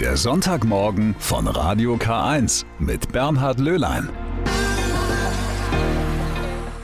Der 0.00 0.18
Sonntagmorgen 0.18 1.16
von 1.18 1.46
Radio 1.46 1.94
K1 1.94 2.66
mit 2.78 3.12
Bernhard 3.12 3.58
Löhlein. 3.58 4.10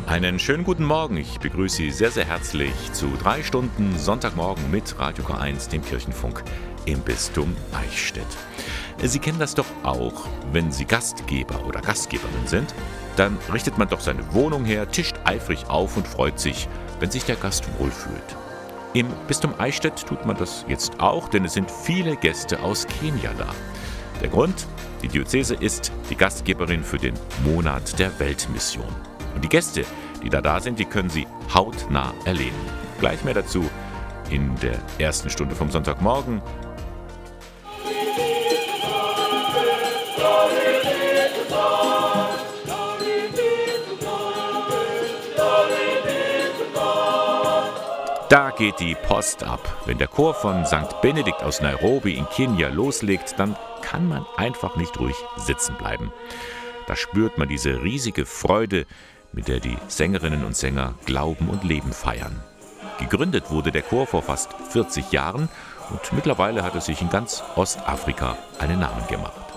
Einen 0.06 0.38
schönen 0.38 0.64
guten 0.64 0.84
Morgen. 0.84 1.18
Ich 1.18 1.38
begrüße 1.38 1.76
Sie 1.76 1.90
sehr, 1.90 2.10
sehr 2.10 2.24
herzlich 2.24 2.72
zu 2.94 3.10
drei 3.22 3.42
Stunden 3.42 3.98
Sonntagmorgen 3.98 4.70
mit 4.70 4.98
Radio 4.98 5.26
K1, 5.26 5.68
dem 5.68 5.84
Kirchenfunk 5.84 6.42
im 6.86 7.00
Bistum 7.00 7.54
Eichstätt. 7.74 8.24
Sie 9.02 9.18
kennen 9.18 9.38
das 9.38 9.54
doch 9.54 9.66
auch, 9.82 10.26
wenn 10.50 10.72
Sie 10.72 10.86
Gastgeber 10.86 11.66
oder 11.66 11.82
Gastgeberin 11.82 12.46
sind, 12.46 12.74
dann 13.16 13.36
richtet 13.52 13.76
man 13.76 13.90
doch 13.90 14.00
seine 14.00 14.32
Wohnung 14.32 14.64
her, 14.64 14.90
tischt 14.90 15.16
eifrig 15.24 15.68
auf 15.68 15.98
und 15.98 16.08
freut 16.08 16.40
sich, 16.40 16.66
wenn 16.98 17.10
sich 17.10 17.24
der 17.24 17.36
Gast 17.36 17.68
wohlfühlt. 17.78 18.36
Im 18.94 19.06
Bistum 19.26 19.54
Eichstätt 19.58 20.06
tut 20.06 20.26
man 20.26 20.36
das 20.36 20.66
jetzt 20.68 21.00
auch, 21.00 21.28
denn 21.28 21.46
es 21.46 21.54
sind 21.54 21.70
viele 21.70 22.14
Gäste 22.14 22.60
aus 22.60 22.86
Kenia 22.86 23.32
da. 23.38 23.48
Der 24.20 24.28
Grund? 24.28 24.66
Die 25.00 25.08
Diözese 25.08 25.54
ist 25.54 25.90
die 26.10 26.14
Gastgeberin 26.14 26.84
für 26.84 26.98
den 26.98 27.14
Monat 27.42 27.98
der 27.98 28.18
Weltmission. 28.20 28.94
Und 29.34 29.42
die 29.42 29.48
Gäste, 29.48 29.86
die 30.22 30.28
da 30.28 30.42
da 30.42 30.60
sind, 30.60 30.78
die 30.78 30.84
können 30.84 31.08
Sie 31.08 31.26
hautnah 31.54 32.12
erleben. 32.26 32.54
Gleich 33.00 33.24
mehr 33.24 33.32
dazu 33.32 33.64
in 34.28 34.54
der 34.56 34.78
ersten 34.98 35.30
Stunde 35.30 35.54
vom 35.54 35.70
Sonntagmorgen. 35.70 36.42
Da 48.32 48.50
geht 48.50 48.80
die 48.80 48.94
Post 48.94 49.44
ab. 49.44 49.82
Wenn 49.84 49.98
der 49.98 50.08
Chor 50.08 50.32
von 50.32 50.64
St. 50.64 51.02
Benedikt 51.02 51.42
aus 51.42 51.60
Nairobi 51.60 52.14
in 52.14 52.26
Kenia 52.30 52.70
loslegt, 52.70 53.34
dann 53.36 53.58
kann 53.82 54.08
man 54.08 54.24
einfach 54.38 54.74
nicht 54.76 54.98
ruhig 54.98 55.16
sitzen 55.36 55.76
bleiben. 55.76 56.10
Da 56.86 56.96
spürt 56.96 57.36
man 57.36 57.48
diese 57.48 57.82
riesige 57.82 58.24
Freude, 58.24 58.86
mit 59.32 59.48
der 59.48 59.60
die 59.60 59.76
Sängerinnen 59.86 60.46
und 60.46 60.56
Sänger 60.56 60.94
Glauben 61.04 61.50
und 61.50 61.62
Leben 61.62 61.92
feiern. 61.92 62.42
Gegründet 62.98 63.50
wurde 63.50 63.70
der 63.70 63.82
Chor 63.82 64.06
vor 64.06 64.22
fast 64.22 64.54
40 64.70 65.12
Jahren 65.12 65.50
und 65.90 66.12
mittlerweile 66.14 66.62
hat 66.62 66.74
er 66.74 66.80
sich 66.80 67.02
in 67.02 67.10
ganz 67.10 67.42
Ostafrika 67.54 68.38
einen 68.58 68.80
Namen 68.80 69.06
gemacht. 69.08 69.52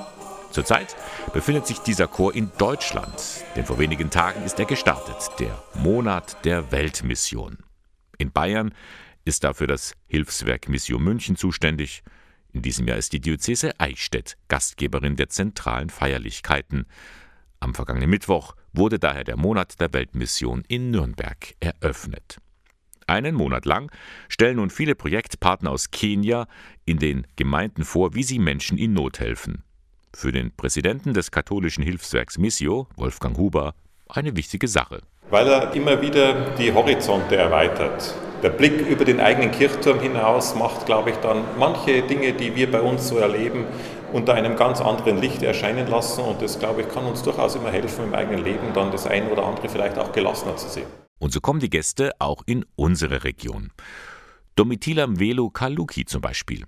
Zurzeit 0.51 0.97
befindet 1.31 1.65
sich 1.65 1.79
dieser 1.79 2.07
Chor 2.07 2.35
in 2.35 2.51
Deutschland, 2.57 3.23
denn 3.55 3.63
vor 3.63 3.79
wenigen 3.79 4.09
Tagen 4.09 4.43
ist 4.43 4.59
er 4.59 4.65
gestartet, 4.65 5.31
der 5.39 5.63
Monat 5.75 6.43
der 6.43 6.73
Weltmission. 6.73 7.64
In 8.17 8.31
Bayern 8.31 8.73
ist 9.25 9.43
dafür 9.43 9.67
das 9.67 9.93
Hilfswerk 10.07 10.69
Mission 10.69 11.03
München 11.03 11.35
zuständig. 11.35 12.03
In 12.53 12.61
diesem 12.61 12.87
Jahr 12.87 12.97
ist 12.97 13.11
die 13.11 13.19
Diözese 13.19 13.79
Eichstätt 13.79 14.37
Gastgeberin 14.47 15.15
der 15.15 15.29
zentralen 15.29 15.89
Feierlichkeiten. 15.89 16.85
Am 17.59 17.73
vergangenen 17.73 18.09
Mittwoch 18.09 18.55
wurde 18.73 18.99
daher 18.99 19.23
der 19.23 19.37
Monat 19.37 19.79
der 19.81 19.91
Weltmission 19.93 20.63
in 20.67 20.91
Nürnberg 20.91 21.55
eröffnet. 21.59 22.37
Einen 23.07 23.35
Monat 23.35 23.65
lang 23.65 23.91
stellen 24.29 24.57
nun 24.57 24.69
viele 24.69 24.95
Projektpartner 24.95 25.71
aus 25.71 25.91
Kenia 25.91 26.47
in 26.85 26.97
den 26.97 27.27
Gemeinden 27.35 27.83
vor, 27.83 28.15
wie 28.15 28.23
sie 28.23 28.39
Menschen 28.39 28.77
in 28.77 28.93
Not 28.93 29.19
helfen. 29.19 29.63
Für 30.13 30.31
den 30.31 30.55
Präsidenten 30.55 31.13
des 31.13 31.31
katholischen 31.31 31.83
Hilfswerks 31.83 32.37
Missio, 32.37 32.87
Wolfgang 32.95 33.37
Huber, 33.37 33.75
eine 34.07 34.35
wichtige 34.35 34.67
Sache 34.67 35.01
weil 35.29 35.47
er 35.47 35.73
immer 35.73 36.01
wieder 36.01 36.51
die 36.57 36.73
Horizonte 36.73 37.35
erweitert. 37.35 38.15
Der 38.43 38.49
Blick 38.49 38.81
über 38.87 39.05
den 39.05 39.19
eigenen 39.19 39.51
Kirchturm 39.51 39.99
hinaus 39.99 40.55
macht, 40.55 40.85
glaube 40.85 41.09
ich, 41.09 41.15
dann 41.17 41.43
manche 41.57 42.03
Dinge, 42.03 42.33
die 42.33 42.55
wir 42.55 42.69
bei 42.69 42.81
uns 42.81 43.07
so 43.07 43.17
erleben, 43.17 43.65
unter 44.13 44.33
einem 44.33 44.55
ganz 44.55 44.81
anderen 44.81 45.19
Licht 45.19 45.41
erscheinen 45.41 45.87
lassen. 45.87 46.21
Und 46.21 46.41
das, 46.41 46.59
glaube 46.59 46.81
ich, 46.81 46.89
kann 46.89 47.05
uns 47.05 47.23
durchaus 47.23 47.55
immer 47.55 47.71
helfen, 47.71 48.05
im 48.05 48.13
eigenen 48.13 48.43
Leben 48.43 48.73
dann 48.73 48.91
das 48.91 49.07
eine 49.07 49.29
oder 49.29 49.45
andere 49.45 49.67
vielleicht 49.67 49.97
auch 49.97 50.11
gelassener 50.11 50.55
zu 50.57 50.69
sehen. 50.69 50.85
Und 51.17 51.33
so 51.33 51.41
kommen 51.41 51.59
die 51.59 51.69
Gäste 51.69 52.11
auch 52.19 52.43
in 52.45 52.65
unsere 52.75 53.23
Region. 53.23 53.71
Domitila 54.55 55.07
Mvelo 55.07 55.49
Kaluki 55.49 56.05
zum 56.05 56.21
Beispiel. 56.21 56.65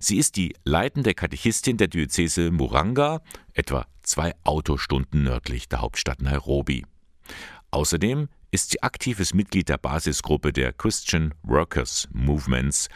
Sie 0.00 0.18
ist 0.18 0.36
die 0.36 0.54
leitende 0.64 1.14
Katechistin 1.14 1.76
der 1.76 1.88
Diözese 1.88 2.50
Muranga, 2.50 3.20
etwa 3.54 3.86
zwei 4.02 4.32
Autostunden 4.44 5.22
nördlich 5.22 5.68
der 5.68 5.80
Hauptstadt 5.80 6.20
Nairobi. 6.20 6.84
Außerdem 7.72 8.28
ist 8.50 8.70
sie 8.70 8.82
aktives 8.82 9.32
Mitglied 9.32 9.70
der 9.70 9.78
Basisgruppe 9.78 10.52
der 10.52 10.74
Christian 10.74 11.32
Workers 11.42 12.06
Movements, 12.12 12.88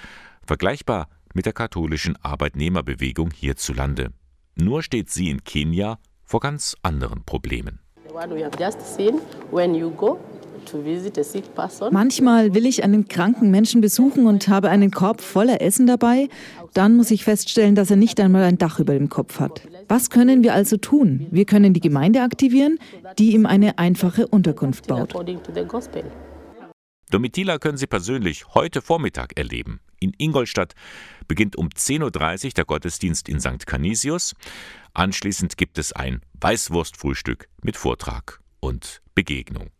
vergleichbar 0.46 1.08
mit 1.32 1.46
der 1.46 1.54
katholischen 1.54 2.16
Arbeitnehmerbewegung 2.22 3.30
hierzulande. 3.30 4.10
Nur 4.54 4.82
steht 4.82 5.08
sie 5.08 5.30
in 5.30 5.44
Kenia 5.44 5.98
vor 6.24 6.40
ganz 6.40 6.76
anderen 6.82 7.24
Problemen. 7.24 7.80
Manchmal 11.90 12.54
will 12.54 12.66
ich 12.66 12.84
einen 12.84 13.08
kranken 13.08 13.50
Menschen 13.50 13.80
besuchen 13.80 14.26
und 14.26 14.48
habe 14.48 14.68
einen 14.68 14.90
Korb 14.90 15.22
voller 15.22 15.62
Essen 15.62 15.86
dabei. 15.86 16.28
Dann 16.74 16.96
muss 16.96 17.10
ich 17.10 17.24
feststellen, 17.24 17.74
dass 17.74 17.90
er 17.90 17.96
nicht 17.96 18.20
einmal 18.20 18.42
ein 18.42 18.58
Dach 18.58 18.78
über 18.78 18.92
dem 18.92 19.08
Kopf 19.08 19.40
hat. 19.40 19.62
Was 19.88 20.10
können 20.10 20.42
wir 20.42 20.54
also 20.54 20.76
tun? 20.76 21.26
Wir 21.30 21.44
können 21.44 21.72
die 21.72 21.80
Gemeinde 21.80 22.22
aktivieren, 22.22 22.78
die 23.18 23.34
ihm 23.34 23.46
eine 23.46 23.78
einfache 23.78 24.26
Unterkunft 24.26 24.86
baut. 24.88 25.14
Domitila 27.10 27.58
können 27.58 27.78
Sie 27.78 27.86
persönlich 27.86 28.46
heute 28.54 28.82
Vormittag 28.82 29.38
erleben. 29.38 29.80
In 30.00 30.12
Ingolstadt 30.18 30.74
beginnt 31.28 31.56
um 31.56 31.68
10.30 31.68 32.46
Uhr 32.46 32.50
der 32.50 32.64
Gottesdienst 32.64 33.28
in 33.28 33.40
St. 33.40 33.66
Canisius. 33.66 34.34
Anschließend 34.92 35.56
gibt 35.56 35.78
es 35.78 35.92
ein 35.92 36.20
Weißwurstfrühstück 36.40 37.48
mit 37.62 37.76
Vortrag 37.76 38.40
und 38.60 39.02
Begegnung. 39.14 39.70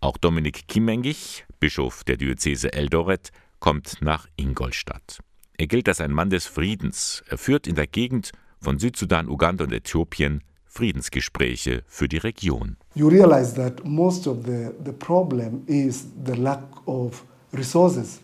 Auch 0.00 0.16
Dominik 0.16 0.68
Kimmengich, 0.68 1.44
Bischof 1.58 2.04
der 2.04 2.16
Diözese 2.16 2.72
Eldoret, 2.72 3.30
kommt 3.58 4.00
nach 4.00 4.26
Ingolstadt. 4.36 5.18
Er 5.58 5.66
gilt 5.66 5.88
als 5.88 6.00
ein 6.00 6.12
Mann 6.12 6.30
des 6.30 6.46
Friedens. 6.46 7.22
Er 7.26 7.36
führt 7.36 7.66
in 7.66 7.74
der 7.74 7.86
Gegend 7.86 8.30
von 8.60 8.78
Südsudan, 8.78 9.28
Uganda 9.28 9.64
und 9.64 9.72
Äthiopien 9.72 10.42
Friedensgespräche 10.70 11.82
für 11.88 12.08
die 12.08 12.18
Region. 12.18 12.76
You 12.94 13.08
realize 13.08 13.54
that 13.56 13.84
most 13.84 14.26
of 14.28 14.46
the, 14.46 14.70
the 14.84 14.92
problem 14.92 15.62
is 15.66 16.06
the 16.24 16.34
lack 16.34 16.62
of 16.86 17.24
resources. 17.52 18.20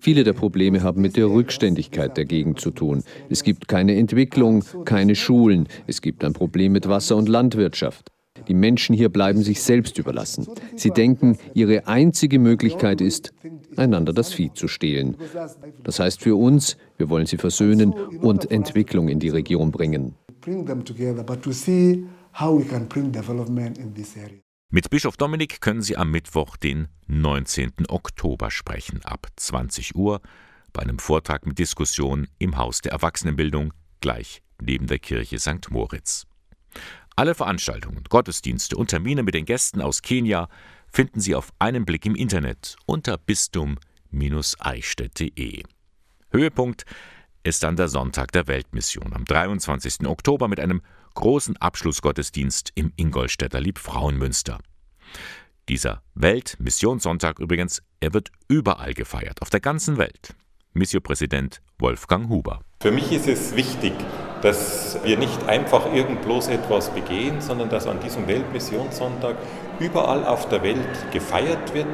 Viele 0.00 0.24
der 0.24 0.32
Probleme 0.32 0.82
haben 0.82 1.00
mit 1.00 1.16
der 1.16 1.26
Rückständigkeit 1.26 2.16
der 2.16 2.24
Gegend 2.24 2.60
zu 2.60 2.70
tun. 2.70 3.04
Es 3.30 3.42
gibt 3.42 3.68
keine 3.68 3.96
Entwicklung, 3.96 4.64
keine 4.84 5.14
Schulen, 5.14 5.66
es 5.86 6.02
gibt 6.02 6.24
ein 6.24 6.32
Problem 6.32 6.72
mit 6.72 6.88
Wasser 6.88 7.16
und 7.16 7.28
Landwirtschaft. 7.28 8.10
Die 8.48 8.54
Menschen 8.54 8.94
hier 8.94 9.08
bleiben 9.08 9.42
sich 9.42 9.62
selbst 9.62 9.98
überlassen. 9.98 10.46
Sie 10.76 10.90
denken, 10.90 11.38
ihre 11.54 11.86
einzige 11.86 12.38
Möglichkeit 12.38 13.00
ist, 13.00 13.32
einander 13.76 14.12
das 14.12 14.32
Vieh 14.32 14.52
zu 14.52 14.68
stehlen. 14.68 15.16
Das 15.82 15.98
heißt 15.98 16.22
für 16.22 16.36
uns, 16.36 16.76
wir 16.96 17.08
wollen 17.08 17.26
sie 17.26 17.36
versöhnen 17.36 17.92
und 17.92 18.50
Entwicklung 18.50 19.08
in 19.08 19.18
die 19.18 19.28
Region 19.30 19.70
bringen. 19.70 20.14
Mit 24.70 24.90
Bischof 24.90 25.16
Dominik 25.16 25.60
können 25.60 25.82
Sie 25.82 25.96
am 25.96 26.10
Mittwoch, 26.10 26.56
den 26.56 26.88
19. 27.06 27.72
Oktober 27.88 28.50
sprechen, 28.50 29.00
ab 29.04 29.28
20 29.36 29.94
Uhr, 29.94 30.20
bei 30.72 30.82
einem 30.82 30.98
Vortrag 30.98 31.46
mit 31.46 31.58
Diskussion 31.58 32.26
im 32.38 32.56
Haus 32.58 32.80
der 32.80 32.92
Erwachsenenbildung, 32.92 33.72
gleich 34.00 34.42
neben 34.60 34.86
der 34.86 34.98
Kirche 34.98 35.38
St. 35.38 35.70
Moritz. 35.70 36.26
Alle 37.16 37.34
Veranstaltungen, 37.36 38.02
Gottesdienste 38.08 38.76
und 38.76 38.88
Termine 38.88 39.22
mit 39.22 39.34
den 39.34 39.44
Gästen 39.44 39.80
aus 39.80 40.02
Kenia 40.02 40.48
finden 40.90 41.20
Sie 41.20 41.36
auf 41.36 41.52
einen 41.60 41.84
Blick 41.84 42.04
im 42.06 42.16
Internet 42.16 42.74
unter 42.86 43.18
bistum-eichstätt.de. 43.18 45.62
Höhepunkt 46.30 46.84
ist 47.44 47.62
dann 47.62 47.76
der 47.76 47.86
Sonntag 47.86 48.32
der 48.32 48.48
Weltmission 48.48 49.12
am 49.12 49.24
23. 49.24 50.08
Oktober 50.08 50.48
mit 50.48 50.58
einem 50.58 50.82
großen 51.14 51.56
Abschlussgottesdienst 51.56 52.72
im 52.74 52.92
Ingolstädter 52.96 53.60
Liebfrauenmünster. 53.60 54.58
Dieser 55.68 56.02
Weltmissionssonntag 56.14 57.38
übrigens, 57.38 57.80
er 58.00 58.12
wird 58.12 58.32
überall 58.48 58.92
gefeiert, 58.92 59.40
auf 59.40 59.50
der 59.50 59.60
ganzen 59.60 59.98
Welt. 59.98 60.34
Missionpräsident 60.72 61.62
Wolfgang 61.78 62.28
Huber. 62.28 62.62
Für 62.80 62.90
mich 62.90 63.12
ist 63.12 63.28
es 63.28 63.54
wichtig, 63.54 63.92
dass 64.44 64.98
wir 65.02 65.16
nicht 65.16 65.48
einfach 65.48 65.90
irgend 65.90 66.20
bloß 66.20 66.48
etwas 66.48 66.90
begehen, 66.90 67.40
sondern 67.40 67.70
dass 67.70 67.86
an 67.86 67.98
diesem 68.00 68.28
Weltmissionssonntag 68.28 69.36
überall 69.80 70.26
auf 70.26 70.50
der 70.50 70.62
Welt 70.62 71.12
gefeiert 71.12 71.72
wird, 71.72 71.86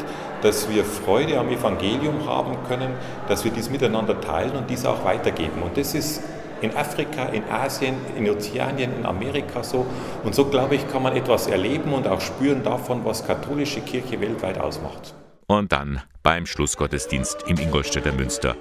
dass 0.43 0.69
wir 0.69 0.85
Freude 0.85 1.38
am 1.38 1.49
Evangelium 1.49 2.26
haben 2.26 2.56
können, 2.67 2.93
dass 3.29 3.44
wir 3.44 3.52
dies 3.52 3.70
miteinander 3.70 4.20
teilen 4.20 4.56
und 4.56 4.69
dies 4.69 4.85
auch 4.85 5.05
weitergeben. 5.05 5.62
Und 5.62 5.76
das 5.76 5.94
ist 5.94 6.25
in 6.61 6.76
Afrika, 6.76 7.26
in 7.26 7.44
Asien, 7.49 7.94
in 8.17 8.29
Ozeanien, 8.29 8.99
in 8.99 9.06
Amerika 9.06 9.62
so. 9.62 9.87
Und 10.25 10.35
so, 10.35 10.47
glaube 10.47 10.75
ich, 10.75 10.88
kann 10.91 11.05
man 11.05 11.14
etwas 11.14 11.47
erleben 11.47 11.93
und 11.93 12.08
auch 12.08 12.20
spüren 12.20 12.64
davon, 12.64 13.05
was 13.05 13.25
katholische 13.25 13.81
Kirche 13.81 14.20
weltweit 14.20 14.58
ausmacht. 14.58 15.14
Und 15.47 15.70
dann 15.70 16.02
beim 16.25 16.47
Schlussgottesdienst 16.47 17.44
im 17.47 17.58
Ingolstädter 17.58 18.12
Münster 18.12 18.56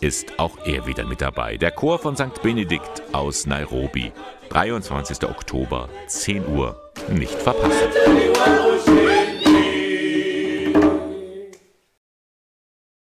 ist 0.00 0.38
auch 0.38 0.58
er 0.66 0.86
wieder 0.86 1.04
mit 1.04 1.20
dabei. 1.20 1.56
Der 1.56 1.70
Chor 1.70 1.98
von 1.98 2.16
St. 2.16 2.42
Benedikt 2.42 3.02
aus 3.12 3.46
Nairobi. 3.46 4.12
23. 4.50 5.24
Oktober, 5.24 5.88
10 6.06 6.46
Uhr. 6.46 6.92
Nicht 7.10 7.34
verpassen. 7.34 7.88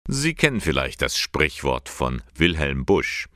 Sie 0.08 0.36
kennen 0.36 0.62
vielleicht 0.62 1.02
das 1.02 1.18
Sprichwort 1.18 1.88
von 1.88 2.22
Wilhelm 2.36 2.86
Busch. 2.86 3.30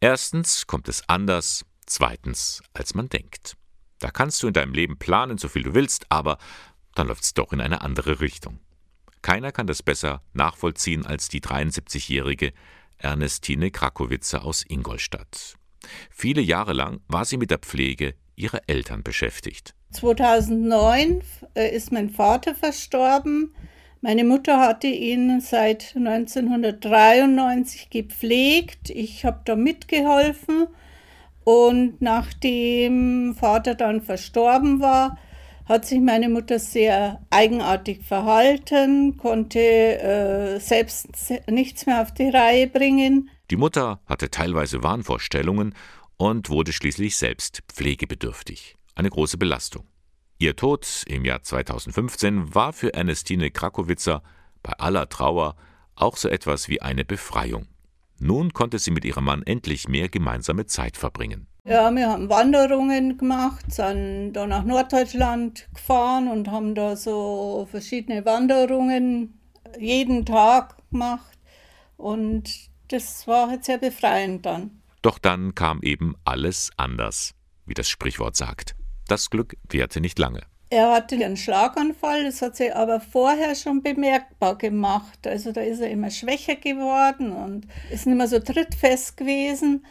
Erstens 0.00 0.66
kommt 0.66 0.88
es 0.88 1.08
anders, 1.08 1.64
zweitens, 1.86 2.62
als 2.74 2.94
man 2.94 3.08
denkt. 3.08 3.56
Da 4.00 4.10
kannst 4.10 4.42
du 4.42 4.48
in 4.48 4.52
deinem 4.52 4.74
Leben 4.74 4.98
planen, 4.98 5.38
so 5.38 5.48
viel 5.48 5.62
du 5.62 5.74
willst, 5.74 6.06
aber 6.10 6.38
dann 6.94 7.06
läuft 7.08 7.22
es 7.22 7.34
doch 7.34 7.52
in 7.52 7.60
eine 7.60 7.80
andere 7.80 8.20
Richtung. 8.20 8.58
Keiner 9.22 9.52
kann 9.52 9.66
das 9.66 9.82
besser 9.82 10.22
nachvollziehen 10.34 11.06
als 11.06 11.28
die 11.28 11.40
73-jährige 11.40 12.52
Ernestine 12.98 13.70
Krakowitzer 13.70 14.44
aus 14.44 14.64
Ingolstadt. 14.68 15.54
Viele 16.10 16.40
Jahre 16.40 16.72
lang 16.72 17.00
war 17.08 17.24
sie 17.24 17.36
mit 17.36 17.50
der 17.50 17.58
Pflege 17.58 18.14
ihrer 18.34 18.60
Eltern 18.66 19.02
beschäftigt. 19.02 19.74
2009 19.92 21.22
äh, 21.54 21.74
ist 21.74 21.92
mein 21.92 22.10
Vater 22.10 22.54
verstorben. 22.54 23.54
Meine 24.00 24.24
Mutter 24.24 24.60
hatte 24.60 24.88
ihn 24.88 25.40
seit 25.40 25.94
1993 25.96 27.90
gepflegt. 27.90 28.90
Ich 28.90 29.24
habe 29.24 29.40
da 29.44 29.56
mitgeholfen. 29.56 30.68
Und 31.44 32.02
nachdem 32.02 33.34
Vater 33.34 33.74
dann 33.74 34.02
verstorben 34.02 34.80
war, 34.80 35.18
hat 35.66 35.84
sich 35.84 36.00
meine 36.00 36.28
Mutter 36.28 36.58
sehr 36.58 37.20
eigenartig 37.30 38.04
verhalten, 38.04 39.16
konnte 39.16 39.58
äh, 39.58 40.60
selbst 40.60 41.08
nichts 41.48 41.86
mehr 41.86 42.02
auf 42.02 42.14
die 42.14 42.28
Reihe 42.28 42.68
bringen. 42.68 43.30
Die 43.50 43.56
Mutter 43.56 44.00
hatte 44.06 44.30
teilweise 44.30 44.82
Wahnvorstellungen 44.82 45.74
und 46.16 46.50
wurde 46.50 46.72
schließlich 46.72 47.16
selbst 47.16 47.62
pflegebedürftig. 47.68 48.76
Eine 48.94 49.10
große 49.10 49.38
Belastung. 49.38 49.84
Ihr 50.38 50.54
Tod 50.54 51.04
im 51.08 51.24
Jahr 51.24 51.42
2015 51.42 52.54
war 52.54 52.72
für 52.72 52.94
Ernestine 52.94 53.50
Krakowitzer 53.50 54.22
bei 54.62 54.72
aller 54.72 55.08
Trauer 55.08 55.56
auch 55.94 56.16
so 56.16 56.28
etwas 56.28 56.68
wie 56.68 56.82
eine 56.82 57.04
Befreiung. 57.04 57.66
Nun 58.18 58.52
konnte 58.52 58.78
sie 58.78 58.90
mit 58.90 59.04
ihrem 59.04 59.24
Mann 59.24 59.42
endlich 59.42 59.88
mehr 59.88 60.08
gemeinsame 60.08 60.66
Zeit 60.66 60.96
verbringen. 60.96 61.46
Ja, 61.68 61.90
wir 61.90 62.08
haben 62.08 62.28
Wanderungen 62.28 63.18
gemacht, 63.18 63.72
sind 63.72 64.34
da 64.34 64.46
nach 64.46 64.62
Norddeutschland 64.62 65.66
gefahren 65.74 66.28
und 66.28 66.48
haben 66.48 66.76
da 66.76 66.94
so 66.94 67.66
verschiedene 67.68 68.24
Wanderungen 68.24 69.40
jeden 69.76 70.24
Tag 70.24 70.76
gemacht. 70.92 71.36
Und 71.96 72.70
das 72.86 73.26
war 73.26 73.48
halt 73.50 73.64
sehr 73.64 73.78
befreiend 73.78 74.46
dann. 74.46 74.80
Doch 75.02 75.18
dann 75.18 75.56
kam 75.56 75.82
eben 75.82 76.14
alles 76.24 76.70
anders, 76.76 77.34
wie 77.66 77.74
das 77.74 77.88
Sprichwort 77.88 78.36
sagt. 78.36 78.76
Das 79.08 79.28
Glück 79.28 79.56
währte 79.68 80.00
nicht 80.00 80.20
lange. 80.20 80.42
Er 80.70 80.92
hatte 80.92 81.16
einen 81.16 81.36
Schlaganfall, 81.36 82.22
das 82.22 82.42
hat 82.42 82.54
sich 82.54 82.72
aber 82.76 83.00
vorher 83.00 83.56
schon 83.56 83.82
bemerkbar 83.82 84.56
gemacht. 84.56 85.26
Also 85.26 85.50
da 85.50 85.62
ist 85.62 85.80
er 85.80 85.90
immer 85.90 86.10
schwächer 86.10 86.54
geworden 86.54 87.32
und 87.32 87.66
ist 87.90 88.06
nicht 88.06 88.16
mehr 88.16 88.28
so 88.28 88.38
trittfest 88.38 89.16
gewesen. 89.16 89.84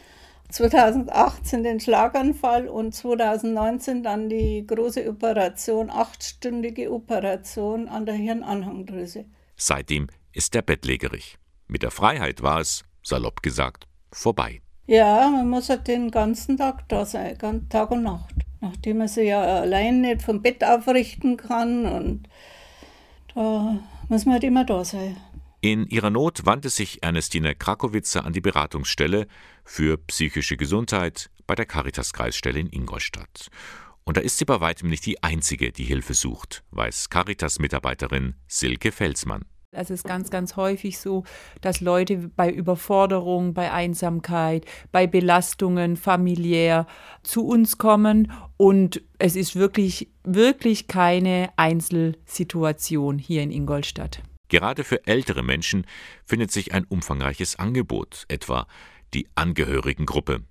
2018 0.56 1.64
den 1.64 1.82
Schlaganfall 1.82 2.70
und 2.70 2.96
2019 2.96 4.04
dann 4.04 4.30
die 4.30 4.66
große 4.66 5.06
Operation, 5.10 5.90
achtstündige 5.90 6.94
Operation 6.94 7.90
an 7.90 8.06
der 8.06 8.16
Hirnanhangdrüse. 8.16 9.26
Seitdem 9.58 10.08
ist 10.32 10.56
er 10.56 10.62
bettlägerig. 10.62 11.38
Mit 11.68 11.84
der 11.84 11.92
Freiheit 11.92 12.42
war 12.42 12.62
es, 12.62 12.86
salopp 13.04 13.44
gesagt, 13.44 13.86
vorbei. 14.14 14.62
Ja, 14.88 15.30
man 15.30 15.50
muss 15.50 15.68
halt 15.68 15.90
den 15.90 16.10
ganzen 16.10 16.56
Tag 16.56 16.88
da 16.88 17.06
sein, 17.06 17.38
Tag 17.68 17.92
und 17.92 18.04
Nacht. 18.04 18.36
Nachdem 18.62 19.00
man 19.00 19.10
sich 19.10 19.28
ja 19.28 19.42
allein 19.42 20.00
nicht 20.00 20.22
vom 20.22 20.42
Bett 20.42 20.64
aufrichten 20.64 21.36
kann 21.36 21.86
und 21.86 22.30
da 23.34 23.78
muss 24.08 24.26
man 24.26 24.36
halt 24.36 24.46
immer 24.46 24.64
da 24.64 24.86
sein. 24.86 25.18
In 25.66 25.88
ihrer 25.88 26.12
Not 26.12 26.46
wandte 26.46 26.70
sich 26.70 27.02
Ernestine 27.02 27.56
Krakowitzer 27.56 28.24
an 28.24 28.34
die 28.34 28.40
Beratungsstelle 28.40 29.26
für 29.64 29.98
psychische 29.98 30.58
Gesundheit 30.58 31.32
bei 31.48 31.56
der 31.56 31.66
Caritas-Kreisstelle 31.66 32.60
in 32.60 32.72
Ingolstadt. 32.72 33.50
Und 34.04 34.16
da 34.16 34.22
ist 34.22 34.38
sie 34.38 34.46
bei 34.46 34.62
weitem 34.62 34.92
nicht 34.92 35.08
die 35.08 35.24
Einzige, 35.24 35.72
die 35.72 35.84
Hilfe 35.84 36.14
sucht, 36.14 36.64
weiß 36.70 37.10
Caritas-Mitarbeiterin 37.10 38.36
Silke 38.46 38.92
Felsmann. 38.92 39.44
Es 39.72 39.90
ist 39.90 40.04
ganz, 40.04 40.30
ganz 40.30 40.56
häufig 40.56 41.00
so, 41.00 41.24
dass 41.62 41.82
Leute 41.82 42.30
bei 42.36 42.52
Überforderung, 42.52 43.56
bei 43.56 43.72
Einsamkeit, 43.72 44.68
bei 44.92 45.08
Belastungen 45.08 45.98
familiär 45.98 46.86
zu 47.24 47.44
uns 47.44 47.80
kommen 47.80 48.32
und 48.58 49.02
es 49.18 49.36
ist 49.36 49.56
wirklich, 49.56 50.12
wirklich 50.24 50.86
keine 50.88 51.50
Einzelsituation 51.56 53.18
hier 53.18 53.42
in 53.42 53.50
Ingolstadt. 53.50 54.22
Gerade 54.50 54.84
für 54.84 55.06
ältere 55.08 55.44
Menschen 55.44 55.86
findet 56.26 56.52
sich 56.52 56.74
ein 56.74 56.86
umfangreiches 56.86 57.58
Angebot, 57.58 58.26
etwa 58.28 58.68
die 59.14 59.28
Angehörigengruppe. 59.36 60.44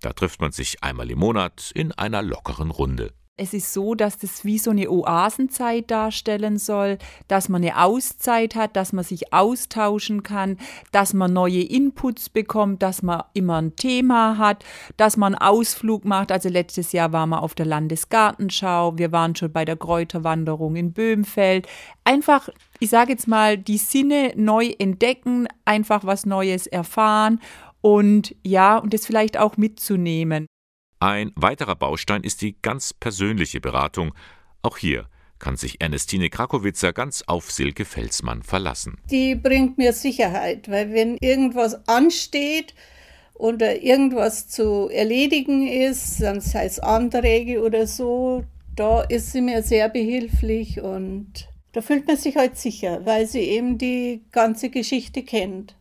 Da 0.00 0.12
trifft 0.12 0.40
man 0.40 0.52
sich 0.52 0.82
einmal 0.82 1.10
im 1.10 1.18
Monat 1.18 1.70
in 1.74 1.92
einer 1.92 2.22
lockeren 2.22 2.70
Runde. 2.70 3.12
Es 3.38 3.52
ist 3.52 3.74
so, 3.74 3.94
dass 3.94 4.16
das 4.16 4.46
wie 4.46 4.58
so 4.58 4.70
eine 4.70 4.90
Oasenzeit 4.90 5.90
darstellen 5.90 6.56
soll, 6.56 6.96
dass 7.28 7.50
man 7.50 7.62
eine 7.62 7.84
Auszeit 7.84 8.54
hat, 8.54 8.76
dass 8.76 8.94
man 8.94 9.04
sich 9.04 9.34
austauschen 9.34 10.22
kann, 10.22 10.56
dass 10.90 11.12
man 11.12 11.34
neue 11.34 11.60
Inputs 11.60 12.30
bekommt, 12.30 12.82
dass 12.82 13.02
man 13.02 13.24
immer 13.34 13.60
ein 13.60 13.76
Thema 13.76 14.38
hat, 14.38 14.64
dass 14.96 15.18
man 15.18 15.34
einen 15.34 15.42
Ausflug 15.42 16.06
macht. 16.06 16.32
Also 16.32 16.48
letztes 16.48 16.92
Jahr 16.92 17.12
waren 17.12 17.28
wir 17.28 17.42
auf 17.42 17.54
der 17.54 17.66
Landesgartenschau, 17.66 18.96
wir 18.96 19.12
waren 19.12 19.36
schon 19.36 19.52
bei 19.52 19.66
der 19.66 19.76
Kräuterwanderung 19.76 20.74
in 20.74 20.94
Böhmfeld. 20.94 21.68
Einfach, 22.04 22.48
ich 22.80 22.88
sage 22.88 23.12
jetzt 23.12 23.28
mal, 23.28 23.58
die 23.58 23.76
Sinne 23.76 24.32
neu 24.34 24.72
entdecken, 24.78 25.46
einfach 25.66 26.04
was 26.04 26.24
Neues 26.24 26.66
erfahren 26.66 27.40
und 27.82 28.34
ja, 28.42 28.78
und 28.78 28.94
das 28.94 29.04
vielleicht 29.04 29.36
auch 29.36 29.58
mitzunehmen. 29.58 30.46
Ein 30.98 31.32
weiterer 31.36 31.76
Baustein 31.76 32.22
ist 32.22 32.40
die 32.40 32.56
ganz 32.62 32.94
persönliche 32.94 33.60
Beratung. 33.60 34.14
Auch 34.62 34.78
hier 34.78 35.08
kann 35.38 35.56
sich 35.56 35.80
Ernestine 35.82 36.30
Krakowitzer 36.30 36.94
ganz 36.94 37.22
auf 37.26 37.50
Silke 37.50 37.84
Felsmann 37.84 38.42
verlassen. 38.42 38.98
Die 39.10 39.34
bringt 39.34 39.76
mir 39.76 39.92
Sicherheit, 39.92 40.70
weil 40.70 40.94
wenn 40.94 41.18
irgendwas 41.18 41.86
ansteht 41.86 42.74
oder 43.34 43.82
irgendwas 43.82 44.48
zu 44.48 44.88
erledigen 44.88 45.68
ist, 45.68 46.16
sei 46.16 46.64
es 46.64 46.78
Anträge 46.78 47.62
oder 47.62 47.86
so, 47.86 48.44
da 48.74 49.02
ist 49.02 49.32
sie 49.32 49.42
mir 49.42 49.62
sehr 49.62 49.90
behilflich 49.90 50.80
und 50.80 51.48
da 51.72 51.82
fühlt 51.82 52.06
man 52.06 52.16
sich 52.16 52.36
halt 52.36 52.56
sicher, 52.56 53.04
weil 53.04 53.26
sie 53.26 53.40
eben 53.40 53.76
die 53.76 54.24
ganze 54.32 54.70
Geschichte 54.70 55.22
kennt. 55.22 55.76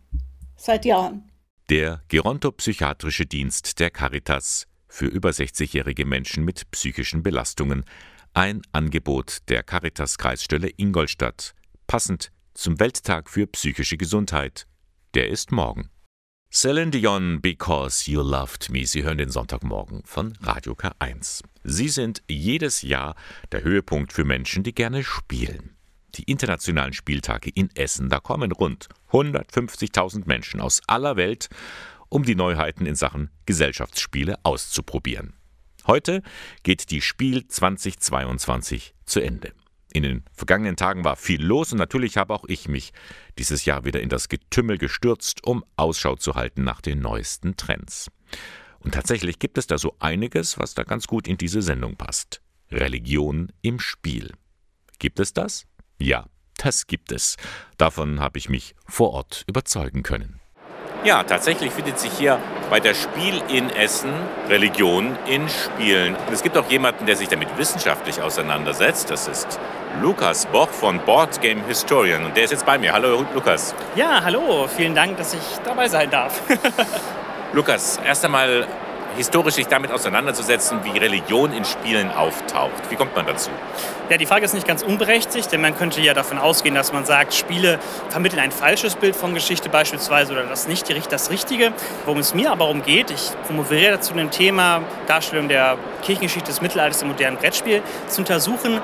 Seit 0.57 0.84
Jahren. 0.84 1.31
Der 1.69 2.01
Gerontopsychiatrische 2.10 3.25
Dienst 3.25 3.79
der 3.79 3.89
Caritas 3.89 4.67
für 4.95 5.07
über 5.07 5.31
60-jährige 5.31 6.05
Menschen 6.05 6.45
mit 6.45 6.71
psychischen 6.71 7.21
Belastungen. 7.21 7.83
Ein 8.33 8.61
Angebot 8.71 9.39
der 9.49 9.61
Caritas-Kreisstelle 9.61 10.71
Ingolstadt, 10.77 11.53
passend 11.85 12.31
zum 12.53 12.79
Welttag 12.79 13.29
für 13.29 13.45
psychische 13.45 13.97
Gesundheit. 13.97 14.67
Der 15.13 15.27
ist 15.27 15.51
morgen. 15.51 15.89
Celine 16.49 16.91
Dion, 16.91 17.41
Because 17.41 18.09
You 18.09 18.21
Loved 18.21 18.69
Me. 18.69 18.85
Sie 18.85 19.03
hören 19.03 19.17
den 19.17 19.29
Sonntagmorgen 19.29 20.01
von 20.05 20.37
Radio 20.41 20.71
K1. 20.73 21.43
Sie 21.65 21.89
sind 21.89 22.23
jedes 22.29 22.81
Jahr 22.81 23.15
der 23.51 23.63
Höhepunkt 23.63 24.13
für 24.13 24.23
Menschen, 24.23 24.63
die 24.63 24.73
gerne 24.73 25.03
spielen. 25.03 25.75
Die 26.15 26.23
internationalen 26.23 26.93
Spieltage 26.93 27.49
in 27.49 27.69
Essen, 27.75 28.07
da 28.07 28.21
kommen 28.21 28.53
rund 28.53 28.87
150.000 29.11 30.23
Menschen 30.25 30.61
aus 30.61 30.81
aller 30.87 31.17
Welt 31.17 31.49
um 32.09 32.24
die 32.24 32.35
Neuheiten 32.35 32.85
in 32.85 32.95
Sachen 32.95 33.29
Gesellschaftsspiele 33.45 34.38
auszuprobieren. 34.43 35.33
Heute 35.88 36.21
geht 36.63 36.89
die 36.89 37.01
Spiel 37.01 37.47
2022 37.47 38.95
zu 39.05 39.19
Ende. 39.19 39.53
In 39.93 40.03
den 40.03 40.24
vergangenen 40.33 40.75
Tagen 40.75 41.05
war 41.05 41.15
viel 41.15 41.41
los 41.41 41.71
und 41.71 41.77
natürlich 41.77 42.17
habe 42.17 42.33
auch 42.33 42.43
ich 42.47 42.67
mich 42.67 42.91
dieses 43.38 43.63
Jahr 43.65 43.85
wieder 43.85 44.01
in 44.01 44.09
das 44.09 44.27
Getümmel 44.27 44.77
gestürzt, 44.77 45.45
um 45.45 45.63
Ausschau 45.77 46.15
zu 46.15 46.35
halten 46.35 46.63
nach 46.63 46.81
den 46.81 47.00
neuesten 47.00 47.55
Trends. 47.55 48.12
Und 48.79 48.93
tatsächlich 48.93 49.39
gibt 49.39 49.57
es 49.57 49.67
da 49.67 49.77
so 49.77 49.95
einiges, 50.00 50.59
was 50.59 50.74
da 50.74 50.83
ganz 50.83 51.07
gut 51.07 51.27
in 51.27 51.38
diese 51.38 51.62
Sendung 51.62 51.95
passt. 51.95 52.41
Religion 52.71 53.51
im 53.62 53.79
Spiel. 53.79 54.31
Gibt 55.00 55.19
es 55.19 55.33
das? 55.33 55.65
Ja, 55.97 56.25
das 56.57 56.88
gibt 56.88 57.12
es. 57.12 57.38
Davon 57.77 58.19
habe 58.19 58.38
ich 58.38 58.50
mich 58.50 58.75
vor 58.85 59.12
Ort 59.12 59.43
überzeugen 59.47 60.03
können. 60.03 60.41
Ja, 61.05 61.21
tatsächlich 61.21 61.71
findet 61.71 62.00
sich 62.00 62.12
hier 62.13 62.39
bei 62.71 62.79
der 62.79 62.95
Spiel 62.95 63.39
in 63.47 63.69
Essen 63.69 64.12
Religion 64.50 65.15
in 65.27 65.47
Spielen. 65.47 66.15
Und 66.15 66.33
es 66.33 66.41
gibt 66.41 66.57
auch 66.57 66.67
jemanden, 66.67 67.05
der 67.05 67.15
sich 67.15 67.27
damit 67.27 67.55
wissenschaftlich 67.59 68.24
auseinandersetzt. 68.24 69.12
Das 69.12 69.27
ist 69.27 69.59
Lukas 70.01 70.47
Boch 70.47 70.69
von 70.69 70.97
Board 70.97 71.39
Game 71.41 71.63
Historian. 71.67 72.25
Und 72.25 72.35
der 72.35 72.45
ist 72.45 72.50
jetzt 72.50 72.65
bei 72.65 72.79
mir. 72.79 72.91
Hallo 72.91 73.24
Lukas. 73.35 73.75
Ja, 73.95 74.24
hallo. 74.24 74.67
Vielen 74.67 74.95
Dank, 74.95 75.17
dass 75.17 75.35
ich 75.35 75.43
dabei 75.63 75.88
sein 75.88 76.09
darf. 76.09 76.41
Lukas, 77.53 78.00
erst 78.03 78.25
einmal 78.25 78.65
historisch 79.15 79.55
sich 79.55 79.67
damit 79.67 79.91
auseinanderzusetzen, 79.91 80.79
wie 80.84 80.98
Religion 80.98 81.53
in 81.53 81.65
Spielen 81.65 82.12
auftaucht. 82.12 82.89
Wie 82.89 82.95
kommt 82.95 83.15
man 83.15 83.25
dazu? 83.25 83.50
Ja, 84.10 84.17
die 84.17 84.25
Frage 84.25 84.45
ist 84.45 84.53
nicht 84.53 84.67
ganz 84.67 84.84
unberechtigt, 84.84 85.51
denn 85.51 85.62
man 85.62 85.75
könnte 85.75 86.00
ja 86.01 86.13
davon 86.13 86.38
ausgehen, 86.38 86.75
dass 86.75 86.93
man 86.93 87.05
sagt, 87.05 87.34
Spiele 87.34 87.79
vermitteln 88.10 88.39
ein 88.39 88.51
falsches 88.51 88.95
Bild 88.95 89.15
von 89.15 89.34
Geschichte 89.34 89.69
beispielsweise 89.69 90.34
oder 90.34 90.43
das 90.43 90.67
nicht 90.67 90.86
das 91.12 91.31
Richtige. 91.31 91.74
Worum 92.05 92.19
es 92.19 92.34
mir 92.34 92.51
aber 92.51 92.65
darum 92.65 92.84
geht, 92.84 93.10
ich 93.10 93.31
promoviere 93.48 94.00
zu 94.00 94.13
dem 94.13 94.29
Thema 94.29 94.81
Darstellung 95.07 95.48
der 95.48 95.77
Kirchengeschichte 96.03 96.48
des 96.50 96.62
Mittelalters 96.62 97.01
im 97.01 97.07
modernen 97.07 97.38
Brettspiel, 97.38 97.81
zu 98.07 98.22
untersuchen, 98.22 98.79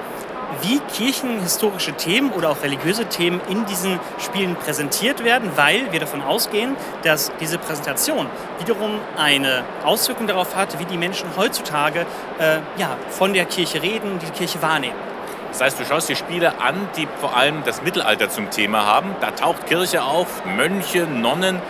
wie 0.61 0.79
kirchenhistorische 0.93 1.93
Themen 1.93 2.31
oder 2.31 2.49
auch 2.49 2.61
religiöse 2.63 3.05
Themen 3.05 3.41
in 3.49 3.65
diesen 3.65 3.99
Spielen 4.19 4.55
präsentiert 4.55 5.23
werden, 5.23 5.51
weil 5.55 5.91
wir 5.91 5.99
davon 5.99 6.21
ausgehen, 6.21 6.75
dass 7.03 7.31
diese 7.39 7.57
Präsentation 7.57 8.27
wiederum 8.59 8.99
eine 9.17 9.63
Auswirkung 9.83 10.27
darauf 10.27 10.55
hat, 10.55 10.79
wie 10.79 10.85
die 10.85 10.97
Menschen 10.97 11.29
heutzutage 11.37 12.05
äh, 12.39 12.57
ja, 12.77 12.97
von 13.09 13.33
der 13.33 13.45
Kirche 13.45 13.81
reden, 13.81 14.19
die 14.19 14.31
Kirche 14.31 14.61
wahrnehmen. 14.61 15.11
Das 15.51 15.61
heißt, 15.61 15.79
du 15.79 15.85
schaust 15.85 16.07
dir 16.07 16.15
Spiele 16.15 16.59
an, 16.61 16.75
die 16.95 17.07
vor 17.19 17.35
allem 17.35 17.63
das 17.65 17.81
Mittelalter 17.81 18.29
zum 18.29 18.49
Thema 18.51 18.85
haben. 18.85 19.15
Da 19.19 19.31
taucht 19.31 19.67
Kirche 19.67 20.03
auf, 20.03 20.45
Mönche, 20.45 21.03
Nonnen. 21.03 21.61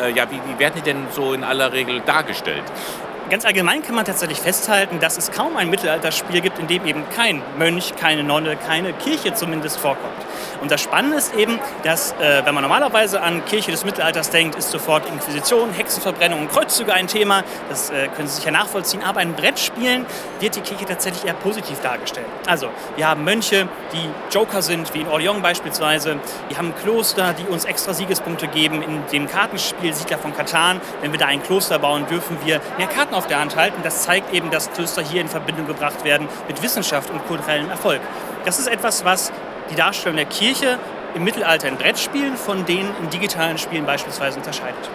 Äh, 0.00 0.12
ja, 0.12 0.30
wie, 0.30 0.40
wie 0.46 0.58
werden 0.58 0.74
die 0.76 0.82
denn 0.82 1.06
so 1.12 1.32
in 1.32 1.44
aller 1.44 1.72
Regel 1.72 2.00
dargestellt? 2.00 2.64
Ganz 3.30 3.44
allgemein 3.44 3.82
kann 3.82 3.94
man 3.94 4.06
tatsächlich 4.06 4.40
festhalten, 4.40 5.00
dass 5.00 5.18
es 5.18 5.30
kaum 5.30 5.58
ein 5.58 5.68
Mittelalterspiel 5.68 6.40
gibt, 6.40 6.58
in 6.58 6.66
dem 6.66 6.86
eben 6.86 7.04
kein 7.10 7.42
Mönch, 7.58 7.94
keine 7.94 8.24
Nonne, 8.24 8.56
keine 8.56 8.94
Kirche 8.94 9.34
zumindest 9.34 9.78
vorkommt. 9.78 10.14
Und 10.62 10.70
das 10.70 10.80
Spannende 10.80 11.18
ist 11.18 11.34
eben, 11.34 11.58
dass, 11.82 12.12
äh, 12.12 12.42
wenn 12.46 12.54
man 12.54 12.62
normalerweise 12.62 13.20
an 13.20 13.44
Kirche 13.44 13.70
des 13.70 13.84
Mittelalters 13.84 14.30
denkt, 14.30 14.56
ist 14.56 14.70
sofort 14.70 15.06
Inquisition, 15.06 15.72
Hexenverbrennung 15.72 16.40
und 16.40 16.50
Kreuzzüge 16.50 16.94
ein 16.94 17.06
Thema. 17.06 17.44
Das 17.68 17.90
äh, 17.90 18.08
können 18.08 18.28
Sie 18.28 18.36
sicher 18.36 18.50
nachvollziehen. 18.50 19.02
Aber 19.04 19.20
in 19.20 19.34
Brettspielen 19.34 20.06
wird 20.40 20.56
die 20.56 20.62
Kirche 20.62 20.86
tatsächlich 20.86 21.26
eher 21.26 21.34
positiv 21.34 21.80
dargestellt. 21.80 22.26
Also, 22.46 22.70
wir 22.96 23.08
haben 23.08 23.24
Mönche, 23.24 23.68
die 23.92 24.08
Joker 24.34 24.62
sind, 24.62 24.94
wie 24.94 25.02
in 25.02 25.08
Orléans 25.08 25.42
beispielsweise. 25.42 26.16
Wir 26.48 26.56
haben 26.56 26.74
Kloster, 26.82 27.34
die 27.34 27.44
uns 27.44 27.66
extra 27.66 27.92
Siegespunkte 27.92 28.48
geben. 28.48 28.82
In 28.82 29.06
dem 29.12 29.28
Kartenspiel 29.28 29.92
Siedler 29.92 30.18
von 30.18 30.34
Katan, 30.34 30.80
wenn 31.02 31.12
wir 31.12 31.18
da 31.18 31.26
ein 31.26 31.42
Kloster 31.42 31.78
bauen, 31.78 32.06
dürfen 32.06 32.38
wir 32.44 32.60
mehr 32.78 32.86
Karten 32.86 33.17
auf 33.18 33.26
der 33.26 33.40
Hand 33.40 33.56
halten. 33.56 33.80
Das 33.82 34.02
zeigt 34.02 34.32
eben, 34.32 34.50
dass 34.50 34.70
Klöster 34.72 35.02
hier 35.02 35.20
in 35.20 35.28
Verbindung 35.28 35.66
gebracht 35.66 36.04
werden 36.04 36.28
mit 36.46 36.62
Wissenschaft 36.62 37.10
und 37.10 37.26
kulturellem 37.26 37.68
Erfolg. 37.68 38.00
Das 38.44 38.58
ist 38.58 38.68
etwas, 38.68 39.04
was 39.04 39.32
die 39.70 39.74
Darstellung 39.74 40.16
der 40.16 40.26
Kirche 40.26 40.78
im 41.14 41.24
Mittelalter 41.24 41.68
in 41.68 41.76
Brettspielen 41.76 42.36
von 42.36 42.64
denen 42.64 42.94
in 43.02 43.10
digitalen 43.10 43.58
Spielen 43.58 43.84
beispielsweise 43.84 44.38
unterscheidet. 44.38 44.88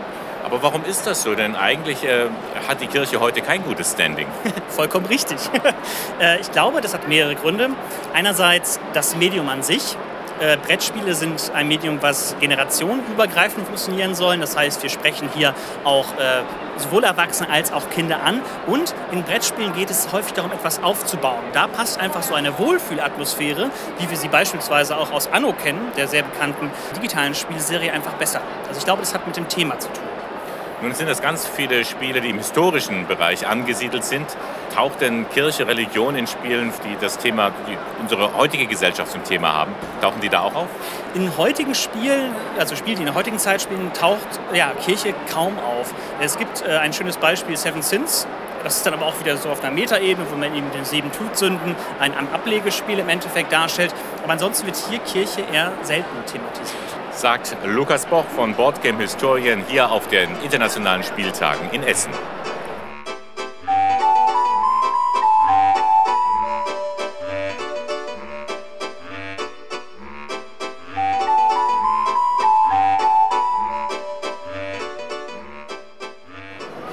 Aber 0.43 0.61
warum 0.61 0.83
ist 0.85 1.07
das 1.07 1.23
so? 1.23 1.35
Denn 1.35 1.55
eigentlich 1.55 2.03
äh, 2.03 2.27
hat 2.67 2.81
die 2.81 2.87
Kirche 2.87 3.19
heute 3.19 3.41
kein 3.41 3.63
gutes 3.63 3.91
Standing. 3.91 4.27
Vollkommen 4.69 5.05
richtig. 5.05 5.37
äh, 6.21 6.39
ich 6.39 6.51
glaube, 6.51 6.81
das 6.81 6.93
hat 6.93 7.07
mehrere 7.07 7.35
Gründe. 7.35 7.69
Einerseits 8.13 8.79
das 8.93 9.15
Medium 9.15 9.49
an 9.49 9.63
sich. 9.63 9.97
Äh, 10.39 10.57
Brettspiele 10.57 11.13
sind 11.15 11.51
ein 11.53 11.67
Medium, 11.67 12.01
was 12.01 12.35
generationenübergreifend 12.39 13.65
funktionieren 13.65 14.15
soll. 14.15 14.37
Das 14.37 14.57
heißt, 14.57 14.83
wir 14.83 14.89
sprechen 14.89 15.29
hier 15.33 15.53
auch 15.85 16.05
äh, 16.19 16.41
sowohl 16.77 17.03
Erwachsene 17.03 17.49
als 17.49 17.71
auch 17.71 17.89
Kinder 17.89 18.23
an. 18.23 18.41
Und 18.67 18.93
in 19.11 19.23
Brettspielen 19.23 19.73
geht 19.73 19.89
es 19.89 20.11
häufig 20.11 20.33
darum, 20.33 20.51
etwas 20.51 20.81
aufzubauen. 20.83 21.43
Da 21.53 21.67
passt 21.67 21.99
einfach 21.99 22.23
so 22.23 22.33
eine 22.33 22.57
Wohlfühlatmosphäre, 22.57 23.69
wie 23.99 24.09
wir 24.09 24.17
sie 24.17 24.27
beispielsweise 24.27 24.97
auch 24.97 25.11
aus 25.11 25.31
Anno 25.31 25.53
kennen, 25.53 25.91
der 25.97 26.07
sehr 26.07 26.23
bekannten 26.23 26.71
digitalen 26.95 27.35
Spielserie, 27.35 27.91
einfach 27.91 28.13
besser. 28.13 28.41
Also 28.67 28.79
ich 28.79 28.85
glaube, 28.85 29.01
das 29.01 29.13
hat 29.13 29.27
mit 29.27 29.37
dem 29.37 29.47
Thema 29.47 29.79
zu 29.79 29.89
tun. 29.89 30.12
Nun 30.83 30.93
sind 30.93 31.09
das 31.09 31.21
ganz 31.21 31.47
viele 31.47 31.85
Spiele, 31.85 32.19
die 32.19 32.29
im 32.29 32.39
historischen 32.39 33.07
Bereich 33.07 33.47
angesiedelt 33.47 34.03
sind. 34.03 34.27
Taucht 34.75 34.99
denn 34.99 35.29
Kirche, 35.29 35.65
Religion 35.65 36.13
in 36.17 36.27
Spielen, 36.27 36.73
die 36.83 36.97
das 36.99 37.17
Thema, 37.17 37.51
die 37.65 37.77
unsere 38.01 38.35
heutige 38.35 38.67
Gesellschaft 38.67 39.13
zum 39.13 39.23
Thema 39.23 39.53
haben, 39.53 39.71
tauchen 40.01 40.19
die 40.19 40.27
da 40.27 40.41
auch 40.41 40.55
auf? 40.55 40.67
In 41.13 41.37
heutigen 41.37 41.73
Spielen, 41.73 42.35
also 42.59 42.75
Spiele, 42.75 42.97
die 42.97 43.03
in 43.03 43.05
der 43.05 43.15
heutigen 43.15 43.39
Zeit 43.39 43.61
spielen, 43.61 43.93
taucht 43.93 44.27
ja, 44.53 44.71
Kirche 44.85 45.13
kaum 45.31 45.57
auf. 45.57 45.93
Es 46.19 46.37
gibt 46.37 46.61
äh, 46.67 46.75
ein 46.75 46.91
schönes 46.91 47.15
Beispiel, 47.15 47.55
Seven 47.55 47.81
Sins. 47.81 48.27
Das 48.65 48.75
ist 48.75 48.85
dann 48.85 48.93
aber 48.93 49.05
auch 49.05 49.17
wieder 49.21 49.37
so 49.37 49.47
auf 49.47 49.63
einer 49.63 49.73
Metaebene, 49.73 50.27
wo 50.29 50.35
man 50.35 50.53
eben 50.53 50.69
den 50.71 50.83
sieben 50.83 51.13
Todsünden, 51.13 51.77
ein 51.99 52.13
Ablegespiel 52.33 52.99
im 52.99 53.07
Endeffekt 53.07 53.53
darstellt. 53.53 53.95
Aber 54.21 54.33
ansonsten 54.33 54.65
wird 54.65 54.75
hier 54.75 54.99
Kirche 54.99 55.45
eher 55.49 55.71
selten 55.83 56.25
thematisiert 56.25 56.92
sagt 57.15 57.55
Lukas 57.65 58.05
Boch 58.05 58.25
von 58.35 58.53
Boardgame 58.55 58.99
Historien 58.99 59.63
hier 59.67 59.91
auf 59.91 60.07
den 60.07 60.29
internationalen 60.43 61.03
Spieltagen 61.03 61.69
in 61.71 61.83
Essen. 61.83 62.11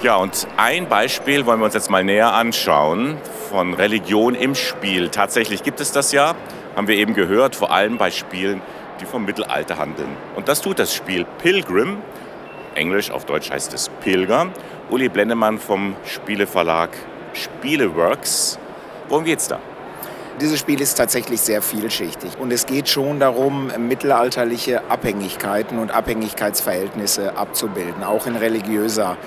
Ja, 0.02 0.16
und 0.16 0.48
ein 0.56 0.88
Beispiel 0.88 1.44
wollen 1.44 1.60
wir 1.60 1.66
uns 1.66 1.74
jetzt 1.74 1.90
mal 1.90 2.02
näher 2.02 2.32
anschauen 2.32 3.18
von 3.50 3.74
Religion 3.74 4.34
im 4.34 4.54
Spiel. 4.54 5.10
Tatsächlich 5.10 5.62
gibt 5.62 5.78
es 5.78 5.92
das 5.92 6.10
ja, 6.12 6.34
haben 6.74 6.88
wir 6.88 6.96
eben 6.96 7.12
gehört, 7.12 7.54
vor 7.54 7.70
allem 7.70 7.98
bei 7.98 8.10
Spielen, 8.10 8.62
die 9.00 9.06
vom 9.06 9.24
Mittelalter 9.24 9.78
handeln. 9.78 10.16
Und 10.36 10.48
das 10.48 10.60
tut 10.60 10.78
das 10.78 10.94
Spiel 10.94 11.26
Pilgrim. 11.42 11.98
Englisch, 12.74 13.10
auf 13.10 13.24
Deutsch 13.24 13.50
heißt 13.50 13.74
es 13.74 13.88
Pilger. 14.02 14.48
Uli 14.90 15.08
Blendemann 15.08 15.58
vom 15.58 15.96
Spieleverlag 16.04 16.90
Spieleworks. 17.32 18.58
Worum 19.08 19.24
geht's 19.24 19.48
da? 19.48 19.58
Dieses 20.40 20.58
Spiel 20.58 20.80
ist 20.80 20.94
tatsächlich 20.94 21.40
sehr 21.40 21.60
vielschichtig 21.60 22.38
und 22.38 22.50
es 22.50 22.64
geht 22.64 22.88
schon 22.88 23.20
darum, 23.20 23.70
mittelalterliche 23.76 24.88
Abhängigkeiten 24.88 25.78
und 25.78 25.90
Abhängigkeitsverhältnisse 25.90 27.36
abzubilden, 27.36 28.02
auch 28.04 28.26
in 28.26 28.36
religiöser 28.36 29.18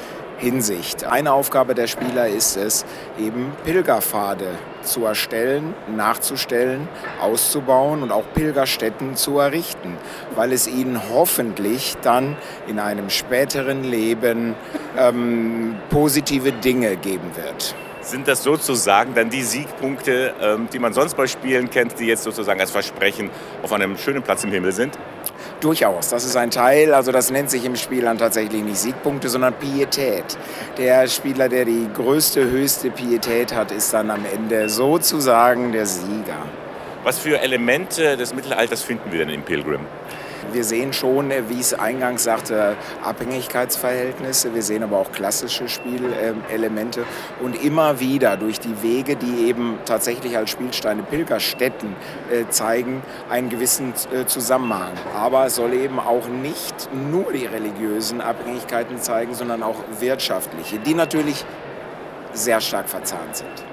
Hinsicht. 0.44 1.06
Eine 1.06 1.32
Aufgabe 1.32 1.74
der 1.74 1.88
Spieler 1.88 2.28
ist 2.28 2.58
es, 2.58 2.86
eben 3.18 3.54
Pilgerpfade 3.64 4.48
zu 4.82 5.06
erstellen, 5.06 5.74
nachzustellen, 5.96 6.90
auszubauen 7.22 8.04
und 8.04 8.12
auch 8.12 8.26
Pilgerstätten 8.34 9.16
zu 9.16 9.40
errichten, 9.40 9.98
weil 10.36 10.52
es 10.52 10.68
ihnen 10.68 11.02
hoffentlich 11.14 11.96
dann 12.02 12.36
in 12.68 12.80
einem 12.80 13.10
späteren 13.10 13.84
Leben 13.86 14.56
ähm, 14.98 15.76
positive 15.90 16.52
Dinge 16.52 16.98
geben 16.98 17.32
wird. 17.36 17.74
Sind 18.02 18.28
das 18.28 18.44
sozusagen 18.44 19.14
dann 19.16 19.30
die 19.30 19.44
Siegpunkte, 19.44 20.34
ähm, 20.42 20.68
die 20.74 20.80
man 20.80 20.92
sonst 20.92 21.16
bei 21.16 21.26
Spielen 21.26 21.70
kennt, 21.70 21.98
die 22.00 22.06
jetzt 22.06 22.24
sozusagen 22.24 22.60
als 22.60 22.72
Versprechen 22.72 23.30
auf 23.64 23.72
einem 23.72 23.98
schönen 23.98 24.22
Platz 24.22 24.44
im 24.44 24.52
Himmel 24.52 24.74
sind? 24.74 24.98
Durchaus, 25.64 26.10
das 26.10 26.26
ist 26.26 26.36
ein 26.36 26.52
Teil, 26.52 26.94
also 26.94 27.14
das 27.14 27.32
nennt 27.32 27.50
sich 27.50 27.64
im 27.64 27.78
Spiel 27.78 28.02
dann 28.02 28.18
tatsächlich 28.18 28.62
nicht 28.62 28.76
Siegpunkte, 28.76 29.30
sondern 29.30 29.54
Pietät. 29.54 30.38
Der 30.78 31.08
Spieler, 31.08 31.48
der 31.48 31.64
die 31.64 31.88
größte, 31.94 32.44
höchste 32.44 32.92
Pietät 32.92 33.56
hat, 33.56 33.72
ist 33.72 33.94
dann 33.94 34.12
am 34.12 34.26
Ende 34.26 34.68
sozusagen 34.68 35.72
der 35.72 35.86
Sieger. 35.86 36.36
Was 37.06 37.18
für 37.18 37.40
Elemente 37.40 38.18
des 38.18 38.36
Mittelalters 38.36 38.84
finden 38.84 39.10
wir 39.14 39.20
denn 39.20 39.30
im 39.30 39.44
Pilgrim? 39.44 39.86
Wir 40.52 40.64
sehen 40.64 40.94
schon, 40.94 41.32
äh, 41.32 41.44
wie 41.50 41.56
ich 41.56 41.62
es 41.62 41.74
eingangs 41.74 42.24
sagte, 42.24 42.76
Abhängigkeitsverhältnisse. 43.04 44.54
Wir 44.54 44.62
sehen 44.62 44.84
aber 44.84 44.98
auch 44.98 45.12
klassische 45.12 45.70
Spielelemente. 45.70 47.06
Und 47.42 47.62
immer 47.64 48.00
wieder 48.00 48.38
durch 48.38 48.60
die 48.60 48.82
Wege, 48.82 49.16
die 49.16 49.48
eben 49.48 49.80
tatsächlich 49.86 50.38
als 50.38 50.50
Spielsteine 50.50 51.04
Pilgerstätten 51.04 51.96
äh, 52.32 52.50
zeigen, 52.50 53.02
einen 53.30 53.50
gewissen 53.50 53.94
äh, 54.14 54.26
Zusammenhang. 54.26 54.94
Aber 55.16 55.46
es 55.46 55.56
soll 55.56 55.74
eben 55.74 56.00
auch 56.00 56.28
nicht 56.28 56.90
nur 57.10 57.32
die 57.32 57.46
religiösen 57.46 58.22
Abhängigkeiten 58.22 59.00
zeigen, 59.00 59.34
sondern 59.34 59.64
auch 59.64 59.78
wirtschaftliche, 60.00 60.80
die 60.80 60.94
natürlich 60.94 61.46
sehr 62.34 62.62
stark 62.62 62.90
verzahnt 62.90 63.38
sind. 63.38 63.73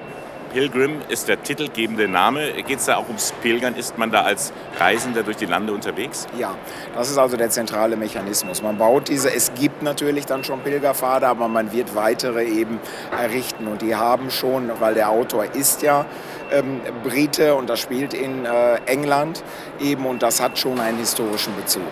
Pilgrim 0.53 1.01
ist 1.09 1.29
der 1.29 1.43
titelgebende 1.43 2.09
Name. 2.09 2.53
Geht 2.67 2.81
es 2.81 2.87
da 2.87 2.97
auch 2.97 3.07
ums 3.07 3.33
Pilgern? 3.41 3.77
Ist 3.77 3.97
man 3.99 4.11
da 4.11 4.23
als 4.23 4.53
Reisender 4.79 5.23
durch 5.23 5.37
die 5.37 5.47
Lande 5.47 5.73
unterwegs? 5.73 6.27
Ja, 6.39 6.57
das 6.95 7.09
ist 7.11 7.19
also 7.19 7.37
der 7.37 7.51
zentrale 7.51 7.97
Mechanismus. 7.97 8.61
Man 8.63 8.77
baut 8.77 9.09
diese, 9.09 9.33
es 9.33 9.53
gibt 9.55 9.83
natürlich 9.83 10.27
dann 10.27 10.43
schon 10.43 10.61
Pilgerpfade, 10.61 11.29
aber 11.29 11.47
man 11.47 11.73
wird 11.73 11.95
weitere 11.95 12.45
eben 12.45 12.81
errichten. 13.17 13.69
Und 13.69 13.83
die 13.83 13.95
haben 13.95 14.31
schon, 14.31 14.71
weil 14.81 14.95
der 14.95 15.11
Autor 15.11 15.45
ist 15.55 15.83
ja 15.83 16.05
ähm, 16.51 16.81
Brite 17.05 17.55
und 17.55 17.71
das 17.71 17.79
spielt 17.79 18.13
in 18.13 18.45
äh, 18.45 18.77
England 18.87 19.45
eben 19.81 20.05
und 20.05 20.23
das 20.23 20.41
hat 20.41 20.59
schon 20.59 20.81
einen 20.81 20.99
historischen 20.99 21.55
Bezug. 21.55 21.83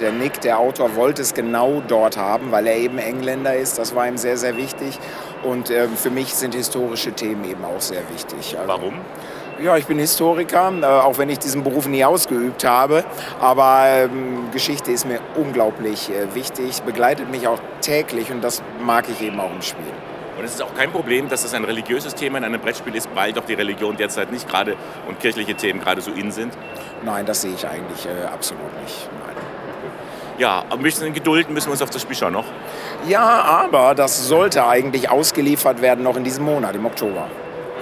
Der 0.00 0.10
Nick, 0.10 0.40
der 0.40 0.58
Autor, 0.58 0.96
wollte 0.96 1.22
es 1.22 1.34
genau 1.34 1.80
dort 1.86 2.16
haben, 2.16 2.50
weil 2.50 2.66
er 2.66 2.76
eben 2.76 2.98
Engländer 2.98 3.54
ist. 3.54 3.78
Das 3.78 3.94
war 3.94 4.08
ihm 4.08 4.16
sehr, 4.16 4.36
sehr 4.36 4.56
wichtig. 4.56 4.98
Und 5.44 5.70
ähm, 5.70 5.96
für 5.96 6.10
mich 6.10 6.34
sind 6.34 6.54
historische 6.54 7.12
Themen 7.12 7.44
eben 7.44 7.64
auch 7.64 7.80
sehr 7.80 8.02
wichtig. 8.12 8.56
Also, 8.58 8.68
Warum? 8.68 8.94
Ja, 9.62 9.76
ich 9.76 9.86
bin 9.86 9.98
Historiker, 9.98 10.72
äh, 10.80 10.84
auch 10.84 11.18
wenn 11.18 11.28
ich 11.28 11.38
diesen 11.38 11.62
Beruf 11.62 11.86
nie 11.86 12.04
ausgeübt 12.04 12.64
habe. 12.64 13.04
Aber 13.40 13.84
ähm, 13.86 14.50
Geschichte 14.52 14.90
ist 14.90 15.06
mir 15.06 15.20
unglaublich 15.36 16.10
äh, 16.10 16.34
wichtig, 16.34 16.82
begleitet 16.82 17.30
mich 17.30 17.46
auch 17.46 17.60
täglich 17.80 18.30
und 18.32 18.42
das 18.42 18.62
mag 18.84 19.04
ich 19.08 19.24
eben 19.24 19.38
auch 19.38 19.52
im 19.52 19.62
Spiel. 19.62 19.84
Und 20.36 20.44
es 20.44 20.54
ist 20.54 20.62
auch 20.62 20.74
kein 20.74 20.90
Problem, 20.90 21.28
dass 21.28 21.44
es 21.44 21.54
ein 21.54 21.64
religiöses 21.64 22.14
Thema 22.14 22.38
in 22.38 22.44
einem 22.44 22.60
Brettspiel 22.60 22.94
ist, 22.96 23.08
weil 23.14 23.32
doch 23.32 23.44
die 23.44 23.54
Religion 23.54 23.96
derzeit 23.96 24.32
nicht 24.32 24.48
gerade 24.48 24.76
und 25.06 25.20
kirchliche 25.20 25.54
Themen 25.54 25.80
gerade 25.80 26.00
so 26.00 26.10
in 26.10 26.32
sind? 26.32 26.52
Nein, 27.04 27.24
das 27.24 27.42
sehe 27.42 27.54
ich 27.54 27.66
eigentlich 27.66 28.06
äh, 28.06 28.26
absolut 28.26 28.82
nicht. 28.82 29.08
Nein. 29.24 29.53
Ja, 30.36 30.64
ein 30.68 30.82
bisschen 30.82 31.14
Geduld 31.14 31.48
müssen 31.48 31.68
wir 31.68 31.72
uns 31.72 31.82
auf 31.82 31.90
das 31.90 32.02
Spiel 32.02 32.16
schauen 32.16 32.32
noch. 32.32 32.46
Ja, 33.06 33.42
aber 33.42 33.94
das 33.94 34.26
sollte 34.26 34.66
eigentlich 34.66 35.08
ausgeliefert 35.08 35.80
werden 35.80 36.02
noch 36.02 36.16
in 36.16 36.24
diesem 36.24 36.44
Monat, 36.44 36.74
im 36.74 36.86
Oktober. 36.86 37.28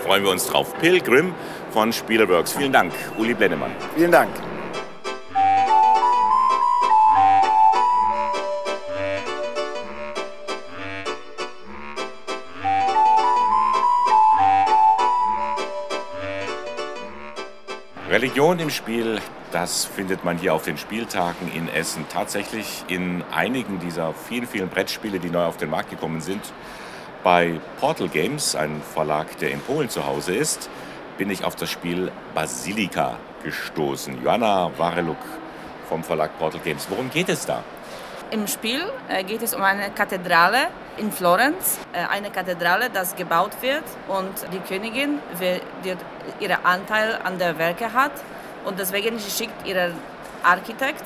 Freuen 0.04 0.23
wir 0.23 0.30
uns 0.30 0.47
drauf. 0.47 0.75
Pilgrim 0.78 1.35
von 1.71 1.92
Spielerworks. 1.92 2.52
Vielen 2.52 2.73
Dank, 2.73 2.92
Uli 3.16 3.32
Blennemann. 3.32 3.71
Vielen 3.97 4.12
Dank. 4.12 4.28
Religion 18.11 18.59
im 18.59 18.68
Spiel, 18.68 19.23
das 19.52 19.85
findet 19.85 20.25
man 20.25 20.38
hier 20.38 20.54
auf 20.54 20.62
den 20.62 20.78
Spieltagen 20.78 21.52
in 21.52 21.68
Essen. 21.68 22.06
Tatsächlich 22.11 22.85
in 22.88 23.23
einigen 23.30 23.78
dieser 23.78 24.14
vielen, 24.14 24.47
vielen 24.47 24.68
Brettspiele, 24.68 25.18
die 25.18 25.30
neu 25.30 25.44
auf 25.44 25.59
den 25.59 25.71
Markt 25.71 25.90
gekommen 25.90 26.21
sind. 26.21 26.40
Bei 27.23 27.61
Portal 27.78 28.09
Games, 28.09 28.56
ein 28.56 28.82
Verlag, 28.94 29.38
der 29.38 29.52
in 29.52 29.61
Polen 29.61 29.88
zu 29.88 30.06
Hause 30.06 30.35
ist, 30.35 30.68
bin 31.18 31.30
ich 31.30 31.44
auf 31.44 31.54
das 31.54 31.71
Spiel 31.71 32.11
Basilika 32.35 33.18
gestoßen. 33.44 34.25
Joanna 34.25 34.71
Wareluk 34.76 35.18
vom 35.88 36.02
Verlag 36.02 36.37
Portal 36.38 36.61
Games. 36.64 36.87
Worum 36.88 37.11
geht 37.11 37.28
es 37.28 37.47
da? 37.47 37.62
Im 38.30 38.47
Spiel 38.47 38.80
äh, 39.09 39.23
geht 39.25 39.42
es 39.42 39.54
um 39.54 39.62
eine 39.62 39.90
Kathedrale 39.90 40.68
in 40.97 41.12
Florenz, 41.12 41.78
äh, 41.92 41.99
eine 42.11 42.30
Kathedrale, 42.30 42.88
das 42.88 43.14
gebaut 43.14 43.52
wird 43.61 43.85
und 44.09 44.32
die 44.52 44.59
Königin 44.61 45.18
wird 45.38 45.61
ihren 46.40 46.64
Anteil 46.64 47.18
an 47.23 47.38
der 47.38 47.59
Werke 47.59 47.92
hat 47.92 48.12
und 48.64 48.78
deswegen 48.78 49.19
schickt 49.19 49.66
ihren 49.66 49.95
Architekt 50.42 51.04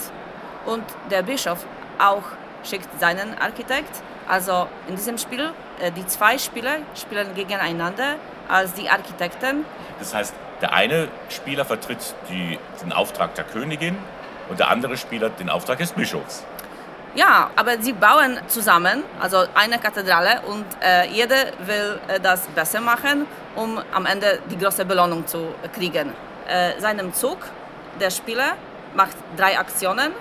und 0.67 0.85
der 1.11 1.23
Bischof 1.23 1.65
auch 1.99 2.23
schickt 2.65 2.89
seinen 3.01 3.39
Architekt. 3.39 4.03
Also 4.29 4.69
in 4.89 4.97
diesem 4.97 5.19
Spiel, 5.19 5.53
äh, 5.81 5.93
die 5.93 6.07
zwei 6.07 6.37
Spieler 6.39 6.79
spielen 6.95 7.35
gegeneinander 7.35 8.17
als 8.49 8.73
die 8.75 8.89
Architekten. 8.89 9.65
Das 9.99 10.15
heißt, 10.15 10.35
der 10.61 10.73
eine 10.73 11.09
Spieler 11.29 11.65
vertritt 11.65 12.15
die, 12.29 12.59
den 12.83 12.93
Auftrag 12.93 13.35
der 13.35 13.45
Königin 13.45 13.97
und 14.49 14.59
der 14.59 14.69
andere 14.69 14.97
Spieler 14.97 15.31
den 15.31 15.51
Auftrag 15.51 15.79
des 15.79 15.93
Bischofs. 15.93 16.45
Ja, 17.15 17.51
aber 17.57 17.81
sie 17.81 17.95
bauen 17.95 18.39
zusammen, 18.47 19.03
also 19.21 19.45
eine 19.55 19.79
Kathedrale 19.79 20.43
und 20.49 20.67
äh, 20.83 21.09
jeder 21.09 21.47
will 21.65 21.99
äh, 22.09 22.21
das 22.21 22.47
besser 22.49 22.81
machen, 22.81 23.27
um 23.55 23.81
am 23.95 24.05
Ende 24.05 24.41
die 24.51 24.59
große 24.59 24.85
Belohnung 24.85 25.27
zu 25.27 25.55
kriegen. 25.73 26.13
Äh, 26.49 26.81
seinem 26.81 27.13
Zug, 27.13 27.39
der 28.01 28.11
Spieler, 28.11 28.57
macht 28.95 29.17
drei 29.37 29.59
Aktionen 29.59 30.13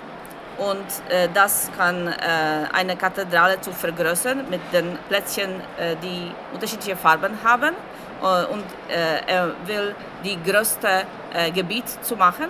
und 0.58 0.86
äh, 1.10 1.28
das 1.34 1.70
kann 1.76 2.08
äh, 2.08 2.12
eine 2.72 2.96
Kathedrale 2.96 3.60
zu 3.60 3.72
vergrößern 3.72 4.48
mit 4.48 4.60
den 4.72 4.98
Plätzchen, 5.08 5.50
äh, 5.78 5.96
die 6.02 6.32
unterschiedliche 6.52 6.96
Farben 6.96 7.38
haben. 7.44 7.74
Und 8.18 8.64
er 8.88 9.52
will 9.66 9.94
die 10.24 10.42
größte 10.42 11.04
Gebiet 11.54 11.84
zu 12.02 12.16
machen. 12.16 12.46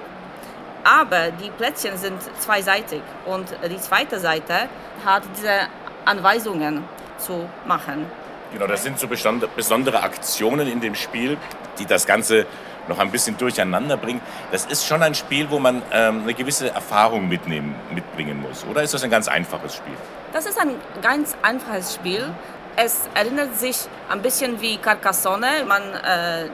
Aber 0.84 1.32
die 1.32 1.50
Plätzchen 1.50 1.96
sind 1.96 2.18
zweiseitig 2.38 3.02
und 3.26 3.48
die 3.68 3.76
zweite 3.78 4.20
Seite 4.20 4.68
hat 5.04 5.24
diese 5.36 5.66
Anweisungen 6.04 6.84
zu 7.18 7.48
machen. 7.66 8.06
Genau, 8.52 8.68
das 8.68 8.84
sind 8.84 8.96
so 9.00 9.08
besondere 9.08 10.04
Aktionen 10.04 10.68
in 10.68 10.80
dem 10.80 10.94
Spiel, 10.94 11.36
die 11.80 11.84
das 11.84 12.06
Ganze 12.06 12.46
noch 12.88 12.98
ein 12.98 13.10
bisschen 13.10 13.36
durcheinander 13.36 13.96
bringen. 13.96 14.20
Das 14.52 14.66
ist 14.66 14.86
schon 14.86 15.02
ein 15.02 15.14
Spiel, 15.14 15.50
wo 15.50 15.58
man 15.58 15.82
ähm, 15.92 16.22
eine 16.22 16.34
gewisse 16.34 16.70
Erfahrung 16.70 17.28
mitnehmen, 17.28 17.74
mitbringen 17.92 18.40
muss. 18.40 18.64
Oder 18.70 18.82
ist 18.82 18.94
das 18.94 19.02
ein 19.02 19.10
ganz 19.10 19.28
einfaches 19.28 19.76
Spiel? 19.76 19.94
Das 20.32 20.46
ist 20.46 20.60
ein 20.60 20.74
ganz 21.02 21.36
einfaches 21.42 21.94
Spiel. 21.94 22.32
Es 22.76 23.08
erinnert 23.14 23.56
sich 23.56 23.88
ein 24.10 24.20
bisschen 24.20 24.60
wie 24.60 24.76
Carcassonne. 24.76 25.64
Man 25.66 25.82
äh, 25.82 26.44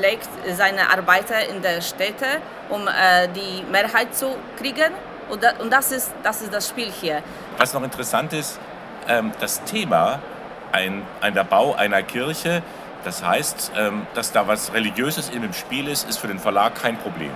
legt 0.00 0.28
seine 0.56 0.90
Arbeiter 0.90 1.48
in 1.48 1.62
der 1.62 1.80
Städte, 1.80 2.26
um 2.68 2.88
äh, 2.88 3.28
die 3.28 3.62
Mehrheit 3.70 4.14
zu 4.14 4.34
kriegen. 4.58 4.92
Und, 5.28 5.42
da, 5.42 5.52
und 5.60 5.72
das, 5.72 5.92
ist, 5.92 6.12
das 6.22 6.42
ist 6.42 6.52
das 6.52 6.68
Spiel 6.68 6.90
hier. 6.90 7.22
Was 7.58 7.72
noch 7.74 7.82
interessant 7.82 8.32
ist, 8.32 8.58
ähm, 9.06 9.30
das 9.40 9.62
Thema, 9.64 10.20
ein, 10.72 11.02
ein, 11.20 11.34
der 11.34 11.44
Bau 11.44 11.74
einer 11.74 12.02
Kirche, 12.02 12.62
das 13.08 13.24
heißt, 13.24 13.72
ähm, 13.74 14.06
dass 14.12 14.32
da 14.32 14.46
was 14.46 14.74
Religiöses 14.74 15.30
in 15.30 15.40
dem 15.40 15.54
Spiel 15.54 15.88
ist, 15.88 16.06
ist 16.10 16.18
für 16.18 16.28
den 16.28 16.38
Verlag 16.38 16.74
kein 16.74 16.98
Problem. 16.98 17.30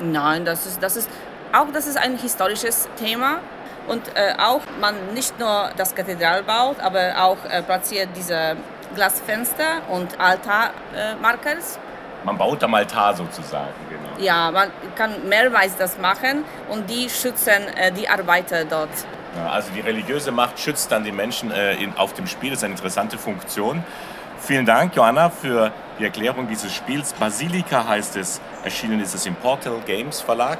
Nein, 0.00 0.44
das 0.44 0.64
ist, 0.64 0.80
das 0.80 0.94
ist 0.94 1.10
auch 1.52 1.66
das 1.72 1.88
ist 1.88 1.98
ein 1.98 2.16
historisches 2.16 2.88
Thema. 2.96 3.40
Und 3.88 4.02
äh, 4.14 4.34
auch 4.38 4.60
man 4.80 4.94
nicht 5.12 5.40
nur 5.40 5.70
das 5.76 5.92
Kathedral 5.96 6.44
baut, 6.44 6.78
aber 6.78 7.14
auch 7.18 7.38
äh, 7.50 7.62
platziert 7.62 8.10
diese 8.14 8.56
Glasfenster 8.94 9.82
und 9.90 10.20
Altarmarkers. 10.20 11.76
Äh, 11.76 12.24
man 12.24 12.38
baut 12.38 12.62
am 12.62 12.72
Altar 12.74 13.16
sozusagen, 13.16 13.74
genau. 13.90 14.24
Ja, 14.24 14.52
man 14.52 14.70
kann 14.94 15.28
mehrmals 15.28 15.76
das 15.76 15.98
machen 15.98 16.44
und 16.68 16.88
die 16.88 17.10
schützen 17.10 17.62
die 17.96 18.08
Arbeiter 18.08 18.64
dort. 18.64 18.90
Ja, 19.36 19.50
also 19.50 19.72
die 19.74 19.80
religiöse 19.80 20.30
Macht 20.30 20.60
schützt 20.60 20.92
dann 20.92 21.02
die 21.02 21.10
Menschen 21.10 21.50
in, 21.50 21.96
auf 21.96 22.12
dem 22.12 22.28
Spiel. 22.28 22.50
Das 22.50 22.60
ist 22.60 22.64
eine 22.64 22.74
interessante 22.74 23.18
Funktion. 23.18 23.82
Vielen 24.44 24.66
Dank, 24.66 24.96
Johanna, 24.96 25.30
für 25.30 25.70
die 26.00 26.04
Erklärung 26.04 26.48
dieses 26.48 26.74
Spiels. 26.74 27.12
Basilika 27.12 27.86
heißt 27.86 28.16
es. 28.16 28.40
Erschienen 28.64 28.98
ist 28.98 29.14
es 29.14 29.24
im 29.24 29.36
Portal 29.36 29.80
Games 29.86 30.20
Verlag. 30.20 30.58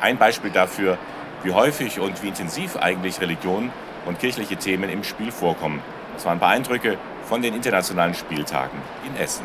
Ein 0.00 0.18
Beispiel 0.18 0.52
dafür, 0.52 0.98
wie 1.42 1.50
häufig 1.50 1.98
und 1.98 2.22
wie 2.22 2.28
intensiv 2.28 2.76
eigentlich 2.76 3.20
Religion 3.20 3.72
und 4.06 4.20
kirchliche 4.20 4.54
Themen 4.54 4.88
im 4.88 5.02
Spiel 5.02 5.32
vorkommen. 5.32 5.82
Das 6.14 6.24
waren 6.24 6.34
ein 6.34 6.40
paar 6.40 6.50
Eindrücke 6.50 6.96
von 7.24 7.42
den 7.42 7.54
internationalen 7.54 8.14
Spieltagen 8.14 8.78
in 9.04 9.20
Essen. 9.20 9.44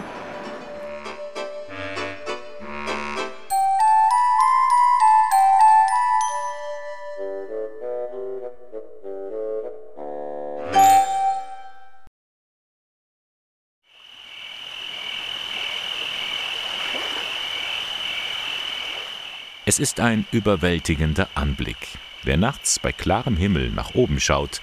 Es 19.70 19.78
ist 19.78 20.00
ein 20.00 20.26
überwältigender 20.32 21.30
Anblick. 21.36 22.00
Wer 22.24 22.38
nachts 22.38 22.80
bei 22.80 22.92
klarem 22.92 23.38
Himmel 23.38 23.70
nach 23.70 23.94
oben 23.94 24.20
schaut, 24.20 24.62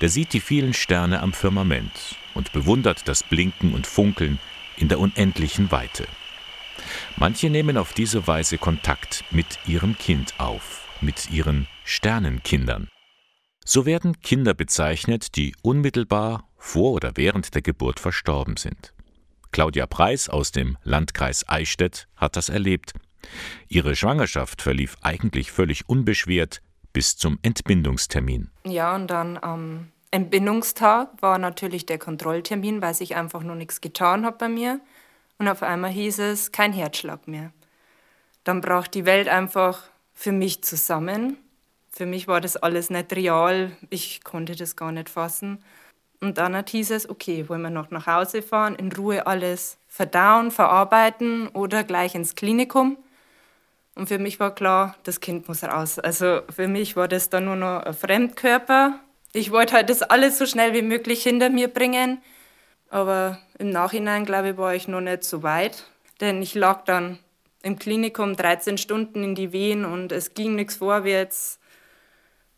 der 0.00 0.08
sieht 0.08 0.32
die 0.32 0.38
vielen 0.38 0.74
Sterne 0.74 1.22
am 1.22 1.32
Firmament 1.32 1.90
und 2.34 2.52
bewundert 2.52 3.08
das 3.08 3.24
Blinken 3.24 3.74
und 3.74 3.84
Funkeln 3.84 4.38
in 4.76 4.86
der 4.86 5.00
unendlichen 5.00 5.72
Weite. 5.72 6.06
Manche 7.16 7.50
nehmen 7.50 7.76
auf 7.76 7.94
diese 7.94 8.28
Weise 8.28 8.56
Kontakt 8.56 9.24
mit 9.32 9.58
ihrem 9.66 9.98
Kind 9.98 10.34
auf, 10.38 10.86
mit 11.00 11.32
ihren 11.32 11.66
Sternenkindern. 11.82 12.86
So 13.64 13.86
werden 13.86 14.20
Kinder 14.20 14.54
bezeichnet, 14.54 15.34
die 15.34 15.56
unmittelbar 15.62 16.48
vor 16.58 16.92
oder 16.92 17.16
während 17.16 17.56
der 17.56 17.62
Geburt 17.62 17.98
verstorben 17.98 18.56
sind. 18.56 18.94
Claudia 19.50 19.88
Preis 19.88 20.28
aus 20.28 20.52
dem 20.52 20.78
Landkreis 20.84 21.48
Eichstätt 21.48 22.06
hat 22.14 22.36
das 22.36 22.50
erlebt 22.50 22.92
Ihre 23.68 23.96
Schwangerschaft 23.96 24.62
verlief 24.62 24.96
eigentlich 25.02 25.52
völlig 25.52 25.88
unbeschwert 25.88 26.60
bis 26.92 27.16
zum 27.16 27.38
Entbindungstermin. 27.42 28.50
Ja, 28.64 28.94
und 28.94 29.08
dann 29.08 29.38
am 29.42 29.88
Entbindungstag 30.10 31.10
war 31.20 31.38
natürlich 31.38 31.86
der 31.86 31.98
Kontrolltermin, 31.98 32.80
weil 32.80 32.94
sich 32.94 33.16
einfach 33.16 33.42
noch 33.42 33.56
nichts 33.56 33.80
getan 33.80 34.24
hat 34.24 34.38
bei 34.38 34.48
mir. 34.48 34.80
Und 35.38 35.48
auf 35.48 35.62
einmal 35.62 35.90
hieß 35.90 36.20
es, 36.20 36.52
kein 36.52 36.72
Herzschlag 36.72 37.26
mehr. 37.26 37.52
Dann 38.44 38.60
brach 38.60 38.86
die 38.86 39.06
Welt 39.06 39.28
einfach 39.28 39.82
für 40.12 40.30
mich 40.30 40.62
zusammen. 40.62 41.36
Für 41.90 42.06
mich 42.06 42.28
war 42.28 42.40
das 42.40 42.56
alles 42.56 42.90
nicht 42.90 43.12
real. 43.14 43.72
Ich 43.90 44.22
konnte 44.22 44.54
das 44.54 44.76
gar 44.76 44.92
nicht 44.92 45.08
fassen. 45.08 45.64
Und 46.20 46.38
dann 46.38 46.64
hieß 46.64 46.92
es, 46.92 47.08
okay, 47.08 47.48
wollen 47.48 47.62
wir 47.62 47.70
noch 47.70 47.90
nach 47.90 48.06
Hause 48.06 48.40
fahren, 48.40 48.76
in 48.76 48.92
Ruhe 48.92 49.26
alles 49.26 49.78
verdauen, 49.88 50.50
verarbeiten 50.50 51.48
oder 51.48 51.84
gleich 51.84 52.14
ins 52.14 52.34
Klinikum. 52.34 52.96
Und 53.94 54.08
für 54.08 54.18
mich 54.18 54.40
war 54.40 54.54
klar, 54.54 54.96
das 55.04 55.20
Kind 55.20 55.46
muss 55.48 55.62
raus. 55.62 55.98
Also 55.98 56.42
für 56.50 56.68
mich 56.68 56.96
war 56.96 57.08
das 57.08 57.30
dann 57.30 57.44
nur 57.44 57.56
noch 57.56 57.82
ein 57.82 57.94
Fremdkörper. 57.94 58.98
Ich 59.32 59.50
wollte 59.50 59.74
halt 59.74 59.90
das 59.90 60.02
alles 60.02 60.38
so 60.38 60.46
schnell 60.46 60.74
wie 60.74 60.82
möglich 60.82 61.22
hinter 61.22 61.50
mir 61.50 61.68
bringen. 61.68 62.22
Aber 62.90 63.38
im 63.58 63.70
Nachhinein, 63.70 64.24
glaube 64.24 64.50
ich, 64.50 64.56
war 64.56 64.74
ich 64.74 64.88
noch 64.88 65.00
nicht 65.00 65.24
so 65.24 65.42
weit. 65.42 65.84
Denn 66.20 66.42
ich 66.42 66.54
lag 66.54 66.84
dann 66.84 67.18
im 67.62 67.78
Klinikum 67.78 68.36
13 68.36 68.78
Stunden 68.78 69.24
in 69.24 69.34
die 69.34 69.52
Wehen 69.52 69.84
und 69.84 70.12
es 70.12 70.34
ging 70.34 70.54
nichts 70.54 70.76
vorwärts. 70.76 71.58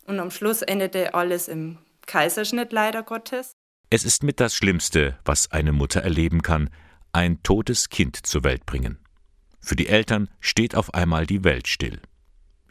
Und 0.05 0.19
am 0.19 0.31
Schluss 0.31 0.61
endete 0.61 1.13
alles 1.13 1.47
im 1.47 1.77
Kaiserschnitt 2.05 2.71
leider 2.71 3.03
Gottes. 3.03 3.51
Es 3.89 4.03
ist 4.03 4.23
mit 4.23 4.39
das 4.39 4.53
Schlimmste, 4.53 5.17
was 5.23 5.51
eine 5.51 5.71
Mutter 5.71 6.01
erleben 6.01 6.41
kann, 6.41 6.69
ein 7.13 7.41
totes 7.41 7.89
Kind 7.89 8.25
zur 8.25 8.43
Welt 8.43 8.65
bringen. 8.65 8.99
Für 9.67 9.75
die 9.75 9.89
Eltern 9.89 10.29
steht 10.39 10.75
auf 10.75 10.93
einmal 10.93 11.25
die 11.25 11.43
Welt 11.43 11.67
still. 11.67 11.99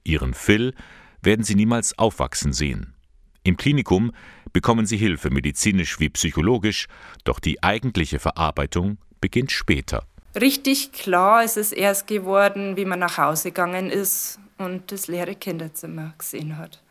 Ihren 0.03 0.33
Phil 0.33 0.73
werden 1.21 1.45
sie 1.45 1.55
niemals 1.55 1.99
aufwachsen 1.99 2.55
sehen. 2.55 2.95
Im 3.43 3.59
Klinikum 3.59 4.13
bekommen 4.55 4.87
sie 4.87 4.97
Hilfe, 4.97 5.29
medizinisch 5.29 6.01
wie 6.01 6.09
psychologisch, 6.09 6.87
doch 7.25 7.39
die 7.39 7.63
eigentliche 7.63 8.19
Verarbeitung 8.19 8.97
beginnt 9.21 9.53
später. 9.53 10.07
Richtig 10.41 10.93
klar 10.93 11.45
ist 11.45 11.59
es 11.59 11.71
erst 11.71 12.07
geworden, 12.07 12.79
wie 12.79 12.87
man 12.87 13.01
nach 13.01 13.19
Hause 13.19 13.51
gegangen 13.51 13.91
ist 13.91 14.39
und 14.57 14.91
das 14.91 15.07
leere 15.07 15.35
Kinderzimmer 15.35 16.15
gesehen 16.17 16.57
hat. 16.57 16.83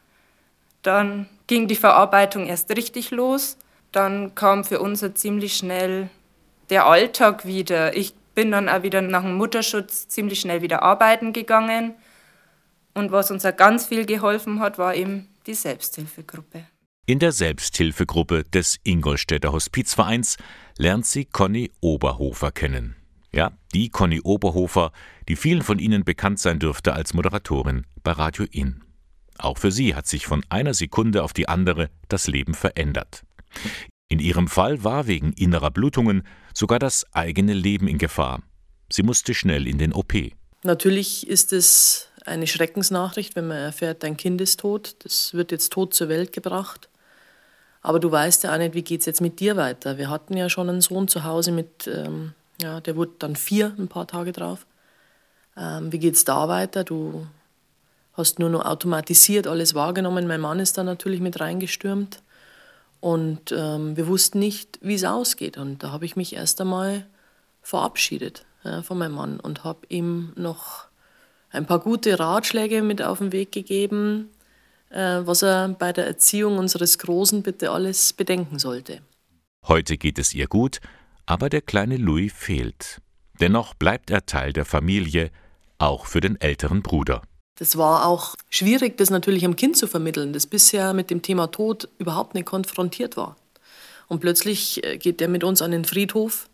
Dann 0.84 1.28
ging 1.48 1.68
die 1.68 1.76
Verarbeitung 1.76 2.46
erst 2.46 2.70
richtig 2.78 3.10
los. 3.10 3.58
Dann 3.92 4.36
kam 4.36 4.66
für 4.66 4.82
uns 4.82 5.04
ziemlich 5.16 5.56
schnell 5.56 6.12
der 6.70 6.86
Alltag 6.86 7.48
wieder. 7.48 7.98
Ich 7.98 8.14
bin 8.36 8.52
dann 8.52 8.70
auch 8.70 8.84
wieder 8.84 9.02
nach 9.02 9.24
dem 9.24 9.36
Mutterschutz 9.36 10.08
ziemlich 10.08 10.42
schnell 10.42 10.62
wieder 10.62 10.84
arbeiten 10.84 11.34
gegangen. 11.34 11.96
Und 12.94 13.12
was 13.12 13.32
uns 13.32 13.46
auch 13.46 13.56
ganz 13.56 13.88
viel 13.88 14.06
geholfen 14.06 14.60
hat, 14.60 14.78
war 14.78 14.96
eben 14.96 15.30
die 15.48 15.54
Selbsthilfegruppe. 15.54 16.66
In 17.08 17.20
der 17.20 17.32
Selbsthilfegruppe 17.32 18.44
des 18.44 18.78
Ingolstädter 18.84 19.52
Hospizvereins 19.52 20.38
lernt 20.78 21.06
sie 21.06 21.26
Conny 21.26 21.72
Oberhofer 21.82 22.52
kennen. 22.52 22.96
Ja, 23.32 23.52
die 23.74 23.90
Conny 23.90 24.22
Oberhofer, 24.22 24.92
die 25.28 25.36
vielen 25.36 25.62
von 25.62 25.78
Ihnen 25.78 26.04
bekannt 26.04 26.40
sein 26.40 26.58
dürfte 26.58 26.94
als 26.94 27.14
Moderatorin 27.14 27.86
bei 28.02 28.12
Radio 28.12 28.46
In. 28.50 28.84
Auch 29.38 29.58
für 29.58 29.72
sie 29.72 29.94
hat 29.94 30.08
sich 30.08 30.26
von 30.26 30.44
einer 30.50 30.74
Sekunde 30.74 31.22
auf 31.22 31.34
die 31.34 31.50
andere 31.50 31.90
das 32.08 32.28
Leben 32.28 32.54
verändert. 32.54 33.24
In 34.08 34.20
ihrem 34.20 34.48
Fall 34.48 34.84
war 34.84 35.08
wegen 35.08 35.34
innerer 35.34 35.72
Blutungen 35.72 36.24
sogar 36.56 36.80
das 36.80 37.06
eigene 37.14 37.54
Leben 37.54 37.88
in 37.88 37.98
Gefahr. 37.98 38.42
Sie 38.90 39.04
musste 39.04 39.34
schnell 39.34 39.68
in 39.68 39.78
den 39.78 39.94
OP. 39.94 40.14
Natürlich 40.64 41.28
ist 41.28 41.54
es 41.54 42.08
eine 42.26 42.48
Schreckensnachricht, 42.48 43.36
wenn 43.36 43.48
man 43.48 43.58
erfährt, 43.58 44.02
dein 44.04 44.18
Kind 44.18 44.42
ist 44.42 44.62
tot. 44.62 44.96
Das 45.04 45.34
wird 45.34 45.52
jetzt 45.52 45.72
tot 45.72 45.94
zur 45.94 46.10
Welt 46.10 46.32
gebracht. 46.32 46.90
Aber 47.82 48.00
du 48.00 48.12
weißt 48.12 48.44
ja 48.44 48.54
auch 48.54 48.58
nicht, 48.58 48.74
wie 48.74 48.82
geht 48.82 49.02
es 49.02 49.06
jetzt 49.06 49.22
mit 49.22 49.40
dir 49.40 49.58
weiter. 49.58 50.00
Wir 50.00 50.10
hatten 50.10 50.36
ja 50.36 50.50
schon 50.50 50.70
einen 50.70 50.82
Sohn 50.82 51.08
zu 51.08 51.24
Hause 51.24 51.52
mit, 51.52 51.88
ähm, 51.88 52.34
ja, 52.60 52.82
der 52.82 52.96
wurde 52.96 53.12
dann 53.20 53.36
vier 53.36 53.76
ein 53.78 53.88
paar 53.88 54.08
Tage 54.08 54.32
drauf. 54.32 54.66
Ähm, 55.56 55.92
wie 55.92 56.00
geht 56.00 56.16
es 56.16 56.26
da 56.26 56.48
weiter? 56.48 56.84
Du 56.84 57.28
hast 58.14 58.40
nur 58.40 58.50
noch 58.50 58.66
automatisiert 58.66 59.46
alles 59.46 59.76
wahrgenommen. 59.76 60.26
Mein 60.26 60.42
Mann 60.42 60.60
ist 60.60 60.78
da 60.80 60.84
natürlich 60.84 61.20
mit 61.20 61.40
reingestürmt. 61.40 62.24
Und 63.06 63.52
ähm, 63.52 63.96
wir 63.96 64.08
wussten 64.08 64.40
nicht, 64.40 64.80
wie 64.82 64.96
es 64.96 65.04
ausgeht. 65.04 65.60
Und 65.60 65.84
da 65.84 65.92
habe 65.92 66.06
ich 66.06 66.16
mich 66.16 66.36
erst 66.36 66.60
einmal 66.60 67.06
verabschiedet 67.62 68.48
ja, 68.64 68.82
von 68.82 68.98
meinem 68.98 69.14
Mann 69.14 69.40
und 69.40 69.64
habe 69.64 69.82
ihm 69.90 70.34
noch 70.36 70.88
ein 71.52 71.68
paar 71.68 71.78
gute 71.78 72.18
Ratschläge 72.18 72.82
mit 72.82 73.04
auf 73.04 73.20
den 73.20 73.32
Weg 73.32 73.52
gegeben, 73.52 74.32
äh, 74.90 75.22
was 75.22 75.44
er 75.44 75.70
bei 75.70 75.94
der 75.94 76.08
Erziehung 76.08 76.58
unseres 76.58 76.98
Großen 76.98 77.44
bitte 77.44 77.70
alles 77.70 78.12
bedenken 78.12 78.58
sollte. 78.58 79.02
Heute 79.68 80.00
geht 80.00 80.18
es 80.18 80.34
ihr 80.34 80.48
gut, 80.48 80.80
aber 81.28 81.50
der 81.50 81.62
kleine 81.62 81.98
Louis 81.98 82.34
fehlt. 82.34 83.04
Dennoch 83.40 83.76
bleibt 83.76 84.10
er 84.10 84.26
Teil 84.26 84.52
der 84.52 84.66
Familie, 84.66 85.30
auch 85.78 86.08
für 86.08 86.22
den 86.22 86.42
älteren 86.42 86.82
Bruder. 86.82 87.22
Das 87.58 87.78
war 87.78 88.06
auch 88.06 88.36
schwierig, 88.50 88.98
das 88.98 89.10
natürlich 89.10 89.46
am 89.46 89.56
Kind 89.56 89.78
zu 89.78 89.88
vermitteln, 89.88 90.34
das 90.34 90.46
bisher 90.46 90.94
mit 90.94 91.10
dem 91.10 91.22
Thema 91.22 91.48
Tod 91.48 91.88
überhaupt 91.98 92.36
nicht 92.36 92.46
konfrontiert 92.46 93.16
war. 93.16 93.38
Und 94.08 94.20
plötzlich 94.20 94.84
äh, 94.84 94.98
geht 94.98 95.22
er 95.22 95.28
mit 95.28 95.44
uns 95.44 95.62
an 95.62 95.72
den 95.72 95.86
Friedhof 95.86 96.50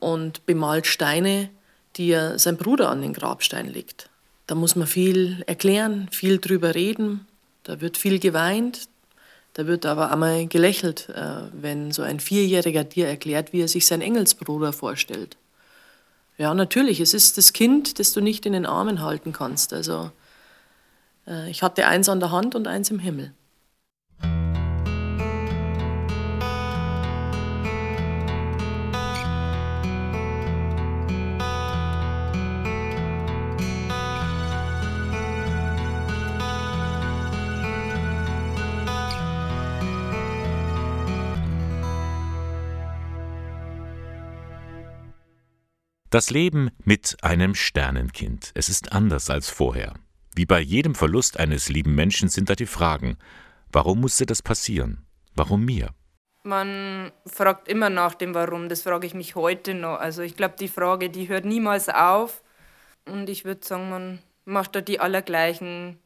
und 0.00 0.44
bemalt 0.46 0.86
Steine, 0.86 1.48
die 1.96 2.10
er 2.10 2.38
sein 2.38 2.56
Bruder 2.56 2.90
an 2.90 3.02
den 3.02 3.12
Grabstein 3.12 3.68
legt. 3.68 4.10
Da 4.46 4.54
muss 4.54 4.74
man 4.74 4.86
viel 4.86 5.44
erklären, 5.46 6.08
viel 6.10 6.38
drüber 6.38 6.74
reden. 6.74 7.26
Da 7.62 7.80
wird 7.80 7.96
viel 7.96 8.18
geweint. 8.18 8.88
Da 9.54 9.66
wird 9.66 9.86
aber 9.86 10.10
einmal 10.10 10.46
gelächelt, 10.46 11.08
äh, 11.10 11.42
wenn 11.52 11.92
so 11.92 12.02
ein 12.02 12.20
Vierjähriger 12.20 12.84
dir 12.84 13.06
erklärt, 13.06 13.52
wie 13.52 13.60
er 13.60 13.68
sich 13.68 13.86
seinen 13.86 14.02
Engelsbruder 14.02 14.72
vorstellt. 14.72 15.36
Ja, 16.38 16.54
natürlich, 16.54 16.98
es 17.00 17.14
ist 17.14 17.38
das 17.38 17.52
Kind, 17.52 17.98
das 17.98 18.12
du 18.12 18.20
nicht 18.20 18.46
in 18.46 18.54
den 18.54 18.66
Armen 18.66 19.02
halten 19.02 19.32
kannst. 19.32 19.72
Also 19.72 20.10
ich 21.48 21.62
hatte 21.62 21.86
eins 21.86 22.08
an 22.08 22.20
der 22.20 22.30
Hand 22.30 22.54
und 22.54 22.66
eins 22.66 22.90
im 22.90 22.98
Himmel. 22.98 23.34
Das 46.12 46.28
Leben 46.28 46.68
mit 46.84 47.16
einem 47.22 47.54
Sternenkind. 47.54 48.50
Es 48.52 48.68
ist 48.68 48.92
anders 48.92 49.30
als 49.30 49.48
vorher. 49.48 49.94
Wie 50.34 50.46
bei 50.46 50.60
jedem 50.60 50.94
Verlust 50.94 51.38
eines 51.38 51.68
lieben 51.68 51.94
Menschen 51.94 52.28
sind 52.28 52.48
da 52.48 52.54
die 52.54 52.66
Fragen. 52.66 53.18
Warum 53.70 54.00
musste 54.00 54.26
das 54.26 54.42
passieren? 54.42 55.04
Warum 55.34 55.64
mir? 55.64 55.90
Man 56.44 57.12
fragt 57.26 57.68
immer 57.68 57.90
nach 57.90 58.14
dem 58.14 58.34
Warum. 58.34 58.68
Das 58.68 58.82
frage 58.82 59.06
ich 59.06 59.14
mich 59.14 59.34
heute 59.34 59.74
noch. 59.74 59.98
Also 59.98 60.22
ich 60.22 60.36
glaube, 60.36 60.54
die 60.58 60.68
Frage, 60.68 61.10
die 61.10 61.28
hört 61.28 61.44
niemals 61.44 61.88
auf. 61.88 62.42
Und 63.06 63.28
ich 63.28 63.44
würde 63.44 63.64
sagen, 63.64 63.90
man 63.90 64.18
macht 64.44 64.74
da 64.74 64.80
die 64.80 65.00
allergleichen 65.00 65.98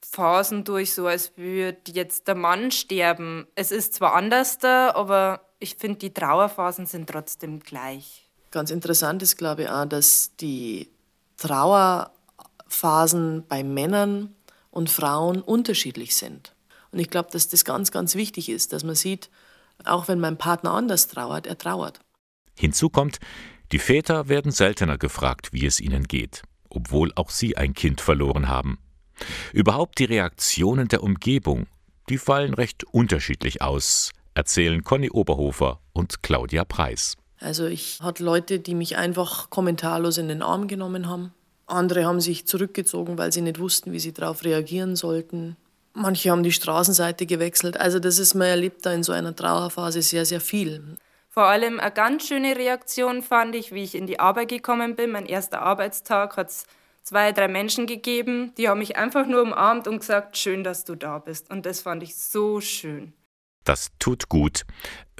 Phasen 0.00 0.64
durch, 0.64 0.94
so 0.94 1.06
als 1.06 1.36
würde 1.36 1.78
jetzt 1.92 2.26
der 2.28 2.34
Mann 2.34 2.70
sterben. 2.70 3.46
Es 3.54 3.70
ist 3.70 3.94
zwar 3.94 4.14
anders 4.14 4.58
da, 4.58 4.92
aber 4.94 5.40
ich 5.58 5.76
finde, 5.76 5.98
die 5.98 6.12
Trauerphasen 6.12 6.86
sind 6.86 7.08
trotzdem 7.08 7.60
gleich. 7.60 8.28
Ganz 8.50 8.70
interessant 8.70 9.22
ist, 9.22 9.36
glaube 9.36 9.62
ich, 9.62 9.68
auch, 9.68 9.86
dass 9.86 10.34
die 10.36 10.90
Trauerphasen 12.72 13.44
bei 13.48 13.62
Männern 13.62 14.34
und 14.70 14.90
Frauen 14.90 15.42
unterschiedlich 15.42 16.16
sind. 16.16 16.54
Und 16.90 16.98
ich 16.98 17.10
glaube, 17.10 17.30
dass 17.30 17.48
das 17.48 17.64
ganz, 17.64 17.90
ganz 17.90 18.14
wichtig 18.14 18.48
ist, 18.48 18.72
dass 18.72 18.84
man 18.84 18.94
sieht, 18.94 19.30
auch 19.84 20.08
wenn 20.08 20.20
mein 20.20 20.38
Partner 20.38 20.72
anders 20.72 21.08
trauert, 21.08 21.46
er 21.46 21.58
trauert. 21.58 22.00
Hinzu 22.58 22.90
kommt, 22.90 23.18
die 23.72 23.78
Väter 23.78 24.28
werden 24.28 24.52
seltener 24.52 24.98
gefragt, 24.98 25.52
wie 25.52 25.66
es 25.66 25.80
ihnen 25.80 26.04
geht, 26.04 26.42
obwohl 26.68 27.12
auch 27.14 27.30
sie 27.30 27.56
ein 27.56 27.72
Kind 27.72 28.00
verloren 28.00 28.48
haben. 28.48 28.78
Überhaupt 29.52 29.98
die 29.98 30.04
Reaktionen 30.04 30.88
der 30.88 31.02
Umgebung, 31.02 31.66
die 32.08 32.18
fallen 32.18 32.54
recht 32.54 32.84
unterschiedlich 32.84 33.62
aus, 33.62 34.10
erzählen 34.34 34.82
Conny 34.82 35.10
Oberhofer 35.10 35.80
und 35.92 36.22
Claudia 36.22 36.64
Preis. 36.64 37.16
Also 37.40 37.66
ich 37.66 38.00
hatte 38.00 38.22
Leute, 38.22 38.60
die 38.60 38.74
mich 38.74 38.96
einfach 38.96 39.50
kommentarlos 39.50 40.18
in 40.18 40.28
den 40.28 40.42
Arm 40.42 40.68
genommen 40.68 41.08
haben. 41.08 41.32
Andere 41.72 42.04
haben 42.04 42.20
sich 42.20 42.46
zurückgezogen, 42.46 43.18
weil 43.18 43.32
sie 43.32 43.42
nicht 43.42 43.58
wussten, 43.58 43.92
wie 43.92 44.00
sie 44.00 44.12
darauf 44.12 44.44
reagieren 44.44 44.96
sollten. 44.96 45.56
Manche 45.94 46.30
haben 46.30 46.42
die 46.42 46.52
Straßenseite 46.52 47.26
gewechselt. 47.26 47.78
Also 47.78 47.98
das 47.98 48.18
ist, 48.18 48.34
man 48.34 48.48
erlebt 48.48 48.86
da 48.86 48.92
in 48.92 49.02
so 49.02 49.12
einer 49.12 49.36
Trauerphase 49.36 50.00
sehr, 50.02 50.24
sehr 50.24 50.40
viel. 50.40 50.96
Vor 51.28 51.44
allem 51.44 51.80
eine 51.80 51.90
ganz 51.90 52.28
schöne 52.28 52.56
Reaktion 52.56 53.22
fand 53.22 53.54
ich, 53.54 53.72
wie 53.72 53.82
ich 53.82 53.94
in 53.94 54.06
die 54.06 54.20
Arbeit 54.20 54.48
gekommen 54.48 54.96
bin. 54.96 55.10
Mein 55.10 55.26
erster 55.26 55.62
Arbeitstag 55.62 56.36
hat 56.36 56.50
es 56.50 56.64
zwei, 57.02 57.32
drei 57.32 57.48
Menschen 57.48 57.86
gegeben, 57.86 58.52
die 58.56 58.68
haben 58.68 58.78
mich 58.78 58.96
einfach 58.96 59.26
nur 59.26 59.42
umarmt 59.42 59.88
und 59.88 60.00
gesagt, 60.00 60.36
schön, 60.36 60.64
dass 60.64 60.84
du 60.84 60.94
da 60.94 61.18
bist. 61.18 61.50
Und 61.50 61.66
das 61.66 61.80
fand 61.80 62.02
ich 62.02 62.16
so 62.16 62.60
schön. 62.60 63.12
Das 63.64 63.88
tut 63.98 64.28
gut. 64.28 64.62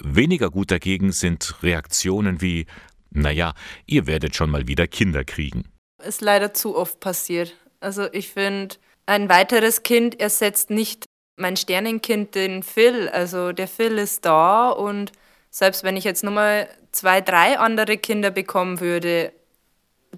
Weniger 0.02 0.50
gut 0.50 0.70
dagegen 0.70 1.12
sind 1.12 1.62
Reaktionen 1.62 2.40
wie, 2.40 2.66
naja, 3.10 3.54
ihr 3.86 4.06
werdet 4.06 4.34
schon 4.34 4.50
mal 4.50 4.66
wieder 4.68 4.86
Kinder 4.86 5.24
kriegen. 5.24 5.71
Ist 6.06 6.20
leider 6.20 6.54
zu 6.54 6.76
oft 6.76 7.00
passiert. 7.00 7.54
Also 7.80 8.06
ich 8.12 8.30
finde, 8.30 8.76
ein 9.06 9.28
weiteres 9.28 9.82
Kind 9.82 10.20
ersetzt 10.20 10.70
nicht 10.70 11.04
mein 11.36 11.56
Sternenkind, 11.56 12.34
den 12.34 12.62
Phil. 12.62 13.08
Also 13.08 13.52
der 13.52 13.68
Phil 13.68 13.98
ist 13.98 14.24
da 14.24 14.70
und 14.70 15.12
selbst 15.50 15.84
wenn 15.84 15.96
ich 15.96 16.04
jetzt 16.04 16.24
nochmal 16.24 16.68
zwei, 16.92 17.20
drei 17.20 17.58
andere 17.58 17.98
Kinder 17.98 18.30
bekommen 18.30 18.80
würde, 18.80 19.32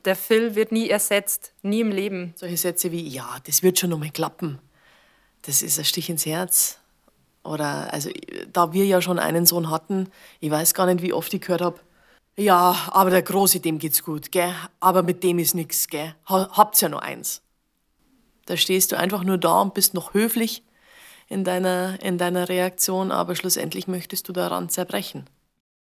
der 0.05 0.17
Phil 0.17 0.55
wird 0.55 0.73
nie 0.73 0.89
ersetzt, 0.89 1.53
nie 1.63 1.81
im 1.81 1.91
Leben. 1.91 2.35
Solche 2.37 2.57
Sätze 2.57 2.93
wie, 2.93 3.07
ja, 3.07 3.39
das 3.47 3.63
wird 3.63 3.79
schon 3.79 3.91
nochmal 3.91 4.11
klappen. 4.11 4.59
Das 5.43 5.63
ist 5.63 5.79
ein 5.79 5.85
Stich 5.85 6.11
ins 6.11 6.27
Herz. 6.27 6.79
Oder, 7.45 7.93
also, 7.93 8.11
da 8.53 8.73
wir 8.73 8.87
ja 8.87 9.03
schon 9.03 9.19
einen 9.19 9.45
Sohn 9.45 9.71
hatten, 9.71 10.09
ich 10.41 10.51
weiß 10.51 10.73
gar 10.75 10.87
nicht, 10.87 11.03
wie 11.03 11.13
oft 11.13 11.33
ich 11.35 11.43
gehört 11.43 11.61
habe, 11.61 11.79
Ja, 12.37 12.89
aber 12.91 13.11
der 13.11 13.23
Große, 13.23 13.61
dem 13.61 13.79
geht's 13.79 14.03
gut, 14.03 14.33
gell? 14.33 14.53
Aber 14.81 15.03
mit 15.03 15.23
dem 15.23 15.39
ist 15.39 15.55
nix, 15.55 15.87
gell? 15.87 16.15
Habt's 16.27 16.81
ja 16.81 16.89
nur 16.89 17.03
eins. 17.03 17.43
Da 18.47 18.57
stehst 18.57 18.93
du 18.93 18.99
einfach 18.99 19.23
nur 19.23 19.39
da 19.39 19.61
und 19.61 19.75
bist 19.75 19.95
noch 19.95 20.15
höflich 20.15 20.63
in 21.29 21.45
deiner, 21.45 22.03
in 22.03 22.19
deiner 22.19 22.49
Reaktion, 22.49 23.13
aber 23.13 23.37
schlussendlich 23.37 23.87
möchtest 23.87 24.29
du 24.29 24.33
daran 24.33 24.69
zerbrechen. 24.69 25.31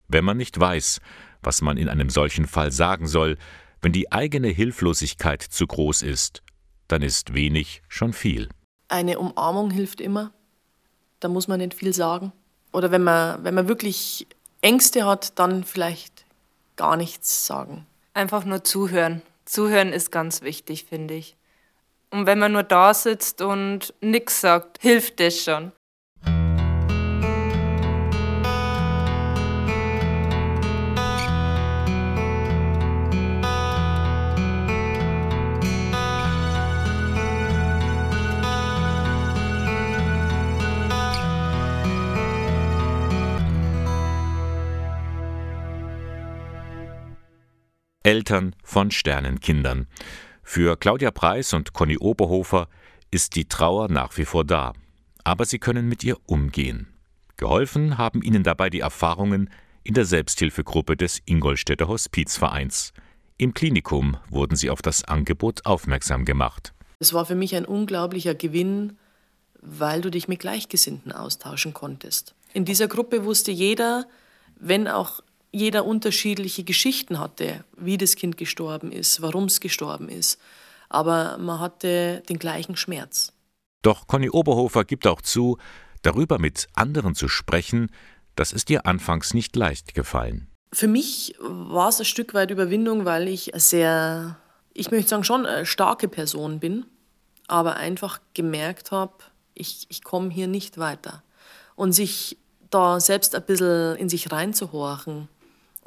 Wenn 0.08 0.24
man 0.24 0.36
nicht 0.36 0.58
weiß, 0.58 1.00
was 1.42 1.62
man 1.62 1.76
in 1.76 1.88
einem 1.88 2.10
solchen 2.10 2.46
Fall 2.46 2.72
sagen 2.72 3.06
soll, 3.06 3.38
wenn 3.80 3.92
die 3.92 4.12
eigene 4.12 4.48
Hilflosigkeit 4.48 5.42
zu 5.42 5.66
groß 5.66 6.02
ist, 6.02 6.42
dann 6.88 7.02
ist 7.02 7.32
wenig 7.32 7.82
schon 7.88 8.12
viel. 8.12 8.48
Eine 8.88 9.18
Umarmung 9.18 9.70
hilft 9.70 10.00
immer. 10.00 10.32
Da 11.20 11.28
muss 11.28 11.48
man 11.48 11.60
nicht 11.60 11.74
viel 11.74 11.94
sagen. 11.94 12.32
Oder 12.72 12.90
wenn 12.90 13.04
man, 13.04 13.42
wenn 13.44 13.54
man 13.54 13.68
wirklich 13.68 14.26
Ängste 14.60 15.06
hat, 15.06 15.38
dann 15.38 15.64
vielleicht 15.64 16.19
gar 16.80 16.96
nichts 16.96 17.46
sagen. 17.46 17.86
Einfach 18.14 18.46
nur 18.46 18.64
zuhören. 18.64 19.20
Zuhören 19.44 19.92
ist 19.92 20.10
ganz 20.10 20.40
wichtig, 20.40 20.86
finde 20.86 21.12
ich. 21.12 21.36
Und 22.10 22.24
wenn 22.24 22.38
man 22.38 22.52
nur 22.52 22.62
da 22.62 22.94
sitzt 22.94 23.42
und 23.42 23.92
nichts 24.00 24.40
sagt, 24.40 24.80
hilft 24.80 25.20
das 25.20 25.44
schon. 25.44 25.72
Eltern 48.10 48.56
von 48.64 48.90
Sternenkindern. 48.90 49.86
Für 50.42 50.76
Claudia 50.76 51.12
Preis 51.12 51.52
und 51.52 51.74
Conny 51.74 51.96
Oberhofer 51.96 52.66
ist 53.12 53.36
die 53.36 53.44
Trauer 53.44 53.88
nach 53.88 54.18
wie 54.18 54.24
vor 54.24 54.44
da. 54.44 54.72
Aber 55.22 55.44
sie 55.44 55.60
können 55.60 55.88
mit 55.88 56.02
ihr 56.02 56.16
umgehen. 56.26 56.88
Geholfen 57.36 57.98
haben 57.98 58.20
ihnen 58.20 58.42
dabei 58.42 58.68
die 58.68 58.80
Erfahrungen 58.80 59.48
in 59.84 59.94
der 59.94 60.06
Selbsthilfegruppe 60.06 60.96
des 60.96 61.22
Ingolstädter 61.24 61.86
Hospizvereins. 61.86 62.92
Im 63.38 63.54
Klinikum 63.54 64.16
wurden 64.28 64.56
sie 64.56 64.70
auf 64.70 64.82
das 64.82 65.04
Angebot 65.04 65.64
aufmerksam 65.64 66.24
gemacht. 66.24 66.72
Es 66.98 67.12
war 67.12 67.26
für 67.26 67.36
mich 67.36 67.54
ein 67.54 67.64
unglaublicher 67.64 68.34
Gewinn, 68.34 68.98
weil 69.60 70.00
du 70.00 70.10
dich 70.10 70.26
mit 70.26 70.40
Gleichgesinnten 70.40 71.12
austauschen 71.12 71.74
konntest. 71.74 72.34
In 72.54 72.64
dieser 72.64 72.88
Gruppe 72.88 73.24
wusste 73.24 73.52
jeder, 73.52 74.04
wenn 74.56 74.88
auch 74.88 75.20
jeder 75.52 75.84
unterschiedliche 75.84 76.64
Geschichten 76.64 77.18
hatte, 77.18 77.64
wie 77.76 77.98
das 77.98 78.16
Kind 78.16 78.36
gestorben 78.36 78.92
ist, 78.92 79.20
warum 79.20 79.44
es 79.44 79.60
gestorben 79.60 80.08
ist. 80.08 80.40
Aber 80.88 81.38
man 81.38 81.60
hatte 81.60 82.22
den 82.28 82.38
gleichen 82.38 82.76
Schmerz. 82.76 83.32
Doch 83.82 84.06
Conny 84.06 84.30
Oberhofer 84.30 84.84
gibt 84.84 85.06
auch 85.06 85.22
zu, 85.22 85.58
darüber 86.02 86.38
mit 86.38 86.68
anderen 86.74 87.14
zu 87.14 87.28
sprechen, 87.28 87.90
das 88.36 88.52
ist 88.52 88.70
ihr 88.70 88.86
anfangs 88.86 89.34
nicht 89.34 89.56
leicht 89.56 89.94
gefallen. 89.94 90.48
Für 90.72 90.88
mich 90.88 91.34
war 91.40 91.88
es 91.88 91.98
ein 91.98 92.04
Stück 92.04 92.32
weit 92.32 92.50
Überwindung, 92.50 93.04
weil 93.04 93.28
ich 93.28 93.50
sehr, 93.54 94.38
ich 94.72 94.90
möchte 94.90 95.08
sagen, 95.08 95.24
schon 95.24 95.46
eine 95.46 95.66
starke 95.66 96.08
Person 96.08 96.60
bin, 96.60 96.86
aber 97.48 97.76
einfach 97.76 98.20
gemerkt 98.34 98.92
habe, 98.92 99.14
ich, 99.54 99.86
ich 99.88 100.04
komme 100.04 100.30
hier 100.30 100.46
nicht 100.46 100.78
weiter. 100.78 101.24
Und 101.74 101.92
sich 101.92 102.38
da 102.70 103.00
selbst 103.00 103.34
ein 103.34 103.44
bisschen 103.44 103.96
in 103.96 104.08
sich 104.08 104.30
reinzuhorchen, 104.30 105.28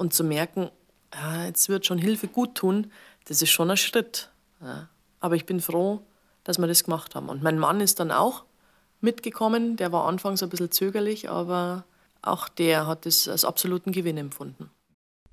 und 0.03 0.13
zu 0.13 0.25
merken, 0.25 0.69
ja, 1.13 1.45
jetzt 1.45 1.69
wird 1.69 1.85
schon 1.85 1.97
Hilfe 1.97 2.27
gut 2.27 2.55
tun, 2.55 2.91
das 3.25 3.41
ist 3.41 3.51
schon 3.51 3.71
ein 3.71 3.77
Schritt. 3.77 4.29
Ja. 4.61 4.89
Aber 5.21 5.35
ich 5.35 5.45
bin 5.45 5.61
froh, 5.61 6.01
dass 6.43 6.57
wir 6.57 6.67
das 6.67 6.83
gemacht 6.83 7.15
haben. 7.15 7.29
Und 7.29 7.41
mein 7.41 7.57
Mann 7.57 7.79
ist 7.79 8.01
dann 8.01 8.11
auch 8.11 8.43
mitgekommen. 8.99 9.77
Der 9.77 9.93
war 9.93 10.05
anfangs 10.05 10.43
ein 10.43 10.49
bisschen 10.49 10.71
zögerlich, 10.71 11.29
aber 11.29 11.85
auch 12.21 12.49
der 12.49 12.85
hat 12.85 13.05
es 13.05 13.29
als 13.29 13.45
absoluten 13.45 13.93
Gewinn 13.93 14.17
empfunden. 14.17 14.69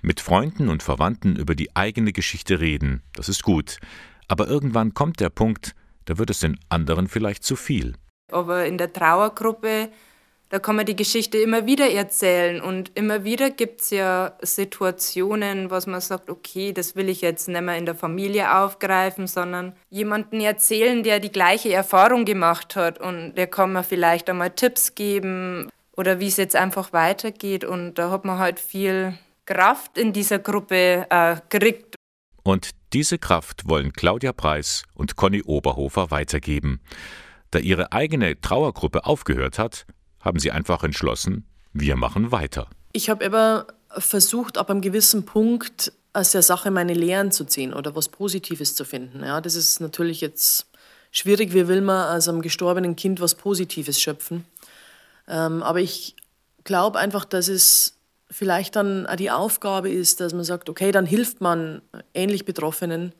Mit 0.02 0.20
Freunden 0.20 0.68
und 0.68 0.84
Verwandten 0.84 1.34
über 1.34 1.56
die 1.56 1.74
eigene 1.74 2.12
Geschichte 2.12 2.60
reden, 2.60 3.02
das 3.12 3.28
ist 3.28 3.42
gut. 3.42 3.78
Aber 4.28 4.46
irgendwann 4.46 4.94
kommt 4.94 5.18
der 5.18 5.30
Punkt, 5.30 5.74
da 6.04 6.16
wird 6.16 6.30
es 6.30 6.38
den 6.38 6.60
anderen 6.68 7.08
vielleicht 7.08 7.42
zu 7.42 7.56
viel. 7.56 7.96
Aber 8.30 8.66
in 8.66 8.78
der 8.78 8.92
Trauergruppe 8.92 9.90
da 10.50 10.58
kann 10.58 10.74
man 10.74 10.84
die 10.84 10.96
Geschichte 10.96 11.38
immer 11.38 11.64
wieder 11.64 11.88
erzählen 11.90 12.60
und 12.60 12.90
immer 12.96 13.22
wieder 13.22 13.50
gibt 13.50 13.82
es 13.82 13.90
ja 13.90 14.32
Situationen, 14.42 15.70
was 15.70 15.86
man 15.86 16.00
sagt, 16.00 16.28
okay, 16.28 16.72
das 16.72 16.96
will 16.96 17.08
ich 17.08 17.20
jetzt 17.20 17.48
nicht 17.48 17.60
mehr 17.60 17.76
in 17.76 17.86
der 17.86 17.94
Familie 17.94 18.58
aufgreifen, 18.58 19.28
sondern 19.28 19.74
jemanden 19.90 20.40
erzählen, 20.40 21.04
der 21.04 21.20
die 21.20 21.30
gleiche 21.30 21.72
Erfahrung 21.72 22.24
gemacht 22.24 22.74
hat 22.74 23.00
und 23.00 23.36
der 23.36 23.46
kann 23.46 23.72
mir 23.72 23.84
vielleicht 23.84 24.28
einmal 24.28 24.50
Tipps 24.50 24.96
geben 24.96 25.70
oder 25.96 26.18
wie 26.18 26.26
es 26.26 26.36
jetzt 26.36 26.56
einfach 26.56 26.92
weitergeht 26.92 27.64
und 27.64 27.94
da 27.94 28.10
hat 28.10 28.24
man 28.24 28.40
halt 28.40 28.58
viel 28.58 29.16
Kraft 29.46 29.98
in 29.98 30.12
dieser 30.12 30.40
Gruppe 30.40 31.06
äh, 31.10 31.36
gekriegt. 31.48 31.94
Und 32.42 32.70
diese 32.92 33.18
Kraft 33.18 33.68
wollen 33.68 33.92
Claudia 33.92 34.32
Preis 34.32 34.82
und 34.94 35.14
Conny 35.14 35.42
Oberhofer 35.42 36.10
weitergeben. 36.10 36.80
Da 37.52 37.60
ihre 37.60 37.92
eigene 37.92 38.40
Trauergruppe 38.40 39.04
aufgehört 39.04 39.58
hat, 39.58 39.86
haben 40.20 40.38
sie 40.38 40.50
einfach 40.50 40.82
entschlossen, 40.84 41.44
wir 41.72 41.96
machen 41.96 42.32
weiter. 42.32 42.68
Ich 42.92 43.10
habe 43.10 43.24
immer 43.24 43.66
versucht, 43.90 44.58
ab 44.58 44.70
einem 44.70 44.80
gewissen 44.80 45.24
Punkt 45.24 45.92
aus 46.12 46.32
der 46.32 46.42
Sache 46.42 46.70
meine 46.70 46.94
Lehren 46.94 47.30
zu 47.32 47.44
ziehen 47.44 47.72
oder 47.72 47.94
was 47.94 48.08
Positives 48.08 48.74
zu 48.74 48.84
finden. 48.84 49.22
Ja, 49.24 49.40
das 49.40 49.54
ist 49.54 49.80
natürlich 49.80 50.20
jetzt 50.20 50.66
schwierig. 51.10 51.54
Wie 51.54 51.68
will 51.68 51.80
man 51.80 52.16
aus 52.16 52.28
einem 52.28 52.42
gestorbenen 52.42 52.96
Kind 52.96 53.20
was 53.20 53.34
Positives 53.34 54.00
schöpfen? 54.00 54.44
Ähm, 55.28 55.62
aber 55.62 55.80
ich 55.80 56.16
glaube 56.64 56.98
einfach, 56.98 57.24
dass 57.24 57.48
es 57.48 57.96
vielleicht 58.30 58.76
dann 58.76 59.06
auch 59.06 59.16
die 59.16 59.30
Aufgabe 59.30 59.90
ist, 59.90 60.20
dass 60.20 60.32
man 60.32 60.44
sagt, 60.44 60.68
okay, 60.68 60.92
dann 60.92 61.06
hilft 61.06 61.40
man 61.40 61.82
ähnlich 62.14 62.44
Betroffenen, 62.44 63.12
äh, 63.12 63.19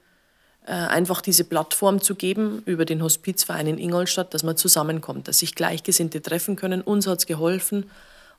einfach 0.70 1.20
diese 1.20 1.44
Plattform 1.44 2.00
zu 2.00 2.14
geben 2.14 2.62
über 2.64 2.84
den 2.84 3.02
Hospizverein 3.02 3.66
in 3.66 3.78
Ingolstadt, 3.78 4.32
dass 4.34 4.42
man 4.42 4.56
zusammenkommt, 4.56 5.28
dass 5.28 5.40
sich 5.40 5.54
Gleichgesinnte 5.54 6.22
treffen 6.22 6.56
können. 6.56 6.80
Uns 6.80 7.06
hat 7.06 7.18
es 7.18 7.26
geholfen 7.26 7.90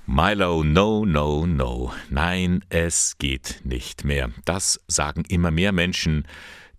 Milo, 0.05 0.63
no, 0.63 1.03
no, 1.03 1.47
no. 1.47 1.91
Nein, 2.11 2.63
es 2.69 3.17
geht 3.17 3.61
nicht 3.63 4.05
mehr. 4.05 4.29
Das 4.45 4.79
sagen 4.87 5.23
immer 5.27 5.49
mehr 5.49 5.71
Menschen, 5.71 6.27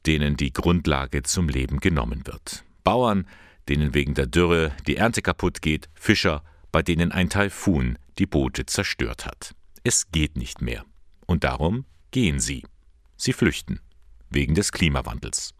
denen 0.07 0.37
die 0.37 0.53
Grundlage 0.53 1.23
zum 1.23 1.49
Leben 1.49 1.81
genommen 1.81 2.27
wird. 2.27 2.65
Bauern, 2.85 3.27
denen 3.69 3.95
wegen 3.95 4.15
der 4.15 4.27
Dürre 4.27 4.73
die 4.87 4.97
Ernte 4.97 5.23
kaputt 5.23 5.63
geht, 5.63 5.89
Fischer, 5.95 6.43
bei 6.73 6.83
denen 6.83 7.13
ein 7.13 7.31
Taifun 7.31 7.99
die 8.19 8.27
Boote 8.27 8.67
zerstört 8.67 9.27
hat. 9.27 9.55
Es 9.83 10.11
geht 10.11 10.37
nicht 10.37 10.63
mehr. 10.63 10.85
Und 11.27 11.45
darum 11.45 11.85
gehen 12.11 12.41
sie. 12.41 12.65
Sie 13.17 13.33
flüchten. 13.33 13.81
Wegen 14.31 14.55
des 14.55 14.73
Klimawandels. 14.73 15.55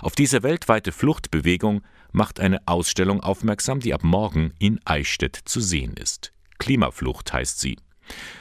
Auf 0.00 0.14
diese 0.14 0.42
weltweite 0.42 0.92
Fluchtbewegung 0.92 1.82
macht 2.12 2.40
eine 2.40 2.66
Ausstellung 2.66 3.20
aufmerksam, 3.20 3.80
die 3.80 3.92
ab 3.92 4.04
morgen 4.04 4.52
in 4.58 4.80
Eichstätt 4.84 5.36
zu 5.44 5.60
sehen 5.60 5.94
ist. 5.94 6.32
Klimaflucht 6.58 7.32
heißt 7.32 7.60
sie. 7.60 7.76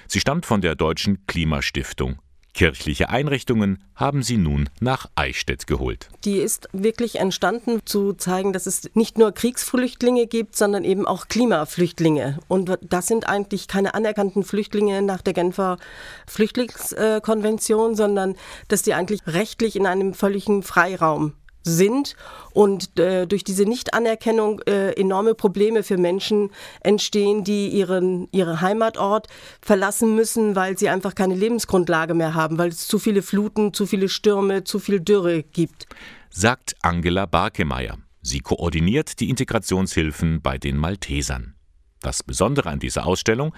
Sie 0.08 0.20
stammt 0.20 0.46
von 0.46 0.62
der 0.62 0.76
Deutschen 0.76 1.26
Klimastiftung. 1.26 2.20
Kirchliche 2.56 3.10
Einrichtungen 3.10 3.84
haben 3.96 4.24
sie 4.24 4.38
nun 4.38 4.70
nach 4.80 5.08
Eichstätt 5.16 5.68
geholt. 5.68 6.08
Die 6.24 6.38
ist 6.38 6.70
wirklich 6.72 7.18
entstanden, 7.18 7.82
zu 7.84 8.14
zeigen, 8.14 8.54
dass 8.54 8.66
es 8.66 8.90
nicht 8.94 9.18
nur 9.18 9.34
Kriegsflüchtlinge 9.34 10.26
gibt, 10.26 10.56
sondern 10.56 10.86
eben 10.86 11.06
auch 11.06 11.28
Klimaflüchtlinge. 11.28 12.40
Und 12.48 12.80
das 12.82 13.08
sind 13.08 13.28
eigentlich 13.28 13.68
keine 13.68 13.94
anerkannten 13.94 14.46
Flüchtlinge 14.46 15.02
nach 15.02 15.22
der 15.22 15.34
Genfer 15.34 15.78
Flüchtlingskonvention, 16.28 17.94
sondern 17.94 18.36
dass 18.70 18.84
die 18.84 18.94
eigentlich 18.94 19.28
rechtlich 19.28 19.76
in 19.76 19.86
einem 19.86 20.14
völligen 20.14 20.64
Freiraum 20.64 21.34
sind 21.66 22.16
und 22.54 22.98
äh, 23.00 23.26
durch 23.26 23.44
diese 23.44 23.66
Nichtanerkennung 23.66 24.62
äh, 24.62 24.92
enorme 24.92 25.34
Probleme 25.34 25.84
für 25.84 25.98
Menschen 25.98 26.52
entstehen, 26.82 27.44
die 27.44 27.70
ihren 27.70 28.30
ihre 28.32 28.62
Heimatort 28.62 29.28
verlassen 29.62 30.16
müssen, 30.16 30.56
weil 30.56 30.78
sie 30.78 30.90
einfach 30.90 31.16
keine 31.16 31.36
Lebensgrundlage 31.36 32.14
mehr 32.14 32.36
haben, 32.36 32.58
weil 32.58 32.70
es 32.70 32.88
zu 32.88 33.00
viele 33.00 33.22
Fluten, 33.22 33.74
zu 33.74 33.86
viele 33.88 34.08
Stürme, 34.08 34.64
zu 34.64 34.80
viel 34.80 35.00
Dürre 35.00 35.44
gibt. 35.44 35.88
Sagt 36.30 36.76
Angela 36.82 37.26
Barkemeyer. 37.26 37.98
Sie 38.22 38.40
koordiniert 38.40 39.20
die 39.20 39.30
Integrationshilfen 39.30 40.42
bei 40.42 40.58
den 40.58 40.78
Maltesern. 40.78 41.56
Das 42.02 42.24
Besondere 42.24 42.70
an 42.70 42.80
dieser 42.80 43.06
Ausstellung, 43.06 43.54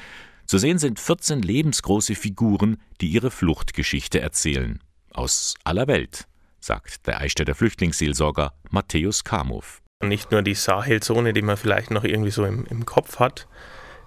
zu 0.45 0.57
sehen 0.57 0.77
sind 0.77 0.99
14 0.99 1.41
lebensgroße 1.41 2.15
Figuren, 2.15 2.77
die 3.01 3.07
ihre 3.07 3.31
Fluchtgeschichte 3.31 4.21
erzählen. 4.21 4.79
Aus 5.11 5.55
aller 5.65 5.87
Welt 5.87 6.27
sagt 6.67 7.07
der 7.07 7.21
Eichstätter 7.21 7.55
Flüchtlingsseelsorger 7.55 8.53
Matthäus 8.69 9.23
Kamow. 9.23 9.81
Nicht 10.03 10.31
nur 10.31 10.43
die 10.43 10.53
Sahelzone, 10.53 11.33
die 11.33 11.41
man 11.41 11.57
vielleicht 11.57 11.89
noch 11.89 12.03
irgendwie 12.03 12.29
so 12.29 12.45
im, 12.45 12.65
im 12.69 12.85
Kopf 12.85 13.19
hat, 13.19 13.47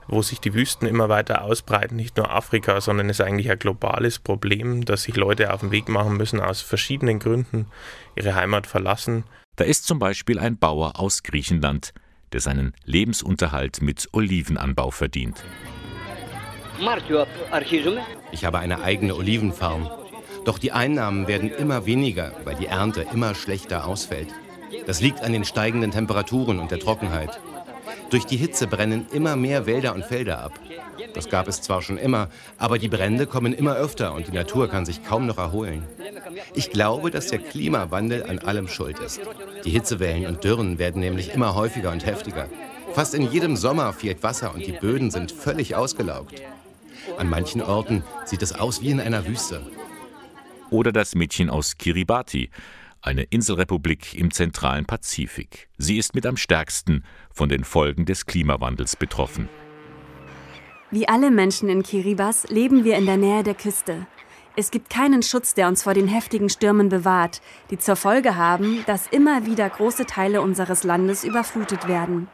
wo 0.07 0.23
sich 0.23 0.41
die 0.41 0.55
Wüsten 0.55 0.87
immer 0.87 1.09
weiter 1.09 1.43
ausbreiten, 1.43 1.97
nicht 1.97 2.17
nur 2.17 2.31
Afrika, 2.31 2.81
sondern 2.81 3.09
es 3.09 3.19
ist 3.19 3.27
eigentlich 3.27 3.51
ein 3.51 3.59
globales 3.59 4.19
Problem, 4.19 4.85
dass 4.85 5.05
sich 5.05 5.17
Leute 5.17 5.53
auf 5.53 5.61
den 5.61 5.71
Weg 5.73 5.89
machen 5.89 6.17
müssen, 6.17 6.39
aus 6.39 6.61
verschiedenen 6.61 7.19
Gründen 7.19 7.67
ihre 8.15 8.35
Heimat 8.35 8.67
verlassen. 8.67 9.25
Da 9.57 9.65
ist 9.65 9.87
zum 9.87 9.99
Beispiel 9.99 10.39
ein 10.39 10.59
Bauer 10.59 11.01
aus 11.01 11.23
Griechenland, 11.23 11.93
der 12.33 12.41
seinen 12.41 12.75
Lebensunterhalt 12.85 13.81
mit 13.83 14.09
Olivenanbau 14.13 14.91
verdient. 14.91 15.43
Ich 18.33 18.45
habe 18.45 18.59
eine 18.59 18.83
eigene 18.83 19.15
Olivenfarm. 19.15 20.00
Doch 20.45 20.59
die 20.59 20.73
Einnahmen 20.73 21.29
werden 21.29 21.51
immer 21.51 21.87
weniger, 21.87 22.33
weil 22.45 22.57
die 22.57 22.67
Ernte 22.67 23.07
immer 23.13 23.35
schlechter 23.35 23.87
ausfällt. 23.87 24.29
Das 24.87 25.01
liegt 25.01 25.23
an 25.23 25.33
den 25.33 25.45
steigenden 25.45 25.91
Temperaturen 25.91 26.59
und 26.59 26.71
der 26.71 26.79
Trockenheit. 26.79 27.39
Durch 28.11 28.25
die 28.25 28.37
Hitze 28.37 28.67
brennen 28.67 29.07
immer 29.13 29.37
mehr 29.37 29.67
Wälder 29.67 29.95
und 29.95 30.05
Felder 30.05 30.43
ab. 30.43 30.53
Das 31.15 31.29
gab 31.29 31.49
es 31.49 31.63
zwar 31.63 31.83
schon 31.83 31.99
immer, 31.99 32.29
aber 32.59 32.79
die 32.79 32.89
Brände 32.89 33.27
kommen 33.27 33.53
immer 33.53 33.77
öfter 33.77 34.15
und 34.15 34.29
die 34.29 34.33
Natur 34.33 34.69
kann 34.69 34.87
sich 34.87 35.05
kaum 35.05 35.27
noch 35.27 35.39
erholen. 35.39 35.85
Ich 36.55 36.71
glaube, 36.71 37.11
dass 37.11 37.29
der 37.29 37.39
Klimawandel 37.39 38.25
an 38.25 38.39
allem 38.39 38.69
schuld 38.69 38.99
ist. 38.99 39.21
Die 39.65 39.71
Hitzewellen 39.71 40.27
und 40.27 40.45
Dürren 40.45 40.79
werden 40.79 41.01
nämlich 41.01 41.35
immer 41.35 41.55
häufiger 41.55 41.91
und 41.91 42.07
heftiger. 42.07 42.47
Fast 42.95 43.15
in 43.15 43.31
jedem 43.31 43.57
Sommer 43.57 43.93
fehlt 43.93 44.23
Wasser 44.23 44.55
und 44.55 44.67
die 44.67 44.73
Böden 44.73 45.11
sind 45.11 45.33
völlig 45.33 45.75
ausgelaugt. 45.75 46.35
An 47.19 47.29
manchen 47.29 47.63
Orten 47.63 48.03
sieht 48.25 48.43
es 48.43 48.53
aus 48.53 48.83
wie 48.83 48.91
in 48.91 49.01
einer 49.01 49.27
Wüste 49.27 49.63
oder 50.71 50.93
das 50.93 51.15
Mädchen 51.15 51.51
aus 51.51 51.77
Kiribati, 51.77 52.51
eine 53.03 53.23
Inselrepublik 53.23 54.15
im 54.15 54.31
zentralen 54.31 54.87
Pazifik. 54.87 55.69
Sie 55.79 55.99
ist 55.99 56.15
mit 56.15 56.27
am 56.27 56.37
stärksten 56.37 57.05
von 57.33 57.49
den 57.49 57.65
Folgen 57.65 58.05
des 58.07 58.27
Klimawandels 58.27 58.97
betroffen. 58.97 59.49
Wie 60.91 61.09
alle 61.09 61.31
Menschen 61.31 61.69
in 61.69 61.83
Kiribati 61.83 62.53
leben 62.53 62.85
wir 62.85 62.97
in 62.97 63.07
der 63.07 63.17
Nähe 63.17 63.43
der 63.43 63.55
Küste. 63.55 64.07
Es 64.57 64.71
gibt 64.71 64.91
keinen 64.91 65.23
Schutz, 65.23 65.55
der 65.55 65.69
uns 65.69 65.85
vor 65.85 65.95
den 65.95 66.09
heftigen 66.09 66.49
Stürmen 66.49 66.89
bewahrt, 66.89 67.41
die 67.71 67.79
zur 67.79 67.97
Folge 67.97 68.37
haben, 68.37 68.83
dass 68.87 69.07
immer 69.07 69.47
wieder 69.47 69.69
große 69.71 70.07
Teile 70.07 70.43
unseres 70.43 70.83
Landes 70.83 71.23
überflutet 71.25 71.87
werden. 71.87 72.29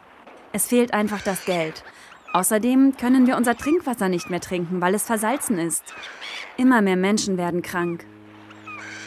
Es 0.52 0.66
fehlt 0.66 0.94
einfach 0.94 1.20
das 1.20 1.44
Geld. 1.44 1.84
Außerdem 2.32 2.96
können 2.96 3.26
wir 3.26 3.36
unser 3.36 3.56
Trinkwasser 3.56 4.08
nicht 4.08 4.30
mehr 4.30 4.40
trinken, 4.40 4.80
weil 4.80 4.94
es 4.94 5.04
versalzen 5.04 5.58
ist. 5.58 5.84
Immer 6.56 6.82
mehr 6.82 6.96
Menschen 6.96 7.36
werden 7.36 7.62
krank. 7.62 8.06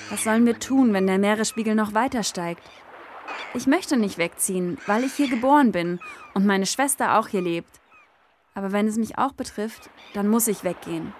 Was 0.10 0.24
sollen 0.24 0.46
wir 0.46 0.58
tun, 0.60 0.94
wenn 0.94 1.06
der 1.06 1.20
Meeresspiegel 1.20 1.76
noch 1.76 1.94
weiter 1.94 2.24
steigt? 2.24 2.64
Ich 3.54 3.68
möchte 3.68 3.96
nicht 3.96 4.18
wegziehen, 4.18 4.78
weil 4.88 5.04
ich 5.04 5.14
hier 5.14 5.30
geboren 5.30 5.72
bin 5.72 6.00
und 6.34 6.46
meine 6.46 6.66
Schwester 6.66 7.20
auch 7.20 7.28
hier 7.28 7.42
lebt. 7.42 7.80
Aber 8.56 8.72
wenn 8.72 8.88
es 8.88 8.98
mich 8.98 9.18
auch 9.18 9.34
betrifft, 9.34 9.90
dann 10.14 10.28
muss 10.28 10.48
ich 10.48 10.64
weggehen. 10.64 11.14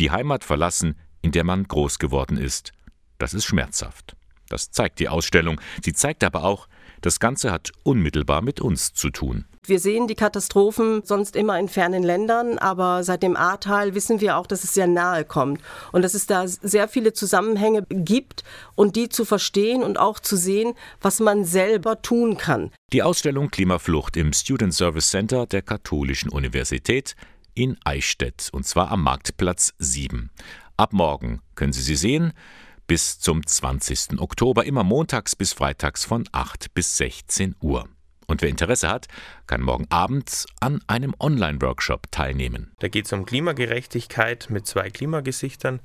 Die 0.00 0.10
Heimat 0.10 0.44
verlassen, 0.44 0.98
in 1.20 1.30
der 1.30 1.44
man 1.44 1.64
groß 1.64 1.98
geworden 1.98 2.36
ist, 2.36 2.72
das 3.18 3.34
ist 3.34 3.44
schmerzhaft. 3.44 4.16
Das 4.48 4.70
zeigt 4.70 4.98
die 4.98 5.08
Ausstellung. 5.08 5.60
Sie 5.82 5.92
zeigt 5.92 6.24
aber 6.24 6.44
auch, 6.44 6.68
das 7.00 7.20
Ganze 7.20 7.50
hat 7.50 7.72
unmittelbar 7.82 8.42
mit 8.42 8.60
uns 8.60 8.94
zu 8.94 9.10
tun. 9.10 9.44
Wir 9.66 9.78
sehen 9.78 10.08
die 10.08 10.14
Katastrophen 10.14 11.02
sonst 11.04 11.36
immer 11.36 11.58
in 11.58 11.68
fernen 11.68 12.02
Ländern, 12.02 12.58
aber 12.58 13.02
seit 13.02 13.22
dem 13.22 13.34
Ahrtal 13.34 13.94
wissen 13.94 14.20
wir 14.20 14.36
auch, 14.36 14.46
dass 14.46 14.62
es 14.62 14.74
sehr 14.74 14.86
nahe 14.86 15.24
kommt 15.24 15.62
und 15.92 16.02
dass 16.02 16.12
es 16.12 16.26
da 16.26 16.46
sehr 16.46 16.86
viele 16.86 17.14
Zusammenhänge 17.14 17.86
gibt 17.88 18.44
und 18.74 18.94
die 18.94 19.08
zu 19.08 19.24
verstehen 19.24 19.82
und 19.82 19.98
auch 19.98 20.20
zu 20.20 20.36
sehen, 20.36 20.74
was 21.00 21.20
man 21.20 21.46
selber 21.46 22.02
tun 22.02 22.36
kann. 22.36 22.72
Die 22.92 23.02
Ausstellung 23.02 23.50
Klimaflucht 23.50 24.18
im 24.18 24.34
Student 24.34 24.74
Service 24.74 25.08
Center 25.08 25.46
der 25.46 25.62
Katholischen 25.62 26.28
Universität 26.28 27.16
in 27.54 27.78
Eichstätt 27.84 28.50
und 28.52 28.66
zwar 28.66 28.90
am 28.90 29.02
Marktplatz 29.02 29.72
7. 29.78 30.30
Ab 30.76 30.92
morgen 30.92 31.40
können 31.54 31.72
Sie 31.72 31.82
sie 31.82 31.96
sehen 31.96 32.34
bis 32.86 33.18
zum 33.18 33.46
20. 33.46 34.20
Oktober, 34.20 34.64
immer 34.64 34.84
montags 34.84 35.36
bis 35.36 35.52
freitags 35.52 36.04
von 36.04 36.28
8 36.32 36.74
bis 36.74 36.96
16 36.96 37.56
Uhr. 37.60 37.88
Und 38.26 38.42
wer 38.42 38.48
Interesse 38.48 38.88
hat, 38.88 39.08
kann 39.46 39.60
morgen 39.60 39.86
Abend 39.90 40.46
an 40.60 40.80
einem 40.86 41.14
Online-Workshop 41.18 42.10
teilnehmen. 42.10 42.72
Da 42.78 42.88
geht 42.88 43.06
es 43.06 43.12
um 43.12 43.26
Klimagerechtigkeit 43.26 44.48
mit 44.50 44.66
zwei 44.66 44.90
Klimagesichtern. 44.90 45.80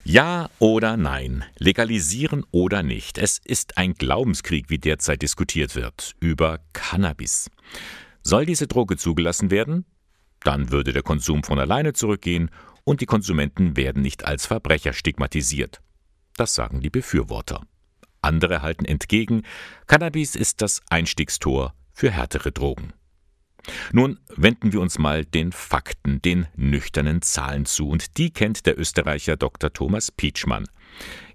Ja 0.05 0.49
oder 0.59 0.95
nein, 0.95 1.43
legalisieren 1.57 2.45
oder 2.51 2.83
nicht. 2.83 3.17
Es 3.17 3.41
ist 3.43 3.77
ein 3.77 3.93
Glaubenskrieg, 3.93 4.69
wie 4.69 4.77
derzeit 4.77 5.21
diskutiert 5.21 5.75
wird, 5.75 6.15
über 6.21 6.61
Cannabis. 6.71 7.51
Soll 8.23 8.45
diese 8.45 8.67
Droge 8.67 8.95
zugelassen 8.95 9.51
werden? 9.51 9.85
Dann 10.41 10.71
würde 10.71 10.93
der 10.93 11.03
Konsum 11.03 11.43
von 11.43 11.59
alleine 11.59 11.91
zurückgehen 11.91 12.49
und 12.87 13.01
die 13.01 13.05
Konsumenten 13.05 13.75
werden 13.75 14.01
nicht 14.01 14.23
als 14.23 14.45
Verbrecher 14.45 14.93
stigmatisiert. 14.93 15.81
Das 16.37 16.55
sagen 16.55 16.79
die 16.79 16.89
Befürworter. 16.89 17.61
Andere 18.21 18.61
halten 18.61 18.85
entgegen, 18.85 19.43
Cannabis 19.87 20.37
ist 20.37 20.61
das 20.61 20.81
Einstiegstor 20.89 21.73
für 21.91 22.11
härtere 22.11 22.53
Drogen. 22.53 22.93
Nun 23.91 24.19
wenden 24.33 24.71
wir 24.71 24.79
uns 24.79 24.99
mal 24.99 25.25
den 25.25 25.51
Fakten, 25.51 26.21
den 26.21 26.47
nüchternen 26.55 27.21
Zahlen 27.21 27.65
zu, 27.65 27.89
und 27.89 28.17
die 28.17 28.29
kennt 28.31 28.65
der 28.65 28.79
Österreicher 28.79 29.35
Dr. 29.35 29.73
Thomas 29.73 30.09
Pietschmann. 30.09 30.65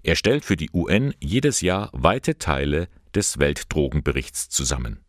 Er 0.03 0.16
stellt 0.16 0.46
für 0.46 0.57
die 0.57 0.70
UN 0.72 1.12
jedes 1.20 1.61
Jahr 1.61 1.90
weite 1.92 2.38
Teile 2.38 2.88
des 3.14 3.38
Weltdrogenberichts 3.38 4.48
zusammen. 4.48 5.00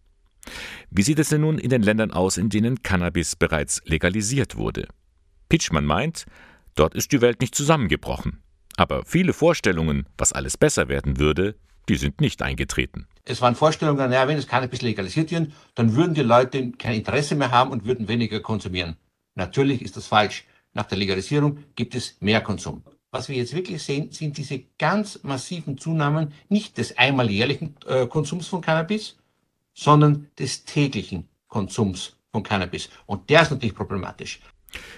Wie 0.90 1.04
sieht 1.04 1.20
es 1.20 1.30
denn 1.30 1.40
nun 1.40 1.58
in 1.58 1.70
den 1.70 1.84
Ländern 1.84 2.12
aus, 2.12 2.36
in 2.36 2.50
denen 2.50 2.84
Cannabis 2.84 3.38
bereits 3.38 3.82
legalisiert 3.86 4.58
wurde? 4.58 4.90
Pitschmann 5.54 5.86
meint, 5.86 6.26
dort 6.74 6.96
ist 6.96 7.12
die 7.12 7.22
Welt 7.22 7.40
nicht 7.40 7.54
zusammengebrochen. 7.54 8.42
Aber 8.76 9.06
viele 9.06 9.34
Vorstellungen, 9.34 10.08
was 10.18 10.34
alles 10.34 10.58
besser 10.58 10.90
werden 10.90 11.20
würde, 11.20 11.54
die 11.90 11.96
sind 11.96 12.22
nicht 12.22 12.42
eingetreten. 12.42 13.06
Es 13.24 13.40
waren 13.40 13.54
Vorstellungen, 13.54 14.10
naja, 14.10 14.28
wenn 14.28 14.40
es 14.40 14.48
Cannabis 14.48 14.82
legalisiert 14.82 15.30
wird, 15.30 15.52
dann 15.76 15.96
würden 15.96 16.16
die 16.16 16.24
Leute 16.24 16.72
kein 16.72 16.96
Interesse 16.96 17.36
mehr 17.36 17.52
haben 17.52 17.70
und 17.70 17.86
würden 17.86 18.08
weniger 18.08 18.40
konsumieren. 18.40 18.98
Natürlich 19.36 19.84
ist 19.84 19.96
das 19.96 20.08
falsch. 20.08 20.46
Nach 20.74 20.88
der 20.88 20.98
Legalisierung 20.98 21.60
gibt 21.76 21.94
es 21.94 22.18
mehr 22.20 22.42
Konsum. 22.42 22.82
Was 23.12 23.30
wir 23.30 23.36
jetzt 23.36 23.54
wirklich 23.54 23.84
sehen, 23.84 24.12
sind 24.12 24.40
diese 24.40 24.64
ganz 24.80 25.20
massiven 25.22 25.78
Zunahmen 25.78 26.34
nicht 26.50 26.80
des 26.80 26.98
einmal 26.98 27.30
jährlichen 27.30 27.76
äh, 27.86 28.08
Konsums 28.08 28.48
von 28.48 28.62
Cannabis, 28.62 29.18
sondern 29.76 30.32
des 30.40 30.66
täglichen 30.66 31.30
Konsums 31.48 32.18
von 32.32 32.42
Cannabis. 32.42 32.90
Und 33.06 33.30
der 33.30 33.44
ist 33.44 33.52
natürlich 33.52 33.76
problematisch. 33.76 34.40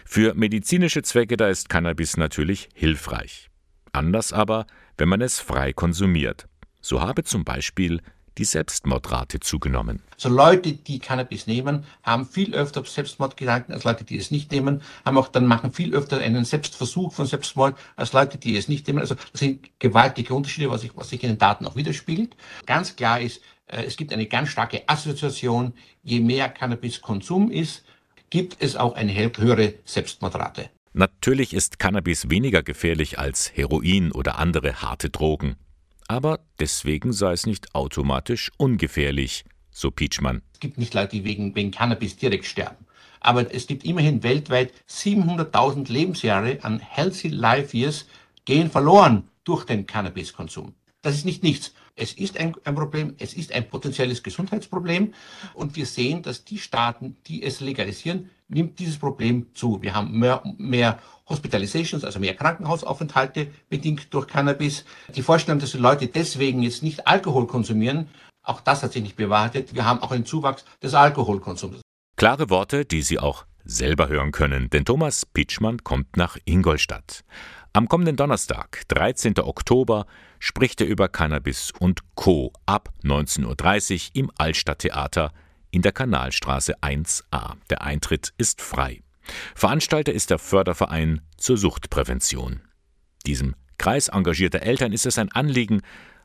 Für 0.06 0.34
medizinische 0.34 1.02
Zwecke 1.02 1.38
da 1.38 1.48
ist 1.50 1.70
Cannabis 1.70 2.18
natürlich 2.18 2.70
hilfreich. 2.74 3.50
Anders 3.92 4.34
aber, 4.34 4.66
wenn 4.98 5.10
man 5.10 5.22
es 5.22 5.40
frei 5.40 5.74
konsumiert. 5.74 6.48
So 6.82 7.02
habe 7.02 7.24
zum 7.24 7.44
Beispiel 7.44 8.02
die 8.38 8.44
Selbstmordrate 8.44 9.40
zugenommen. 9.40 10.02
So 10.18 10.30
Leute, 10.30 10.74
die 10.74 11.00
Cannabis 11.00 11.48
nehmen, 11.48 11.86
haben 12.04 12.26
viel 12.26 12.54
öfter 12.54 12.84
Selbstmordgedanken 12.84 13.74
als 13.74 13.84
Leute, 13.84 14.04
die 14.04 14.18
es 14.18 14.32
nicht 14.32 14.52
nehmen, 14.52 14.82
haben 15.06 15.18
auch 15.18 15.30
dann 15.30 15.46
machen 15.46 15.72
viel 15.72 15.94
öfter 15.94 16.20
einen 16.20 16.46
Selbstversuch 16.46 17.14
von 17.14 17.26
Selbstmord 17.26 17.78
als 17.96 18.14
Leute, 18.14 18.38
die 18.38 18.58
es 18.58 18.68
nicht 18.68 18.88
nehmen. 18.88 19.00
Also 19.00 19.16
das 19.16 19.40
sind 19.40 19.80
gewaltige 19.80 20.34
Unterschiede, 20.34 20.70
was 20.70 20.82
sich, 20.82 20.92
was 20.96 21.10
sich 21.10 21.24
in 21.24 21.30
den 21.30 21.38
Daten 21.38 21.66
auch 21.66 21.76
widerspiegelt. 21.76 22.36
Ganz 22.66 22.96
klar 22.96 23.22
ist, 23.22 23.42
äh, 23.68 23.84
es 23.84 23.96
gibt 23.96 24.12
eine 24.12 24.26
ganz 24.26 24.50
starke 24.50 24.84
Assoziation. 24.88 25.74
Je 26.04 26.20
mehr 26.20 26.50
Cannabiskonsum 26.50 27.50
ist, 27.52 27.85
gibt 28.36 28.58
es 28.60 28.76
auch 28.76 28.96
eine 28.96 29.16
höhere 29.16 29.76
Selbstmordrate. 29.86 30.70
Natürlich 30.92 31.54
ist 31.54 31.80
Cannabis 31.80 32.30
weniger 32.30 32.64
gefährlich 32.64 33.18
als 33.18 33.56
Heroin 33.56 34.12
oder 34.12 34.38
andere 34.40 34.82
harte 34.82 35.10
Drogen. 35.10 35.56
Aber 36.10 36.42
deswegen 36.60 37.14
sei 37.14 37.32
es 37.32 37.46
nicht 37.46 37.74
automatisch 37.74 38.52
ungefährlich, 38.58 39.46
so 39.72 39.90
Pietschmann. 39.90 40.42
Es 40.52 40.60
gibt 40.60 40.78
nicht 40.78 40.94
Leute, 40.94 41.16
die 41.16 41.24
wegen, 41.24 41.56
wegen 41.56 41.72
Cannabis 41.72 42.18
direkt 42.18 42.44
sterben. 42.44 42.86
Aber 43.22 43.56
es 43.56 43.68
gibt 43.68 43.86
immerhin 43.86 44.22
weltweit 44.22 44.74
700.000 44.90 45.90
Lebensjahre 45.90 46.58
an 46.62 46.80
Healthy 46.80 47.30
Life 47.30 47.78
Years 47.78 48.06
gehen 48.44 48.70
verloren 48.70 49.30
durch 49.46 49.64
den 49.64 49.88
Cannabiskonsum. 49.88 50.74
Das 51.02 51.16
ist 51.16 51.24
nicht 51.24 51.42
nichts. 51.42 51.74
Es 51.98 52.12
ist 52.12 52.38
ein, 52.38 52.54
ein, 52.66 52.76
Problem, 52.76 53.16
es 53.20 53.34
ist 53.34 53.54
ein 53.54 53.70
potenzielles 53.70 54.22
Gesundheitsproblem 54.22 55.14
und 55.54 55.78
wir 55.78 55.86
sehen, 55.86 56.24
dass 56.24 56.44
die 56.44 56.58
Staaten, 56.58 57.16
die 57.26 57.42
es 57.42 57.62
legalisieren, 57.62 58.30
nimmt 58.50 58.80
dieses 58.80 58.98
Problem 58.98 59.48
zu. 59.54 59.82
Wir 59.82 59.96
haben 59.96 60.20
mehr, 60.20 60.44
mehr 60.58 61.00
Hospitalizations, 61.30 62.04
also 62.04 62.20
mehr 62.20 62.36
Krankenhausaufenthalte 62.36 63.48
bedingt 63.70 64.14
durch 64.14 64.28
Cannabis. 64.28 64.84
Die 65.16 65.22
Vorstellung, 65.22 65.60
dass 65.60 65.72
die 65.72 65.78
Leute 65.78 66.08
deswegen 66.08 66.62
jetzt 66.64 66.84
nicht 66.84 67.08
Alkohol 67.08 67.48
konsumieren, 67.48 68.10
auch 68.44 68.60
das 68.60 68.84
hat 68.84 68.92
sich 68.92 69.02
nicht 69.02 69.16
bewahrheitet. 69.16 69.74
Wir 69.74 69.86
haben 69.86 70.02
auch 70.02 70.12
einen 70.12 70.26
Zuwachs 70.26 70.66
des 70.84 70.94
Alkoholkonsums. 70.94 71.80
Klare 72.18 72.50
Worte, 72.50 72.86
die 72.86 73.02
Sie 73.02 73.20
auch 73.20 73.46
selber 73.64 74.10
hören 74.10 74.32
können, 74.32 74.70
denn 74.70 74.86
Thomas 74.86 75.26
Pitschmann 75.26 75.84
kommt 75.84 76.18
nach 76.18 76.38
Ingolstadt. 76.46 77.24
Am 77.76 77.90
kommenden 77.90 78.16
Donnerstag, 78.16 78.84
13. 78.88 79.38
Oktober, 79.40 80.06
spricht 80.40 80.80
er 80.80 80.88
über 80.88 81.10
Cannabis 81.10 81.74
und 81.78 82.04
Co. 82.16 82.54
ab 82.66 82.94
19.30 83.04 84.12
Uhr 84.12 84.12
im 84.14 84.32
Altstadttheater 84.38 85.34
in 85.72 85.82
der 85.82 85.92
Kanalstraße 85.92 86.78
1a. 86.78 87.56
Der 87.70 87.82
Eintritt 87.82 88.32
ist 88.38 88.62
frei. 88.62 89.02
Veranstalter 89.56 90.14
ist 90.14 90.30
der 90.30 90.40
Förderverein 90.40 91.20
zur 91.36 91.58
Suchtprävention. 91.58 92.62
Diesem 93.26 93.56
Kreis 93.78 94.08
engagierter 94.08 94.62
Eltern 94.62 94.94
ist 94.94 95.06
es 95.06 95.18
ein 95.18 95.34
Anliegen, 95.34 95.82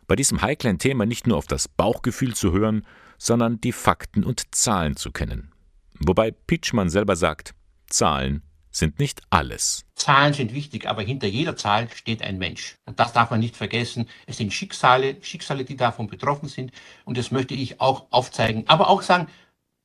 bei 0.07 0.15
diesem 0.15 0.43
heiklen 0.43 0.79
Thema 0.79 1.05
nicht 1.05 1.27
nur 1.27 1.37
auf 1.37 1.49
das 1.49 1.67
Bauchgefühl 1.67 2.37
zu 2.37 2.53
hören, 2.53 2.87
sondern 3.19 3.61
die 3.61 3.73
Fakten 3.73 4.23
und 4.23 4.55
Zahlen 4.55 4.95
zu 4.95 5.11
kennen. 5.11 5.51
Wobei 5.99 6.31
Pitschmann 6.31 6.91
selber 6.91 7.17
sagt, 7.17 7.57
Zahlen 7.89 8.45
sind 8.71 8.99
nicht 8.99 9.23
alles. 9.31 9.85
Zahlen 9.95 10.33
sind 10.33 10.55
wichtig, 10.55 10.87
aber 10.87 11.03
hinter 11.03 11.27
jeder 11.27 11.57
Zahl 11.57 11.89
steht 11.95 12.23
ein 12.23 12.39
Mensch. 12.39 12.77
Und 12.87 13.01
das 13.01 13.13
darf 13.13 13.31
man 13.31 13.41
nicht 13.41 13.57
vergessen. 13.57 14.09
Es 14.27 14.37
sind 14.37 14.53
Schicksale, 14.53 15.17
Schicksale, 15.23 15.65
die 15.65 15.77
davon 15.77 16.07
betroffen 16.07 16.49
sind. 16.49 16.73
Und 17.05 17.19
das 17.19 17.31
möchte 17.31 17.55
ich 17.55 17.81
auch 17.81 18.07
aufzeigen. 18.11 18.65
Aber 18.69 18.89
auch 18.89 19.03
sagen, 19.03 19.29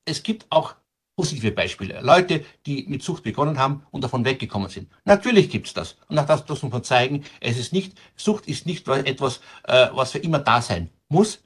es 0.05 0.23
gibt 0.23 0.45
auch 0.49 0.75
positive 1.15 1.51
Beispiele. 1.51 2.01
Leute, 2.01 2.45
die 2.65 2.85
mit 2.87 3.01
Sucht 3.01 3.23
begonnen 3.23 3.57
haben 3.57 3.85
und 3.91 4.03
davon 4.03 4.25
weggekommen 4.25 4.69
sind. 4.69 4.91
Natürlich 5.05 5.49
gibt's 5.49 5.73
das. 5.73 5.95
Und 6.07 6.19
auch 6.19 6.25
das 6.25 6.47
muss 6.47 6.61
man 6.61 6.83
zeigen. 6.83 7.23
Es 7.39 7.57
ist 7.57 7.73
nicht, 7.73 7.97
Sucht 8.15 8.47
ist 8.47 8.65
nicht 8.65 8.87
etwas, 8.87 9.39
äh, 9.63 9.87
was 9.93 10.11
für 10.11 10.19
immer 10.19 10.39
da 10.39 10.61
sein 10.61 10.89
muss. 11.07 11.41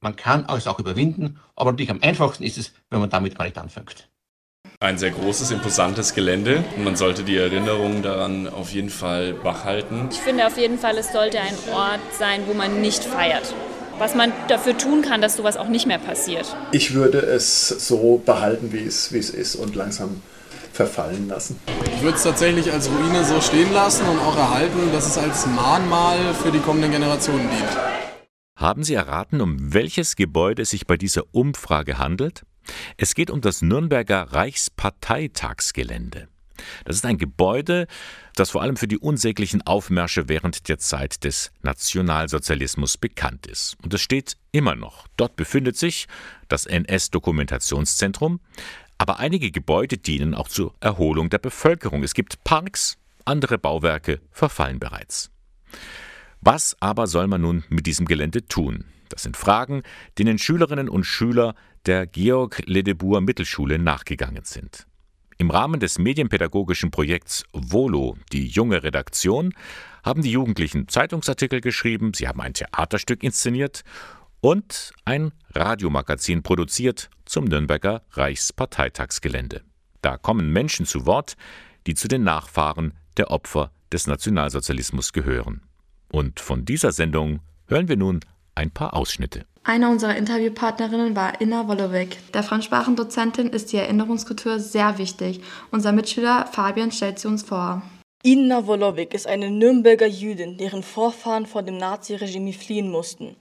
Man 0.00 0.16
kann 0.16 0.46
es 0.50 0.66
auch 0.66 0.78
überwinden, 0.78 1.40
aber 1.56 1.72
natürlich 1.72 1.90
am 1.90 2.02
einfachsten 2.02 2.44
ist 2.44 2.58
es, 2.58 2.74
wenn 2.90 3.00
man 3.00 3.08
damit 3.08 3.38
gar 3.38 3.44
nicht 3.44 3.56
anfängt. 3.56 4.08
Ein 4.84 4.98
sehr 4.98 5.12
großes, 5.12 5.50
imposantes 5.50 6.12
Gelände. 6.12 6.62
Man 6.76 6.94
sollte 6.94 7.22
die 7.22 7.38
Erinnerungen 7.38 8.02
daran 8.02 8.46
auf 8.46 8.70
jeden 8.70 8.90
Fall 8.90 9.42
wachhalten. 9.42 10.10
Ich 10.12 10.18
finde 10.18 10.46
auf 10.46 10.58
jeden 10.58 10.78
Fall, 10.78 10.98
es 10.98 11.10
sollte 11.10 11.40
ein 11.40 11.54
Ort 11.72 12.00
sein, 12.18 12.42
wo 12.46 12.52
man 12.52 12.82
nicht 12.82 13.02
feiert. 13.02 13.54
Was 13.98 14.14
man 14.14 14.30
dafür 14.48 14.76
tun 14.76 15.00
kann, 15.00 15.22
dass 15.22 15.36
sowas 15.36 15.56
auch 15.56 15.68
nicht 15.68 15.86
mehr 15.86 15.98
passiert. 15.98 16.54
Ich 16.72 16.92
würde 16.92 17.20
es 17.20 17.66
so 17.66 18.18
behalten, 18.26 18.74
wie 18.74 18.84
es, 18.84 19.10
wie 19.10 19.16
es 19.16 19.30
ist 19.30 19.56
und 19.56 19.74
langsam 19.74 20.20
verfallen 20.74 21.28
lassen. 21.28 21.58
Ich 21.96 22.02
würde 22.02 22.18
es 22.18 22.22
tatsächlich 22.22 22.70
als 22.70 22.90
Ruine 22.90 23.24
so 23.24 23.40
stehen 23.40 23.72
lassen 23.72 24.06
und 24.06 24.18
auch 24.18 24.36
erhalten, 24.36 24.92
dass 24.92 25.06
es 25.06 25.16
als 25.16 25.46
Mahnmal 25.46 26.18
für 26.42 26.52
die 26.52 26.58
kommenden 26.58 26.90
Generationen 26.90 27.48
dient. 27.48 27.70
Haben 28.54 28.84
Sie 28.84 28.92
erraten, 28.92 29.40
um 29.40 29.72
welches 29.72 30.14
Gebäude 30.14 30.60
es 30.60 30.70
sich 30.70 30.86
bei 30.86 30.98
dieser 30.98 31.22
Umfrage 31.32 31.96
handelt? 31.96 32.42
Es 32.96 33.14
geht 33.14 33.30
um 33.30 33.40
das 33.40 33.62
Nürnberger 33.62 34.32
Reichsparteitagsgelände. 34.32 36.28
Das 36.84 36.96
ist 36.96 37.04
ein 37.04 37.18
Gebäude, 37.18 37.86
das 38.36 38.50
vor 38.50 38.62
allem 38.62 38.76
für 38.76 38.88
die 38.88 38.98
unsäglichen 38.98 39.62
Aufmärsche 39.62 40.28
während 40.28 40.68
der 40.68 40.78
Zeit 40.78 41.24
des 41.24 41.52
Nationalsozialismus 41.62 42.96
bekannt 42.96 43.46
ist. 43.46 43.76
Und 43.82 43.92
es 43.94 44.00
steht 44.00 44.36
immer 44.52 44.76
noch. 44.76 45.06
Dort 45.16 45.36
befindet 45.36 45.76
sich 45.76 46.06
das 46.48 46.66
NS-Dokumentationszentrum, 46.66 48.40
aber 48.98 49.18
einige 49.18 49.50
Gebäude 49.50 49.98
dienen 49.98 50.34
auch 50.34 50.48
zur 50.48 50.74
Erholung 50.80 51.30
der 51.30 51.38
Bevölkerung. 51.38 52.02
Es 52.02 52.14
gibt 52.14 52.44
Parks, 52.44 52.96
andere 53.24 53.58
Bauwerke 53.58 54.20
verfallen 54.30 54.78
bereits. 54.78 55.30
Was 56.40 56.76
aber 56.80 57.06
soll 57.06 57.26
man 57.26 57.40
nun 57.40 57.64
mit 57.68 57.86
diesem 57.86 58.06
Gelände 58.06 58.46
tun? 58.46 58.84
Das 59.08 59.22
sind 59.22 59.36
Fragen, 59.36 59.82
denen 60.18 60.38
Schülerinnen 60.38 60.88
und 60.88 61.04
Schüler 61.04 61.54
der 61.86 62.06
Georg 62.06 62.62
Ledebour 62.66 63.20
Mittelschule 63.20 63.78
nachgegangen 63.78 64.44
sind. 64.44 64.86
Im 65.36 65.50
Rahmen 65.50 65.80
des 65.80 65.98
medienpädagogischen 65.98 66.90
Projekts 66.90 67.44
Volo, 67.52 68.16
die 68.32 68.46
junge 68.46 68.82
Redaktion, 68.82 69.52
haben 70.04 70.22
die 70.22 70.30
Jugendlichen 70.30 70.88
Zeitungsartikel 70.88 71.60
geschrieben, 71.60 72.14
sie 72.14 72.28
haben 72.28 72.40
ein 72.40 72.54
Theaterstück 72.54 73.22
inszeniert 73.22 73.82
und 74.40 74.92
ein 75.04 75.32
Radiomagazin 75.54 76.42
produziert 76.42 77.10
zum 77.24 77.46
Nürnberger 77.46 78.02
Reichsparteitagsgelände. 78.12 79.62
Da 80.02 80.18
kommen 80.18 80.52
Menschen 80.52 80.86
zu 80.86 81.06
Wort, 81.06 81.34
die 81.86 81.94
zu 81.94 82.08
den 82.08 82.22
Nachfahren 82.22 82.94
der 83.16 83.30
Opfer 83.30 83.72
des 83.92 84.06
Nationalsozialismus 84.06 85.12
gehören. 85.12 85.62
Und 86.10 86.40
von 86.40 86.64
dieser 86.64 86.92
Sendung 86.92 87.40
hören 87.66 87.88
wir 87.88 87.96
nun 87.96 88.20
ein 88.54 88.70
paar 88.70 88.94
Ausschnitte. 88.94 89.46
Eine 89.62 89.88
unserer 89.88 90.16
Interviewpartnerinnen 90.16 91.16
war 91.16 91.40
Inna 91.40 91.66
Wolowik. 91.68 92.18
Der 92.32 92.42
Fremdsprachendozentin 92.42 93.48
ist 93.48 93.72
die 93.72 93.78
Erinnerungskultur 93.78 94.60
sehr 94.60 94.98
wichtig. 94.98 95.40
Unser 95.70 95.92
Mitschüler 95.92 96.46
Fabian 96.46 96.92
stellt 96.92 97.18
sie 97.18 97.28
uns 97.28 97.42
vor. 97.42 97.82
Inna 98.22 98.66
Wolowik 98.66 99.14
ist 99.14 99.26
eine 99.26 99.50
Nürnberger 99.50 100.06
Jüdin, 100.06 100.58
deren 100.58 100.82
Vorfahren 100.82 101.46
vor 101.46 101.62
dem 101.62 101.78
Naziregime 101.78 102.52
fliehen 102.52 102.90
mussten. 102.90 103.36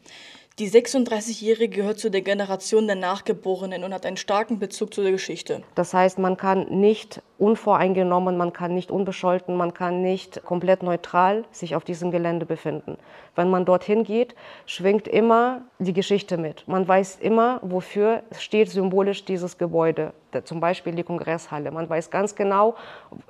Die 0.60 0.70
36-Jährige 0.70 1.78
gehört 1.78 1.98
zu 1.98 2.12
der 2.12 2.22
Generation 2.22 2.86
der 2.86 2.96
Nachgeborenen 2.96 3.84
und 3.84 3.92
hat 3.92 4.06
einen 4.06 4.18
starken 4.18 4.60
Bezug 4.60 4.94
zu 4.94 5.02
der 5.02 5.12
Geschichte. 5.12 5.64
Das 5.74 5.96
heißt, 5.96 6.20
man 6.20 6.38
kann 6.38 6.68
nicht 6.80 7.24
unvoreingenommen, 7.40 8.38
man 8.38 8.54
kann 8.54 8.76
nicht 8.76 8.92
unbescholten, 8.92 9.56
man 9.56 9.74
kann 9.74 10.04
nicht 10.04 10.44
komplett 10.44 10.84
neutral 10.84 11.44
sich 11.52 11.76
auf 11.76 11.84
diesem 11.84 12.12
Gelände 12.12 12.46
befinden. 12.46 12.98
Wenn 13.36 13.50
man 13.50 13.66
dorthin 13.66 14.04
geht, 14.04 14.36
schwingt 14.68 15.08
immer 15.08 15.64
die 15.80 15.94
Geschichte 15.94 16.38
mit. 16.38 16.68
Man 16.68 16.88
weiß 16.88 17.18
immer, 17.20 17.60
wofür 17.64 18.22
steht 18.38 18.70
symbolisch 18.70 19.26
dieses 19.26 19.58
Gebäude, 19.58 20.14
zum 20.44 20.60
Beispiel 20.60 20.94
die 20.94 21.04
Kongresshalle. 21.04 21.72
Man 21.72 21.90
weiß 21.90 22.12
ganz 22.12 22.36
genau, 22.36 22.76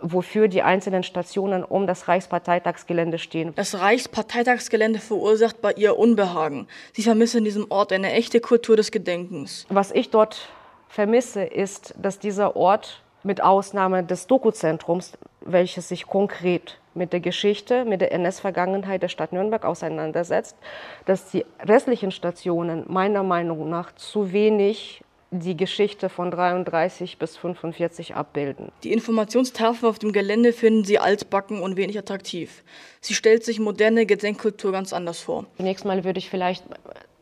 wofür 0.02 0.50
die 0.50 0.62
einzelnen 0.62 1.04
Stationen 1.04 1.64
um 1.64 1.88
das 1.88 2.08
Reichsparteitagsgelände 2.10 3.18
stehen. 3.18 3.54
Das 3.56 3.80
Reichsparteitagsgelände 3.80 5.00
verursacht 5.00 5.62
bei 5.62 5.72
ihr 5.72 5.98
Unbehagen. 5.98 6.68
Sie 6.92 7.02
vermisse 7.14 7.38
in 7.38 7.43
diesem 7.43 7.70
Ort 7.70 7.93
eine 7.93 8.11
echte 8.11 8.39
Kultur 8.39 8.76
des 8.76 8.89
Gedenkens. 8.89 9.68
Was 9.70 9.91
ich 9.91 10.09
dort 10.09 10.49
vermisse, 10.88 11.43
ist, 11.43 11.93
dass 11.95 12.18
dieser 12.18 12.55
Ort 12.55 13.03
mit 13.22 13.43
Ausnahme 13.43 14.03
des 14.03 14.26
Doku-Zentrums, 14.26 15.16
welches 15.41 15.89
sich 15.89 16.07
konkret 16.07 16.80
mit 16.95 17.14
der 17.14 17.20
Geschichte, 17.20 17.86
mit 17.86 18.01
der 18.01 18.14
NS-Vergangenheit 18.14 19.03
der 19.03 19.09
Stadt 19.09 19.32
Nürnberg 19.32 19.64
auseinandersetzt, 19.64 20.57
dass 21.05 21.30
die 21.30 21.45
restlichen 21.59 22.09
Stationen 22.09 22.84
meiner 22.88 23.22
Meinung 23.22 23.70
nach 23.70 23.93
zu 23.93 24.34
wenig 24.34 25.03
die 25.40 25.58
Geschichte 25.58 26.10
von 26.10 26.30
33 26.30 27.18
bis 27.18 27.38
45 27.38 28.16
abbilden. 28.16 28.72
Die 28.84 28.94
Informationstafel 28.94 29.90
auf 29.90 29.98
dem 29.98 30.12
Gelände 30.12 30.54
finden 30.54 30.84
Sie 30.84 31.00
altbacken 31.00 31.62
und 31.62 31.76
wenig 31.76 31.98
attraktiv. 31.98 32.64
Sie 33.02 33.16
stellt 33.16 33.44
sich 33.44 33.60
moderne 33.60 34.06
Gedenkkultur 34.06 34.72
ganz 34.72 34.94
anders 34.94 35.20
vor. 35.20 35.46
Zunächst 35.58 35.86
mal 35.86 36.04
würde 36.04 36.20
ich 36.20 36.30
vielleicht 36.30 36.64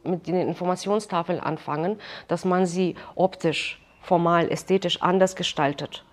mit 0.03 0.27
den 0.27 0.35
Informationstafeln 0.35 1.39
anfangen, 1.39 1.99
dass 2.27 2.43
man 2.43 2.65
sie 2.65 2.95
optisch, 3.15 3.79
formal, 4.01 4.51
ästhetisch 4.51 5.01
anders 5.01 5.35
gestaltet. 5.35 6.03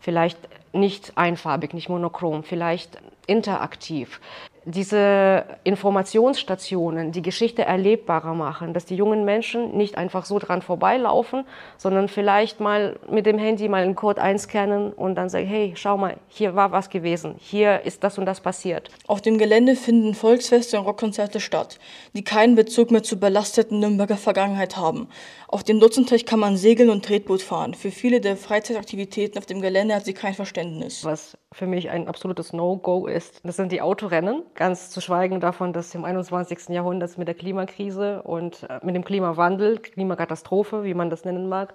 Vielleicht 0.00 0.38
nicht 0.72 1.12
einfarbig, 1.16 1.74
nicht 1.74 1.88
monochrom, 1.88 2.44
vielleicht 2.44 2.98
interaktiv 3.26 4.20
diese 4.64 5.44
Informationsstationen 5.64 7.12
die 7.12 7.22
Geschichte 7.22 7.62
erlebbarer 7.62 8.34
machen, 8.34 8.74
dass 8.74 8.84
die 8.84 8.94
jungen 8.94 9.24
Menschen 9.24 9.76
nicht 9.76 9.98
einfach 9.98 10.24
so 10.24 10.38
dran 10.38 10.62
vorbeilaufen, 10.62 11.44
sondern 11.76 12.08
vielleicht 12.08 12.60
mal 12.60 12.96
mit 13.10 13.26
dem 13.26 13.38
Handy 13.38 13.68
mal 13.68 13.82
einen 13.82 13.96
Code 13.96 14.22
einscannen 14.22 14.92
und 14.92 15.16
dann 15.16 15.28
sagen, 15.28 15.46
hey, 15.46 15.72
schau 15.76 15.96
mal, 15.96 16.16
hier 16.28 16.54
war 16.54 16.70
was 16.70 16.90
gewesen, 16.90 17.34
hier 17.38 17.82
ist 17.82 18.04
das 18.04 18.18
und 18.18 18.26
das 18.26 18.40
passiert. 18.40 18.90
Auf 19.06 19.20
dem 19.20 19.38
Gelände 19.38 19.74
finden 19.74 20.14
Volksfeste 20.14 20.78
und 20.78 20.86
Rockkonzerte 20.86 21.40
statt, 21.40 21.78
die 22.14 22.24
keinen 22.24 22.54
Bezug 22.54 22.90
mehr 22.90 23.02
zur 23.02 23.18
belasteten 23.18 23.80
Nürnberger 23.80 24.16
Vergangenheit 24.16 24.76
haben. 24.76 25.08
Auf 25.48 25.64
dem 25.64 25.80
Dutzenteich 25.80 26.24
kann 26.24 26.38
man 26.38 26.56
segeln 26.56 26.88
und 26.88 27.04
Tretboot 27.04 27.42
fahren. 27.42 27.74
Für 27.74 27.90
viele 27.90 28.20
der 28.20 28.36
Freizeitaktivitäten 28.36 29.38
auf 29.38 29.44
dem 29.44 29.60
Gelände 29.60 29.94
hat 29.94 30.04
sie 30.04 30.14
kein 30.14 30.34
Verständnis. 30.34 31.04
Was 31.04 31.36
für 31.52 31.66
mich 31.66 31.90
ein 31.90 32.08
absolutes 32.08 32.52
No-Go 32.52 33.06
ist, 33.06 33.40
das 33.44 33.56
sind 33.56 33.70
die 33.72 33.82
Autorennen. 33.82 34.42
Ganz 34.54 34.90
zu 34.90 35.00
schweigen 35.00 35.40
davon, 35.40 35.72
dass 35.72 35.94
im 35.94 36.04
21. 36.04 36.68
Jahrhundert 36.68 37.16
mit 37.16 37.26
der 37.26 37.34
Klimakrise 37.34 38.22
und 38.22 38.64
äh, 38.64 38.80
mit 38.82 38.94
dem 38.94 39.04
Klimawandel, 39.04 39.78
Klimakatastrophe, 39.78 40.84
wie 40.84 40.94
man 40.94 41.10
das 41.10 41.24
nennen 41.24 41.48
mag, 41.48 41.74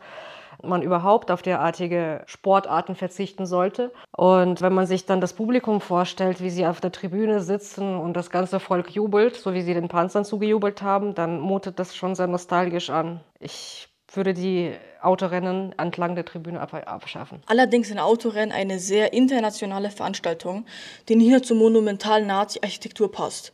man 0.63 0.81
überhaupt 0.81 1.31
auf 1.31 1.41
derartige 1.41 2.23
Sportarten 2.25 2.95
verzichten 2.95 3.45
sollte. 3.45 3.91
Und 4.15 4.61
wenn 4.61 4.73
man 4.73 4.85
sich 4.85 5.05
dann 5.05 5.21
das 5.21 5.33
Publikum 5.33 5.81
vorstellt, 5.81 6.41
wie 6.41 6.49
sie 6.49 6.65
auf 6.65 6.79
der 6.81 6.91
Tribüne 6.91 7.41
sitzen 7.41 7.97
und 7.97 8.13
das 8.13 8.29
ganze 8.29 8.59
Volk 8.59 8.91
jubelt, 8.91 9.35
so 9.35 9.53
wie 9.53 9.61
sie 9.61 9.73
den 9.73 9.87
Panzern 9.87 10.25
zugejubelt 10.25 10.81
haben, 10.81 11.15
dann 11.15 11.39
mutet 11.39 11.79
das 11.79 11.95
schon 11.95 12.15
sehr 12.15 12.27
nostalgisch 12.27 12.89
an. 12.89 13.19
Ich 13.39 13.89
würde 14.13 14.33
die 14.33 14.73
Autorennen 15.07 15.73
entlang 15.77 16.15
der 16.15 16.25
Tribüne 16.25 16.59
abschaffen. 16.59 17.41
Allerdings 17.47 17.87
sind 17.87 17.99
Autorennen 17.99 18.51
eine 18.51 18.79
sehr 18.79 19.13
internationale 19.13 19.89
Veranstaltung, 19.89 20.65
die 21.09 21.15
nicht 21.15 21.31
nur 21.31 21.41
zur 21.41 21.57
monumentalen 21.57 22.27
Nazi-Architektur 22.27 23.11
passt. 23.11 23.53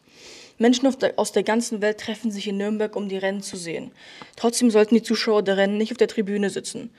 Menschen 0.57 0.87
aus 1.15 1.31
der 1.31 1.43
ganzen 1.43 1.81
Welt 1.81 1.99
treffen 1.99 2.31
sich 2.31 2.47
in 2.47 2.57
Nürnberg, 2.57 2.95
um 2.95 3.09
die 3.09 3.17
Rennen 3.17 3.41
zu 3.41 3.57
sehen. 3.57 3.91
Trotzdem 4.35 4.69
sollten 4.69 4.95
die 4.95 5.03
Zuschauer 5.03 5.43
der 5.43 5.57
Rennen 5.57 5.77
nicht 5.77 5.91
auf 5.91 5.97
der 5.97 6.07
Tribüne 6.07 6.49
sitzen. 6.49 6.91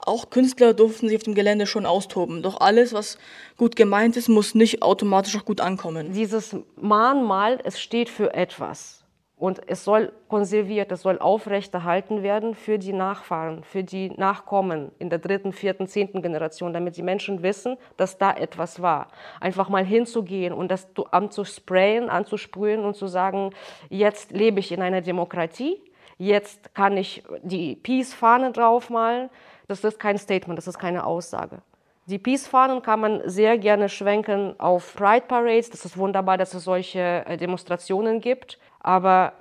Auch 0.00 0.30
Künstler 0.30 0.74
durften 0.74 1.08
sich 1.08 1.16
auf 1.16 1.24
dem 1.24 1.34
Gelände 1.34 1.66
schon 1.66 1.86
austoben. 1.86 2.42
Doch 2.42 2.60
alles, 2.60 2.92
was 2.92 3.18
gut 3.56 3.76
gemeint 3.76 4.16
ist, 4.16 4.28
muss 4.28 4.54
nicht 4.54 4.82
automatisch 4.82 5.36
auch 5.36 5.44
gut 5.44 5.60
ankommen. 5.60 6.12
Dieses 6.12 6.56
Mahnmal, 6.76 7.58
es 7.64 7.80
steht 7.80 8.08
für 8.08 8.32
etwas. 8.34 8.97
Und 9.38 9.60
es 9.68 9.84
soll 9.84 10.12
konserviert, 10.26 10.90
es 10.90 11.02
soll 11.02 11.18
aufrechterhalten 11.18 12.24
werden 12.24 12.56
für 12.56 12.76
die 12.76 12.92
Nachfahren, 12.92 13.62
für 13.62 13.84
die 13.84 14.10
Nachkommen 14.10 14.90
in 14.98 15.10
der 15.10 15.20
dritten, 15.20 15.52
vierten, 15.52 15.86
zehnten 15.86 16.22
Generation, 16.22 16.72
damit 16.72 16.96
die 16.96 17.04
Menschen 17.04 17.40
wissen, 17.42 17.76
dass 17.96 18.18
da 18.18 18.32
etwas 18.32 18.82
war. 18.82 19.06
Einfach 19.40 19.68
mal 19.68 19.84
hinzugehen 19.84 20.52
und 20.52 20.72
das 20.72 20.88
anzusprayen, 21.12 22.10
anzusprühen 22.10 22.84
und 22.84 22.96
zu 22.96 23.06
sagen, 23.06 23.50
jetzt 23.88 24.32
lebe 24.32 24.58
ich 24.58 24.72
in 24.72 24.82
einer 24.82 25.02
Demokratie, 25.02 25.80
jetzt 26.16 26.74
kann 26.74 26.96
ich 26.96 27.22
die 27.42 27.76
Peace-Fahne 27.76 28.50
draufmalen. 28.50 29.30
Das 29.68 29.84
ist 29.84 30.00
kein 30.00 30.18
Statement, 30.18 30.58
das 30.58 30.66
ist 30.66 30.80
keine 30.80 31.06
Aussage. 31.06 31.62
Die 32.06 32.18
Peace-Fahnen 32.18 32.80
kann 32.80 33.00
man 33.00 33.20
sehr 33.26 33.58
gerne 33.58 33.90
schwenken 33.90 34.58
auf 34.58 34.96
Pride 34.96 35.26
Parades. 35.28 35.68
Das 35.68 35.84
ist 35.84 35.98
wunderbar, 35.98 36.38
dass 36.38 36.54
es 36.54 36.64
solche 36.64 37.22
äh, 37.26 37.36
Demonstrationen 37.36 38.22
gibt. 38.22 38.58
Aber 38.80 39.32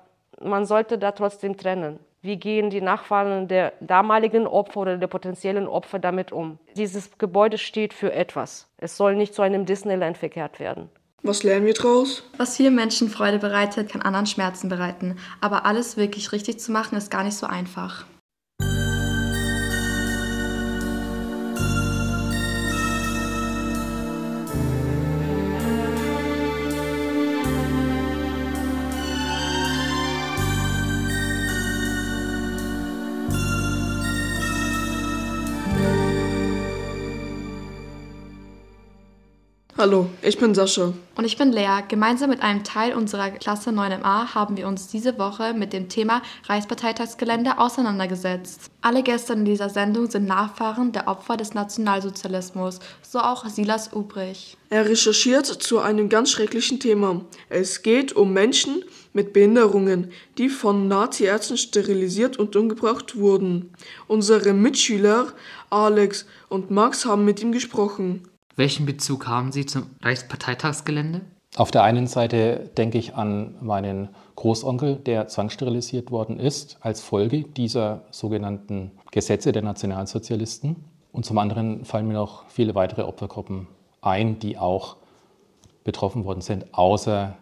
man 0.41 0.65
sollte 0.65 0.97
da 0.97 1.11
trotzdem 1.11 1.57
trennen. 1.57 1.99
Wie 2.21 2.38
gehen 2.38 2.69
die 2.69 2.81
Nachfahren 2.81 3.47
der 3.47 3.73
damaligen 3.79 4.47
Opfer 4.47 4.81
oder 4.81 4.97
der 4.97 5.07
potenziellen 5.07 5.67
Opfer 5.67 5.99
damit 5.99 6.31
um? 6.31 6.57
Dieses 6.75 7.17
Gebäude 7.17 7.57
steht 7.57 7.93
für 7.93 8.11
etwas. 8.11 8.67
Es 8.77 8.97
soll 8.97 9.15
nicht 9.15 9.33
zu 9.33 9.41
einem 9.41 9.65
Disneyland 9.65 10.17
verkehrt 10.17 10.59
werden. 10.59 10.89
Was 11.23 11.43
lernen 11.43 11.65
wir 11.65 11.73
draus? 11.73 12.23
Was 12.38 12.57
vielen 12.57 12.75
Menschen 12.75 13.09
Freude 13.09 13.39
bereitet, 13.39 13.91
kann 13.91 14.01
anderen 14.01 14.27
Schmerzen 14.27 14.69
bereiten. 14.69 15.17
Aber 15.41 15.65
alles 15.65 15.97
wirklich 15.97 16.31
richtig 16.31 16.59
zu 16.59 16.71
machen, 16.71 16.97
ist 16.97 17.11
gar 17.11 17.23
nicht 17.23 17.38
so 17.38 17.47
einfach. 17.47 18.05
Hallo, 39.80 40.09
ich 40.23 40.39
bin 40.39 40.55
Sascha. 40.55 40.91
Und 41.15 41.25
ich 41.25 41.38
bin 41.38 41.51
Lea. 41.51 41.84
Gemeinsam 41.88 42.32
mit 42.32 42.41
einem 42.41 42.63
Teil 42.63 42.95
unserer 42.95 43.30
Klasse 43.30 43.69
9MA 43.69 44.34
haben 44.34 44.57
wir 44.57 44.67
uns 44.67 44.88
diese 44.88 45.19
Woche 45.19 45.53
mit 45.53 45.71
dem 45.71 45.88
Thema 45.88 46.23
Reichsparteitagsgelände 46.47 47.59
auseinandergesetzt. 47.59 48.71
Alle 48.82 49.03
Gäste 49.03 49.34
in 49.34 49.45
dieser 49.45 49.69
Sendung 49.69 50.09
sind 50.09 50.25
Nachfahren 50.25 50.93
der 50.93 51.07
Opfer 51.07 51.38
des 51.38 51.53
Nationalsozialismus, 51.53 52.80
so 53.03 53.19
auch 53.19 53.45
Silas 53.45 53.93
Ubrich. 53.93 54.57
Er 54.71 54.89
recherchiert 54.89 55.45
zu 55.45 55.78
einem 55.78 56.09
ganz 56.09 56.32
schrecklichen 56.32 56.80
Thema. 56.80 57.23
Es 57.47 57.84
geht 57.84 58.13
um 58.13 58.34
Menschen 58.34 58.84
mit 59.13 59.32
Behinderungen, 59.32 60.11
die 60.39 60.49
von 60.49 60.88
Naziärzten 60.88 61.55
sterilisiert 61.55 62.38
und 62.38 62.55
umgebracht 62.55 63.15
wurden. 63.15 63.71
Unsere 64.07 64.53
Mitschüler 64.53 65.28
Alex 65.69 66.25
und 66.49 66.71
Max 66.71 67.05
haben 67.05 67.25
mit 67.25 67.43
ihm 67.43 67.51
gesprochen. 67.51 68.28
Welchen 68.57 68.87
Bezug 68.87 69.27
haben 69.27 69.51
Sie 69.51 69.67
zum 69.67 69.91
Reichsparteitagsgelände? 70.01 71.21
Auf 71.57 71.69
der 71.69 71.83
einen 71.83 72.07
Seite 72.07 72.71
denke 72.75 72.97
ich 72.97 73.13
an 73.13 73.55
meinen 73.61 74.09
Großonkel, 74.35 74.95
der 74.95 75.27
zwangssterilisiert 75.27 76.09
worden 76.09 76.39
ist 76.39 76.79
als 76.81 77.01
Folge 77.01 77.43
dieser 77.43 78.05
sogenannten 78.09 78.91
Gesetze 79.11 79.51
der 79.51 79.61
Nationalsozialisten. 79.61 80.75
Und 81.11 81.23
zum 81.23 81.37
anderen 81.37 81.85
fallen 81.85 82.07
mir 82.07 82.15
noch 82.15 82.49
viele 82.49 82.73
weitere 82.73 83.03
Opfergruppen 83.03 83.67
ein, 84.01 84.39
die 84.39 84.57
auch 84.57 84.97
betroffen 85.83 86.25
worden 86.25 86.41
sind, 86.41 86.73
außer 86.73 87.37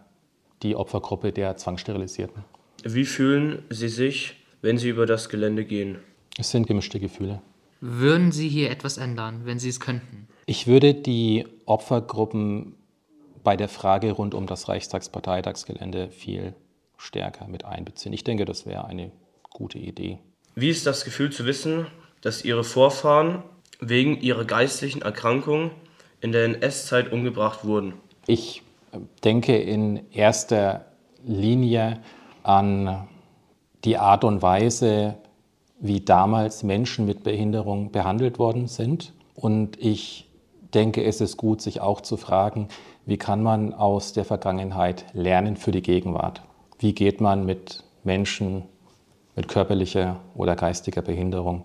die 0.63 0.75
Opfergruppe 0.75 1.31
der 1.31 1.55
Zwangssterilisierten. 1.55 2.43
Wie 2.83 3.05
fühlen 3.05 3.63
Sie 3.69 3.87
sich, 3.87 4.35
wenn 4.61 4.77
Sie 4.77 4.89
über 4.89 5.05
das 5.05 5.29
Gelände 5.29 5.63
gehen? 5.63 5.97
Es 6.37 6.51
sind 6.51 6.67
gemischte 6.67 6.99
Gefühle. 6.99 7.41
Würden 7.79 8.33
Sie 8.33 8.49
hier 8.49 8.69
etwas 8.69 8.97
ändern, 8.97 9.41
wenn 9.45 9.59
Sie 9.59 9.69
es 9.69 9.79
könnten? 9.79 10.27
Ich 10.45 10.67
würde 10.67 10.93
die 10.93 11.45
Opfergruppen 11.65 12.75
bei 13.43 13.55
der 13.55 13.69
Frage 13.69 14.11
rund 14.11 14.33
um 14.33 14.47
das 14.47 14.69
Reichstagsparteitagsgelände 14.69 16.09
viel 16.09 16.53
stärker 16.97 17.47
mit 17.47 17.65
einbeziehen. 17.65 18.13
Ich 18.13 18.23
denke, 18.23 18.45
das 18.45 18.65
wäre 18.65 18.85
eine 18.85 19.11
gute 19.49 19.77
Idee. 19.79 20.19
Wie 20.55 20.69
ist 20.69 20.85
das 20.85 21.03
Gefühl 21.03 21.31
zu 21.31 21.45
wissen, 21.45 21.87
dass 22.21 22.45
Ihre 22.45 22.63
Vorfahren 22.63 23.43
wegen 23.79 24.21
ihrer 24.21 24.45
geistlichen 24.45 25.01
Erkrankung 25.01 25.71
in 26.21 26.31
der 26.31 26.45
NS-Zeit 26.45 27.11
umgebracht 27.11 27.65
wurden? 27.65 27.93
Ich 28.27 28.61
denke 29.23 29.57
in 29.57 30.09
erster 30.11 30.85
Linie 31.23 32.01
an 32.43 33.07
die 33.83 33.97
Art 33.97 34.23
und 34.23 34.41
Weise, 34.41 35.15
wie 35.79 36.01
damals 36.01 36.63
Menschen 36.63 37.05
mit 37.05 37.23
Behinderung 37.23 37.91
behandelt 37.91 38.39
worden 38.39 38.67
sind. 38.67 39.13
Und 39.35 39.77
ich 39.79 40.24
denke, 40.75 41.03
es 41.03 41.21
ist 41.21 41.37
gut, 41.37 41.61
sich 41.61 41.81
auch 41.81 42.01
zu 42.01 42.17
fragen, 42.17 42.67
wie 43.05 43.17
kann 43.17 43.41
man 43.41 43.73
aus 43.73 44.13
der 44.13 44.25
Vergangenheit 44.25 45.05
lernen 45.13 45.57
für 45.57 45.71
die 45.71 45.81
Gegenwart? 45.81 46.43
Wie 46.77 46.93
geht 46.93 47.21
man 47.21 47.45
mit 47.45 47.83
Menschen 48.03 48.63
mit 49.35 49.47
körperlicher 49.47 50.21
oder 50.35 50.55
geistiger 50.55 51.01
Behinderung 51.01 51.63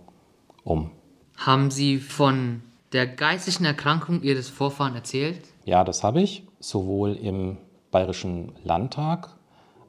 um? 0.64 0.90
Haben 1.36 1.70
Sie 1.70 1.98
von 1.98 2.62
der 2.92 3.06
geistigen 3.06 3.64
Erkrankung 3.64 4.22
Ihres 4.22 4.48
Vorfahren 4.48 4.94
erzählt? 4.94 5.40
Ja, 5.64 5.84
das 5.84 6.02
habe 6.02 6.20
ich, 6.20 6.46
sowohl 6.58 7.14
im 7.14 7.58
Bayerischen 7.90 8.52
Landtag, 8.64 9.36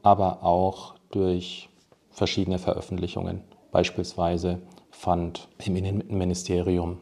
aber 0.04 0.44
auch 0.44 0.96
durch 1.12 1.70
verschiedene 2.10 2.60
Veröffentlichungen, 2.60 3.42
beispielsweise 3.72 4.62
fand 4.90 5.48
im 5.64 5.76
Innenministerium 5.76 6.98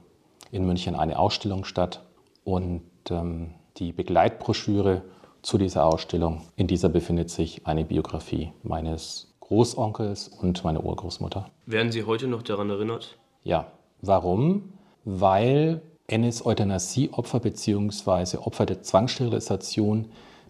in 0.52 0.66
München 0.66 0.96
eine 0.96 1.20
Ausstellung 1.20 1.64
statt 1.64 2.04
und 2.44 2.82
ähm, 3.10 3.54
die 3.78 3.92
Begleitbroschüre 3.92 5.04
zu 5.42 5.58
dieser 5.58 5.86
Ausstellung, 5.86 6.42
in 6.56 6.68
dieser 6.68 6.90
befindet 6.90 7.30
sich 7.30 7.66
eine 7.66 7.86
Biografie 7.86 8.52
meines 8.64 9.34
Großonkels 9.40 10.28
und 10.28 10.64
meiner 10.64 10.84
Urgroßmutter. 10.84 11.50
Werden 11.66 11.92
Sie 11.92 12.04
heute 12.04 12.28
noch 12.28 12.44
daran 12.44 12.70
erinnert? 12.70 13.18
Ja. 13.44 13.72
Warum? 14.02 14.74
Weil 15.06 15.82
NS-Euthanasie-Opfer 16.08 17.40
bzw. 17.40 18.38
Opfer 18.38 18.66
der 18.66 18.82
Zwangssterilisation 18.82 20.08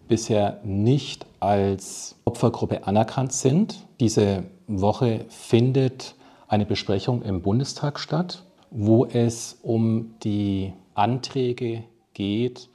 bisher 0.08 0.60
nicht 0.64 1.26
als 1.38 2.16
Opfergruppe 2.24 2.86
anerkannt 2.86 3.32
sind. 3.32 3.86
Diese 4.00 4.44
Woche 4.66 5.24
findet 5.28 6.14
eine 6.48 6.66
Besprechung 6.66 7.22
im 7.22 7.42
Bundestag 7.42 7.98
statt, 8.00 8.42
wo 8.70 9.04
es 9.04 9.58
um 9.62 10.14
die 10.22 10.72
Anträge 10.94 11.84
geht, 12.14 12.68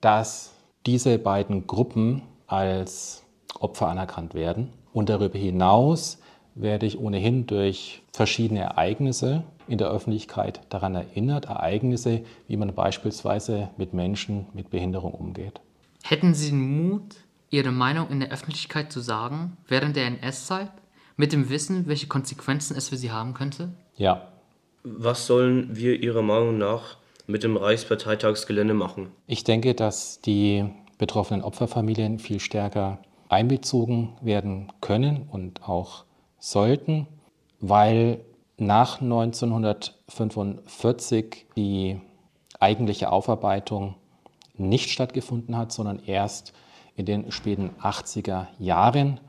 dass 0.00 0.54
diese 0.86 1.18
beiden 1.18 1.66
Gruppen 1.66 2.22
als 2.46 3.24
Opfer 3.58 3.88
anerkannt 3.88 4.34
werden. 4.34 4.72
Und 4.92 5.08
darüber 5.08 5.38
hinaus 5.38 6.18
werde 6.54 6.86
ich 6.86 6.98
ohnehin 6.98 7.46
durch 7.46 8.02
verschiedene 8.12 8.60
Ereignisse 8.60 9.44
in 9.68 9.78
der 9.78 9.88
Öffentlichkeit 9.88 10.60
daran 10.68 10.94
erinnert, 10.94 11.46
Ereignisse, 11.46 12.22
wie 12.48 12.56
man 12.56 12.74
beispielsweise 12.74 13.70
mit 13.76 13.94
Menschen 13.94 14.46
mit 14.52 14.70
Behinderung 14.70 15.12
umgeht. 15.12 15.60
Hätten 16.02 16.34
Sie 16.34 16.50
den 16.50 16.88
Mut, 16.90 17.16
Ihre 17.50 17.72
Meinung 17.72 18.08
in 18.10 18.20
der 18.20 18.30
Öffentlichkeit 18.30 18.92
zu 18.92 19.00
sagen, 19.00 19.56
während 19.68 19.96
der 19.96 20.06
NS-Zeit, 20.06 20.70
mit 21.16 21.32
dem 21.32 21.50
Wissen, 21.50 21.86
welche 21.86 22.06
Konsequenzen 22.06 22.76
es 22.76 22.88
für 22.88 22.96
Sie 22.96 23.10
haben 23.10 23.34
könnte? 23.34 23.72
Ja. 23.96 24.28
Was 24.82 25.26
sollen 25.26 25.76
wir 25.76 26.02
Ihrer 26.02 26.22
Meinung 26.22 26.56
nach 26.58 26.96
mit 27.26 27.42
dem 27.42 27.56
Reichsparteitagsgelände 27.56 28.74
machen? 28.74 29.08
Ich 29.26 29.42
denke, 29.44 29.74
dass 29.74 30.20
die 30.20 30.66
betroffenen 30.98 31.42
Opferfamilien 31.42 32.18
viel 32.18 32.40
stärker 32.40 32.98
einbezogen 33.28 34.16
werden 34.20 34.70
können 34.80 35.28
und 35.30 35.68
auch 35.68 36.04
sollten, 36.38 37.06
weil 37.60 38.20
nach 38.56 39.00
1945 39.00 41.46
die 41.56 42.00
eigentliche 42.58 43.12
Aufarbeitung 43.12 43.94
nicht 44.54 44.90
stattgefunden 44.90 45.56
hat, 45.56 45.70
sondern 45.72 46.00
erst 46.04 46.52
in 46.96 47.06
den 47.06 47.30
späten 47.32 47.70
80er 47.80 48.48
Jahren 48.58 49.20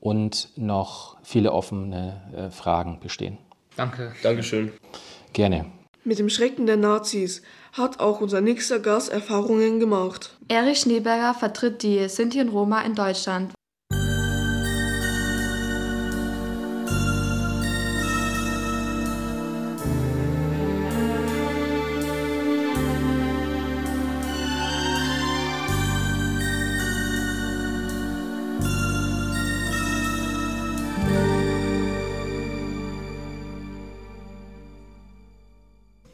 und 0.00 0.50
noch 0.56 1.16
viele 1.22 1.52
offene 1.52 2.20
äh, 2.34 2.50
Fragen 2.50 3.00
bestehen. 3.00 3.38
Danke. 3.76 4.12
Dankeschön. 4.22 4.72
Gerne. 5.32 5.66
Mit 6.04 6.18
dem 6.18 6.30
Schrecken 6.30 6.66
der 6.66 6.76
Nazis 6.76 7.42
hat 7.72 8.00
auch 8.00 8.20
unser 8.20 8.40
nächster 8.40 8.78
Gast 8.78 9.10
Erfahrungen 9.10 9.80
gemacht. 9.80 10.36
Erich 10.48 10.80
Schneeberger 10.80 11.34
vertritt 11.34 11.82
die 11.82 12.08
Sinti 12.08 12.40
und 12.40 12.48
Roma 12.48 12.80
in 12.82 12.94
Deutschland. 12.94 13.52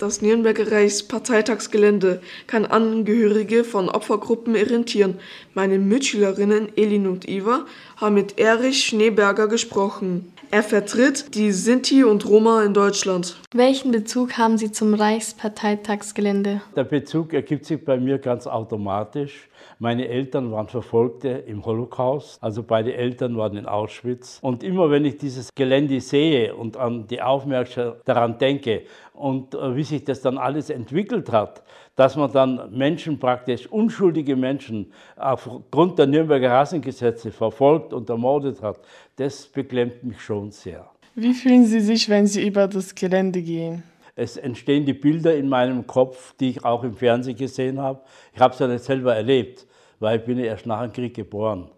Das 0.07 0.23
Nürnberger 0.23 0.71
Reichsparteitagsgelände 0.71 2.21
kann 2.47 2.65
Angehörige 2.65 3.65
von 3.65 3.89
Opfergruppen 3.89 4.55
irritieren. 4.55 5.19
Meine 5.53 5.81
Mitschülerinnen 5.81 6.69
Elin 6.77 7.09
und 7.09 7.29
Eva 7.29 7.67
haben 7.97 8.15
mit 8.15 8.39
Erich 8.39 8.85
Schneeberger 8.85 9.49
gesprochen. 9.49 10.33
Er 10.53 10.63
vertritt 10.63 11.35
die 11.35 11.51
Sinti 11.51 12.05
und 12.05 12.25
Roma 12.29 12.63
in 12.63 12.73
Deutschland. 12.73 13.37
Welchen 13.53 13.91
Bezug 13.91 14.39
haben 14.39 14.59
Sie 14.59 14.71
zum 14.71 14.95
Reichsparteitagsgelände? 14.95 16.63
Der 16.77 16.85
Bezug 16.85 17.33
ergibt 17.33 17.65
sich 17.65 17.85
bei 17.85 17.99
mir 17.99 18.19
ganz 18.19 18.47
automatisch. 18.47 19.49
Meine 19.81 20.07
Eltern 20.09 20.53
waren 20.53 20.69
Verfolgte 20.69 21.29
im 21.29 21.67
Holocaust, 21.67 22.43
also 22.43 22.63
beide 22.63 22.95
Eltern 22.95 23.37
waren 23.37 23.57
in 23.57 23.67
Auschwitz. 23.67 24.39
Und 24.41 24.63
immer 24.63 24.91
wenn 24.91 25.05
ich 25.05 25.19
dieses 25.19 25.53
Gelände 25.55 26.01
sehe 26.01 26.55
und 26.55 26.77
an 26.77 27.09
die 27.09 27.21
Aufmerksamkeit 27.21 28.01
daran 28.05 28.39
denke 28.39 28.83
und 29.17 29.55
äh, 29.55 29.75
wie 29.75 29.83
sich 29.83 30.05
das 30.05 30.21
dann 30.21 30.39
alles 30.39 30.71
entwickelt 30.71 31.33
hat, 31.33 31.63
dass 31.95 32.17
man 32.17 32.31
dann 32.31 32.71
Menschen 32.77 33.19
praktisch, 33.19 33.67
unschuldige 33.67 34.37
Menschen, 34.37 34.93
aufgrund 35.17 35.99
der 35.99 36.07
Nürnberger 36.07 36.51
Rassengesetze 36.51 37.31
verfolgt 37.31 37.93
und 37.93 38.09
ermordet 38.09 38.63
hat, 38.63 38.79
das 39.17 39.47
beklemmt 39.47 40.05
mich 40.05 40.21
schon 40.21 40.51
sehr. 40.51 40.89
Wie 41.15 41.33
fühlen 41.33 41.65
Sie 41.65 41.81
sich, 41.81 42.09
wenn 42.09 42.27
Sie 42.27 42.47
über 42.47 42.69
das 42.69 42.95
Gelände 42.95 43.41
gehen? 43.41 43.83
Es 44.15 44.37
entstehen 44.37 44.85
die 44.85 44.95
Bilder 44.95 45.37
in 45.37 45.49
meinem 45.49 45.87
Kopf, 45.87 46.35
die 46.37 46.51
ich 46.51 46.65
auch 46.65 46.85
im 46.85 46.95
Fernsehen 46.95 47.37
gesehen 47.37 47.81
habe. 47.81 48.01
Ich 48.35 48.41
habe 48.41 48.55
es 48.55 48.61
ja 48.61 48.67
nicht 48.67 48.85
selber 48.85 49.15
erlebt, 49.15 49.67
weil 49.99 50.19
ich 50.19 50.25
bin 50.25 50.39
ja 50.39 50.47
erst 50.47 50.67
nach 50.67 50.83
dem 50.83 50.93
Krieg 50.93 51.15
geboren. 51.15 51.71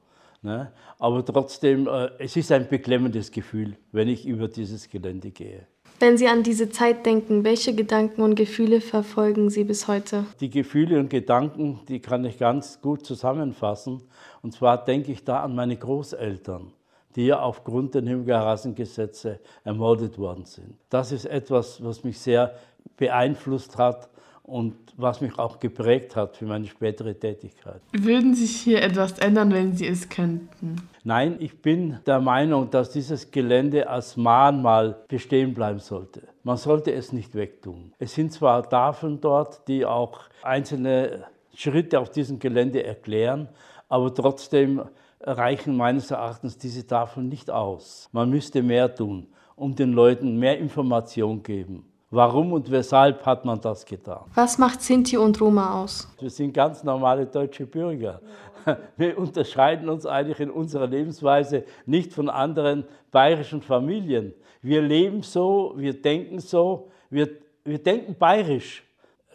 Ne? 0.43 0.72
Aber 0.99 1.24
trotzdem, 1.24 1.86
äh, 1.89 2.11
es 2.18 2.36
ist 2.36 2.53
ein 2.53 2.68
beklemmendes 2.68 3.30
Gefühl, 3.30 3.76
wenn 3.93 4.09
ich 4.09 4.26
über 4.26 4.49
dieses 4.49 4.89
Gelände 4.89 5.30
gehe. 5.30 5.66
Wenn 6.01 6.16
Sie 6.16 6.28
an 6.28 6.44
diese 6.44 6.70
Zeit 6.70 7.05
denken, 7.07 7.42
welche 7.42 7.74
Gedanken 7.74 8.22
und 8.22 8.36
Gefühle 8.36 8.80
verfolgen 8.80 9.51
Sie 9.51 9.64
bis 9.64 9.88
heute? 9.88 10.26
Die 10.40 10.49
Gefühle 10.49 11.01
und 11.01 11.11
Gedanken, 11.11 11.80
die 11.88 11.99
kann 11.99 12.24
ich 12.24 12.38
ganz 12.38 12.80
gut 12.80 13.05
zusammenfassen. 13.05 14.03
Und 14.40 14.53
zwar 14.53 14.84
denke 14.84 15.11
ich 15.11 15.24
da 15.24 15.42
an 15.42 15.55
meine 15.55 15.76
Großeltern 15.76 16.72
die 17.16 17.26
ja 17.26 17.40
aufgrund 17.40 17.94
der 17.94 18.03
Nürnberger 18.03 18.46
Rassengesetze 18.46 19.40
ermordet 19.64 20.18
worden 20.18 20.44
sind. 20.44 20.76
Das 20.88 21.11
ist 21.11 21.24
etwas, 21.24 21.82
was 21.82 22.05
mich 22.05 22.18
sehr 22.20 22.55
beeinflusst 22.96 23.76
hat 23.76 24.09
und 24.49 24.74
was 24.96 25.20
mich 25.20 25.38
auch 25.38 25.61
geprägt 25.61 26.16
hat 26.16 26.36
für 26.36 26.46
meine 26.46 26.66
spätere 26.66 27.14
Tätigkeit. 27.14 27.80
Würden 27.92 28.34
sich 28.34 28.57
hier 28.57 28.82
etwas 28.82 29.18
ändern, 29.18 29.53
wenn 29.53 29.74
Sie 29.74 29.86
es 29.86 30.09
könnten? 30.09 30.76
Nein, 31.05 31.36
ich 31.38 31.61
bin 31.61 31.99
der 32.07 32.20
Meinung, 32.20 32.70
dass 32.70 32.90
dieses 32.90 33.30
Gelände 33.30 33.88
als 33.88 34.16
Mahnmal 34.16 34.96
bestehen 35.07 35.55
bleiben 35.55 35.78
sollte. 35.78 36.22
Man 36.42 36.57
sollte 36.57 36.92
es 36.92 37.12
nicht 37.12 37.34
wegtun. 37.34 37.92
Es 37.99 38.14
sind 38.14 38.32
zwar 38.32 38.68
Tafeln 38.68 39.20
dort, 39.20 39.68
die 39.68 39.84
auch 39.84 40.20
einzelne 40.42 41.26
Schritte 41.55 42.01
auf 42.01 42.11
diesem 42.11 42.38
Gelände 42.38 42.82
erklären, 42.82 43.49
aber 43.88 44.14
trotzdem 44.14 44.82
reichen 45.20 45.76
meines 45.76 46.11
Erachtens 46.11 46.57
diese 46.57 46.86
Tafeln 46.86 47.28
nicht 47.28 47.51
aus. 47.51 48.09
Man 48.12 48.30
müsste 48.30 48.62
mehr 48.62 48.94
tun, 48.94 49.26
um 49.57 49.74
den 49.74 49.92
Leuten 49.92 50.38
mehr 50.38 50.59
Information 50.59 51.42
geben. 51.42 51.84
Warum 52.11 52.54
und 52.54 52.70
weshalb 52.70 53.26
hat 53.26 53.44
man 53.44 53.61
das 53.61 53.84
getan? 53.84 54.24
Was 54.34 54.56
macht 54.56 54.80
Sinti 54.80 55.18
und 55.18 55.38
Roma 55.42 55.82
aus? 55.82 56.09
Wir 56.18 56.30
sind 56.30 56.54
ganz 56.54 56.82
normale 56.82 57.26
deutsche 57.26 57.66
Bürger. 57.66 58.22
Wir 58.96 59.18
unterscheiden 59.18 59.90
uns 59.90 60.06
eigentlich 60.06 60.40
in 60.40 60.50
unserer 60.50 60.86
Lebensweise 60.86 61.64
nicht 61.84 62.14
von 62.14 62.30
anderen 62.30 62.84
bayerischen 63.11 63.61
Familien. 63.61 64.32
Wir 64.62 64.80
leben 64.80 65.22
so, 65.22 65.74
wir 65.76 66.00
denken 66.00 66.40
so, 66.40 66.90
wir, 67.11 67.28
wir 67.64 67.82
denken 67.82 68.16
bayerisch. 68.18 68.82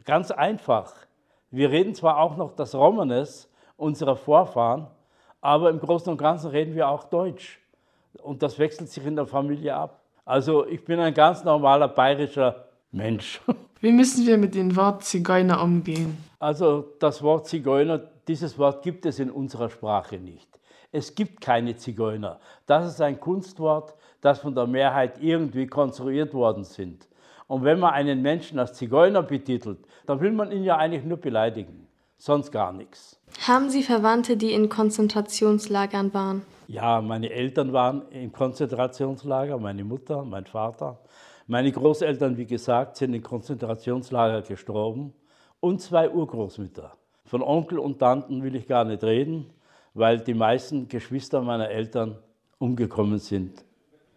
Ganz 0.03 0.31
einfach. 0.31 0.93
Wir 1.51 1.69
reden 1.69 1.93
zwar 1.93 2.17
auch 2.17 2.35
noch 2.37 2.55
das 2.55 2.75
Romanes 2.75 3.49
unserer 3.77 4.15
Vorfahren, 4.15 4.87
aber 5.41 5.69
im 5.69 5.79
Großen 5.79 6.11
und 6.11 6.17
Ganzen 6.17 6.49
reden 6.49 6.75
wir 6.75 6.89
auch 6.89 7.03
Deutsch. 7.05 7.59
Und 8.21 8.41
das 8.43 8.57
wechselt 8.59 8.89
sich 8.89 9.05
in 9.05 9.15
der 9.15 9.27
Familie 9.27 9.75
ab. 9.75 10.02
Also 10.25 10.65
ich 10.65 10.85
bin 10.85 10.99
ein 10.99 11.13
ganz 11.13 11.43
normaler 11.43 11.89
bayerischer 11.89 12.65
Mensch. 12.91 13.41
Wie 13.81 13.91
müssen 13.91 14.25
wir 14.25 14.37
mit 14.37 14.55
dem 14.55 14.75
Wort 14.77 15.03
Zigeuner 15.03 15.61
umgehen? 15.61 16.17
Also 16.39 16.93
das 16.99 17.21
Wort 17.21 17.47
Zigeuner, 17.47 17.99
dieses 18.27 18.57
Wort 18.57 18.83
gibt 18.83 19.05
es 19.05 19.19
in 19.19 19.29
unserer 19.29 19.69
Sprache 19.69 20.17
nicht. 20.17 20.47
Es 20.93 21.13
gibt 21.15 21.41
keine 21.41 21.75
Zigeuner. 21.75 22.39
Das 22.65 22.87
ist 22.87 23.01
ein 23.01 23.19
Kunstwort, 23.19 23.95
das 24.21 24.39
von 24.39 24.55
der 24.55 24.67
Mehrheit 24.67 25.21
irgendwie 25.21 25.67
konstruiert 25.67 26.33
worden 26.33 26.63
sind. 26.63 27.07
Und 27.47 27.65
wenn 27.65 27.79
man 27.79 27.93
einen 27.93 28.21
Menschen 28.21 28.59
als 28.59 28.73
Zigeuner 28.73 29.23
betitelt, 29.23 29.79
dann 30.05 30.21
will 30.21 30.31
man 30.31 30.51
ihn 30.51 30.63
ja 30.63 30.77
eigentlich 30.77 31.03
nur 31.03 31.17
beleidigen, 31.17 31.87
sonst 32.17 32.51
gar 32.51 32.71
nichts. 32.71 33.19
Haben 33.45 33.69
Sie 33.69 33.83
Verwandte, 33.83 34.37
die 34.37 34.53
in 34.53 34.69
Konzentrationslagern 34.69 36.13
waren? 36.13 36.43
Ja, 36.73 37.01
meine 37.01 37.29
Eltern 37.29 37.71
waren 37.71 38.01
im 38.09 38.31
Konzentrationslager, 38.31 39.59
meine 39.59 39.83
Mutter, 39.83 40.25
mein 40.25 40.47
Vater. 40.47 40.97
Meine 41.45 41.71
Großeltern, 41.71 42.35
wie 42.35 42.47
gesagt, 42.47 42.97
sind 42.97 43.13
in 43.13 43.21
Konzentrationslager 43.21 44.41
gestorben 44.41 45.13
und 45.59 45.81
zwei 45.81 46.09
Urgroßmütter. 46.09 46.97
Von 47.25 47.43
Onkel 47.43 47.77
und 47.77 47.99
Tanten 47.99 48.41
will 48.41 48.55
ich 48.55 48.67
gar 48.67 48.85
nicht 48.85 49.03
reden, 49.03 49.51
weil 49.93 50.17
die 50.21 50.33
meisten 50.33 50.87
Geschwister 50.87 51.43
meiner 51.43 51.69
Eltern 51.69 52.17
umgekommen 52.57 53.19
sind 53.19 53.63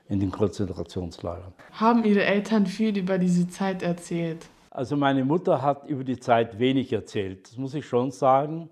in 0.09 0.21
den 0.21 0.31
Konzentrationslagern. 0.31 1.53
Haben 1.73 2.05
Ihre 2.07 2.25
Eltern 2.25 2.65
viel 2.65 2.97
über 2.97 3.19
diese 3.19 3.47
Zeit 3.49 3.83
erzählt? 3.83 4.47
Also 4.71 4.97
meine 4.97 5.27
Mutter 5.27 5.61
hat 5.61 5.87
über 5.89 6.05
die 6.05 6.19
Zeit 6.19 6.59
wenig 6.59 6.91
erzählt, 6.91 7.51
das 7.51 7.59
muss 7.59 7.75
ich 7.75 7.85
schon 7.85 8.13
sagen. 8.13 8.71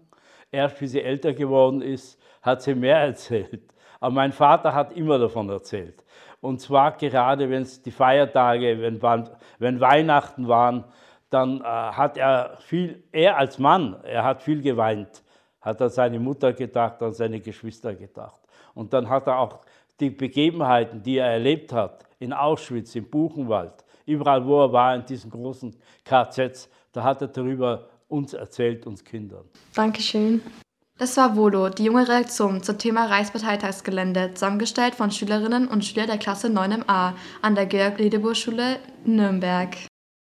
Erst 0.50 0.80
wie 0.80 0.86
sie 0.86 1.02
älter 1.02 1.34
geworden 1.34 1.82
ist, 1.82 2.18
hat 2.40 2.62
sie 2.62 2.74
mehr 2.74 2.96
erzählt. 3.10 3.73
Aber 4.04 4.12
mein 4.12 4.32
Vater 4.32 4.74
hat 4.74 4.92
immer 4.92 5.18
davon 5.18 5.48
erzählt. 5.48 6.04
Und 6.42 6.60
zwar 6.60 6.92
gerade, 6.98 7.48
wenn 7.48 7.62
es 7.62 7.80
die 7.80 7.90
Feiertage, 7.90 8.78
wenn, 8.78 9.00
wenn 9.58 9.80
Weihnachten 9.80 10.46
waren, 10.46 10.84
dann 11.30 11.62
äh, 11.62 11.64
hat 11.64 12.18
er 12.18 12.58
viel, 12.60 13.02
er 13.12 13.38
als 13.38 13.58
Mann, 13.58 13.96
er 14.02 14.22
hat 14.22 14.42
viel 14.42 14.60
geweint, 14.60 15.22
hat 15.62 15.80
an 15.80 15.88
seine 15.88 16.20
Mutter 16.20 16.52
gedacht, 16.52 17.02
an 17.02 17.14
seine 17.14 17.40
Geschwister 17.40 17.94
gedacht. 17.94 18.38
Und 18.74 18.92
dann 18.92 19.08
hat 19.08 19.26
er 19.26 19.38
auch 19.38 19.60
die 19.98 20.10
Begebenheiten, 20.10 21.02
die 21.02 21.16
er 21.16 21.30
erlebt 21.30 21.72
hat, 21.72 22.04
in 22.18 22.34
Auschwitz, 22.34 22.94
im 22.96 23.08
Buchenwald, 23.08 23.86
überall 24.04 24.44
wo 24.44 24.64
er 24.64 24.70
war, 24.70 24.94
in 24.94 25.06
diesen 25.06 25.30
großen 25.30 25.74
KZs, 26.04 26.68
da 26.92 27.04
hat 27.04 27.22
er 27.22 27.28
darüber 27.28 27.88
uns 28.06 28.34
erzählt, 28.34 28.86
uns 28.86 29.02
Kindern. 29.02 29.48
Dankeschön. 29.74 30.42
Das 30.96 31.16
war 31.16 31.34
Volo, 31.34 31.70
die 31.70 31.86
junge 31.86 32.06
Reaktion 32.06 32.62
zum 32.62 32.78
Thema 32.78 33.06
Reichsparteitagsgelände, 33.06 34.34
zusammengestellt 34.34 34.94
von 34.94 35.10
Schülerinnen 35.10 35.66
und 35.66 35.84
Schülern 35.84 36.06
der 36.06 36.18
Klasse 36.18 36.46
9MA 36.46 37.14
an 37.42 37.54
der 37.56 37.66
Georg-Ledebohr-Schule 37.66 38.78
Nürnberg. 39.04 39.76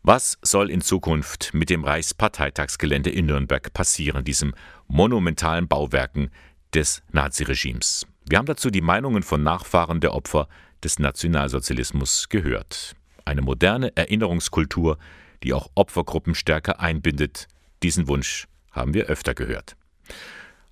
Was 0.04 0.38
soll 0.44 0.70
in 0.70 0.82
Zukunft 0.82 1.56
mit 1.56 1.72
dem 1.72 1.84
Reichsparteitagsgelände 1.84 3.10
in 3.10 3.26
Nürnberg 3.26 3.74
passieren, 3.74 4.24
diesem 4.24 4.54
monumentalen 4.88 5.68
Bauwerken 5.68 6.30
des 6.76 7.02
Naziregimes? 7.12 8.06
Wir 8.30 8.38
haben 8.38 8.46
dazu 8.46 8.70
die 8.70 8.82
Meinungen 8.82 9.24
von 9.24 9.42
Nachfahren 9.42 10.02
der 10.02 10.14
Opfer 10.14 10.48
des 10.84 11.00
Nationalsozialismus 11.00 12.30
gehört. 12.30 12.96
Eine 13.26 13.42
moderne 13.42 13.98
Erinnerungskultur, 13.98 15.00
die 15.42 15.54
auch 15.54 15.72
Opfergruppen 15.74 16.36
stärker 16.36 16.80
einbindet. 16.80 17.48
Diesen 17.82 18.08
Wunsch 18.08 18.48
haben 18.72 18.94
wir 18.94 19.08
öfter 19.08 19.34
gehört. 19.34 19.76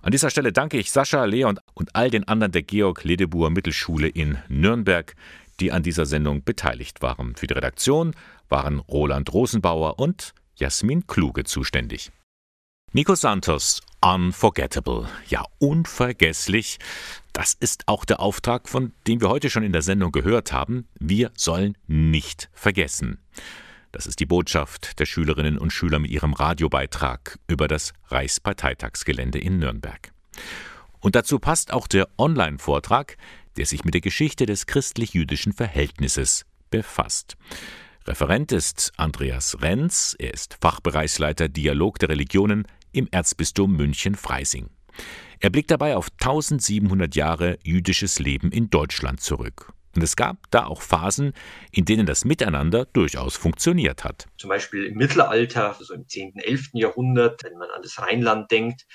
An 0.01 0.11
dieser 0.11 0.29
Stelle 0.29 0.53
danke 0.53 0.77
ich 0.77 0.91
Sascha, 0.91 1.25
Leon 1.25 1.59
und 1.73 1.95
all 1.95 2.09
den 2.09 2.27
anderen 2.27 2.51
der 2.51 2.63
Georg 2.63 3.03
Ledebuhr 3.03 3.49
Mittelschule 3.49 4.07
in 4.07 4.37
Nürnberg, 4.47 5.15
die 5.59 5.71
an 5.71 5.83
dieser 5.83 6.05
Sendung 6.05 6.43
beteiligt 6.43 7.01
waren. 7.01 7.35
Für 7.35 7.47
die 7.47 7.53
Redaktion 7.53 8.15
waren 8.47 8.79
Roland 8.79 9.33
Rosenbauer 9.33 9.99
und 9.99 10.33
Jasmin 10.55 11.07
Kluge 11.07 11.43
zuständig. 11.43 12.11
Nico 12.93 13.15
Santos, 13.15 13.81
unforgettable, 14.01 15.09
ja 15.27 15.43
unvergesslich. 15.59 16.79
Das 17.33 17.53
ist 17.53 17.87
auch 17.87 18.05
der 18.05 18.21
Auftrag, 18.21 18.69
von 18.69 18.93
dem 19.07 19.19
wir 19.19 19.29
heute 19.29 19.49
schon 19.49 19.63
in 19.63 19.73
der 19.73 19.81
Sendung 19.81 20.11
gehört 20.11 20.53
haben. 20.53 20.87
Wir 20.99 21.31
sollen 21.35 21.77
nicht 21.87 22.49
vergessen. 22.53 23.19
Das 23.97 24.05
ist 24.05 24.19
die 24.19 24.27
Botschaft 24.27 24.99
der 24.99 25.07
Schülerinnen 25.07 25.57
und 25.57 25.73
Schüler 25.73 25.97
mit 25.97 26.11
ihrem 26.11 26.33
Radiobeitrag 26.33 27.39
über 27.47 27.67
das 27.67 27.93
Reichsparteitagsgelände 28.09 29.39
in 29.39 29.57
Nürnberg. 29.57 30.11
Und 30.99 31.15
dazu 31.15 31.39
passt 31.39 31.73
auch 31.73 31.87
der 31.87 32.07
Online-Vortrag, 32.19 33.17
der 33.55 33.65
sich 33.65 33.85
mit 33.85 33.95
der 33.95 34.01
Geschichte 34.01 34.45
des 34.45 34.67
christlich-jüdischen 34.67 35.51
Verhältnisses 35.51 36.45
befasst. 36.69 37.37
Referent 38.05 38.51
ist 38.51 38.91
Andreas 38.97 39.63
Renz, 39.63 40.15
er 40.19 40.31
ist 40.31 40.59
Fachbereichsleiter 40.61 41.49
Dialog 41.49 41.97
der 41.97 42.09
Religionen 42.09 42.67
im 42.91 43.07
Erzbistum 43.09 43.75
München-Freising. 43.77 44.69
Er 45.39 45.49
blickt 45.49 45.71
dabei 45.71 45.95
auf 45.95 46.09
1700 46.21 47.15
Jahre 47.15 47.57
jüdisches 47.63 48.19
Leben 48.19 48.51
in 48.51 48.69
Deutschland 48.69 49.21
zurück. 49.21 49.73
Und 49.97 50.03
es 50.03 50.15
gab 50.15 50.37
da 50.51 50.67
auch 50.67 50.83
Phasen, 50.83 51.33
in 51.71 51.85
denen 51.85 52.05
das 52.05 52.23
Miteinander 52.23 52.85
durchaus 52.85 53.35
funktioniert 53.35 54.03
hat. 54.03 54.27
Zum 54.37 54.47
Beispiel 54.47 54.85
im 54.85 54.93
Mittelalter, 54.93 55.75
so 55.79 55.91
im 55.91 56.07
10., 56.07 56.35
11. 56.37 56.69
Jahrhundert, 56.73 57.43
wenn 57.43 57.57
man 57.57 57.71
an 57.71 57.81
das 57.81 57.99
Rheinland 57.99 58.51
denkt, 58.51 58.85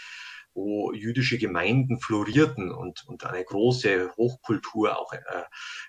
wo 0.54 0.92
jüdische 0.92 1.38
Gemeinden 1.38 1.98
florierten 1.98 2.70
und, 2.70 3.02
und 3.08 3.24
eine 3.24 3.42
große 3.42 4.12
Hochkultur 4.16 4.96
auch 4.96 5.12
äh, 5.12 5.18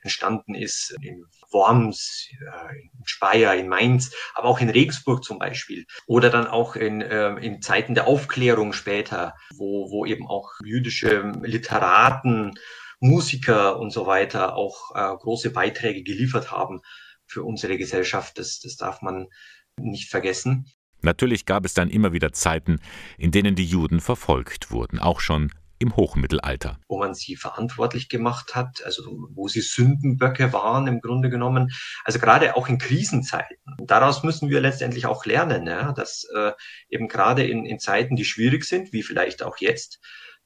entstanden 0.01 0.55
ist 0.55 0.95
in 1.03 1.25
Worms, 1.51 2.29
äh, 2.31 2.79
in 2.81 3.05
Speyer, 3.05 3.53
in 3.53 3.67
Mainz, 3.67 4.15
aber 4.33 4.47
auch 4.47 4.61
in 4.61 4.71
Regensburg 4.71 5.23
zum 5.23 5.37
Beispiel. 5.37 5.85
Oder 6.07 6.31
dann 6.31 6.47
auch 6.47 6.75
in, 6.75 7.01
äh, 7.01 7.35
in 7.35 7.61
Zeiten 7.61 7.93
der 7.93 8.07
Aufklärung 8.07 8.73
später, 8.73 9.35
wo, 9.53 9.91
wo 9.91 10.07
eben 10.07 10.25
auch 10.27 10.53
jüdische 10.63 11.33
Literaten, 11.43 12.55
Musiker 13.03 13.79
und 13.79 13.91
so 13.91 14.07
weiter 14.07 14.55
auch 14.55 14.95
äh, 14.95 15.15
große 15.17 15.51
Beiträge 15.51 16.03
geliefert 16.03 16.51
haben 16.51 16.81
für 17.25 17.43
unsere 17.43 17.77
Gesellschaft. 17.77 18.37
Das, 18.37 18.59
das 18.59 18.77
darf 18.77 19.01
man 19.01 19.27
nicht 19.77 20.09
vergessen. 20.09 20.65
Natürlich 21.01 21.45
gab 21.45 21.65
es 21.65 21.73
dann 21.73 21.89
immer 21.89 22.13
wieder 22.13 22.31
Zeiten, 22.31 22.79
in 23.17 23.31
denen 23.31 23.55
die 23.55 23.65
Juden 23.65 23.99
verfolgt 23.99 24.71
wurden, 24.71 24.99
auch 24.99 25.19
schon 25.19 25.51
im 25.79 25.97
Hochmittelalter. 25.97 26.79
Wo 26.87 26.97
man 26.97 27.13
sie 27.13 27.35
verantwortlich 27.35 28.07
gemacht 28.07 28.55
hat, 28.55 28.81
also 28.85 29.03
wo 29.33 29.49
sie 29.49 29.59
Sündenböcke 29.59 30.53
waren 30.53 30.87
im 30.87 31.01
Grunde 31.01 31.29
genommen. 31.29 31.73
Also 32.05 32.19
gerade 32.19 32.55
auch 32.55 32.69
in 32.69 32.77
Krisenzeiten. 32.77 33.57
Daraus 33.85 34.23
müssen 34.23 34.49
wir 34.49 34.61
letztendlich 34.61 35.07
auch 35.07 35.25
lernen, 35.25 35.67
ja, 35.67 35.91
dass 35.91 36.25
äh, 36.33 36.53
eben 36.87 37.09
gerade 37.09 37.45
in, 37.45 37.65
in 37.65 37.79
Zeiten, 37.79 38.15
die 38.15 38.23
schwierig 38.23 38.63
sind, 38.63 38.93
wie 38.93 39.03
vielleicht 39.03 39.43
auch 39.43 39.57
jetzt, 39.57 39.99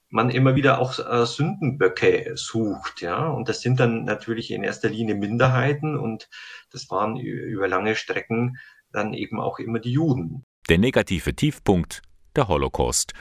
man 0.09 0.29
immer 0.29 0.55
wieder 0.55 0.79
auch 0.79 0.99
äh, 0.99 1.25
Sündenböcke 1.25 2.33
sucht, 2.35 3.01
ja. 3.01 3.27
Und 3.27 3.49
das 3.49 3.61
sind 3.61 3.79
dann 3.79 4.05
natürlich 4.05 4.51
in 4.51 4.63
erster 4.63 4.89
Linie 4.89 5.15
Minderheiten 5.15 5.97
und 5.97 6.29
das 6.71 6.89
waren 6.89 7.17
über 7.17 7.67
lange 7.67 7.95
Strecken 7.95 8.57
dann 8.91 9.13
eben 9.13 9.39
auch 9.39 9.59
immer 9.59 9.79
die 9.79 9.91
Juden. 9.91 10.45
Der 10.69 10.77
negative 10.77 11.35
Tiefpunkt, 11.35 12.01
der 12.35 12.47
Holocaust, 12.47 13.13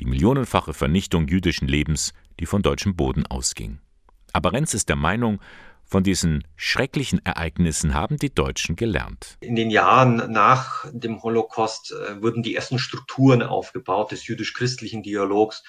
die 0.00 0.06
millionenfache 0.06 0.72
Vernichtung 0.72 1.28
jüdischen 1.28 1.68
Lebens, 1.68 2.12
die 2.38 2.46
von 2.46 2.62
deutschem 2.62 2.96
Boden 2.96 3.26
ausging. 3.26 3.80
Aber 4.32 4.52
Renz 4.52 4.74
ist 4.74 4.88
der 4.88 4.96
Meinung, 4.96 5.40
von 5.84 6.04
diesen 6.04 6.44
schrecklichen 6.54 7.24
Ereignissen 7.26 7.94
haben 7.94 8.16
die 8.16 8.32
Deutschen 8.32 8.76
gelernt. 8.76 9.36
In 9.40 9.56
den 9.56 9.70
Jahren 9.70 10.30
nach 10.30 10.86
dem 10.92 11.20
Holocaust 11.20 11.92
äh, 11.92 12.22
wurden 12.22 12.44
die 12.44 12.54
ersten 12.54 12.78
Strukturen 12.78 13.42
aufgebaut 13.42 14.12
des 14.12 14.26
jüdisch-christlichen 14.28 15.02
Dialogs, 15.02 15.64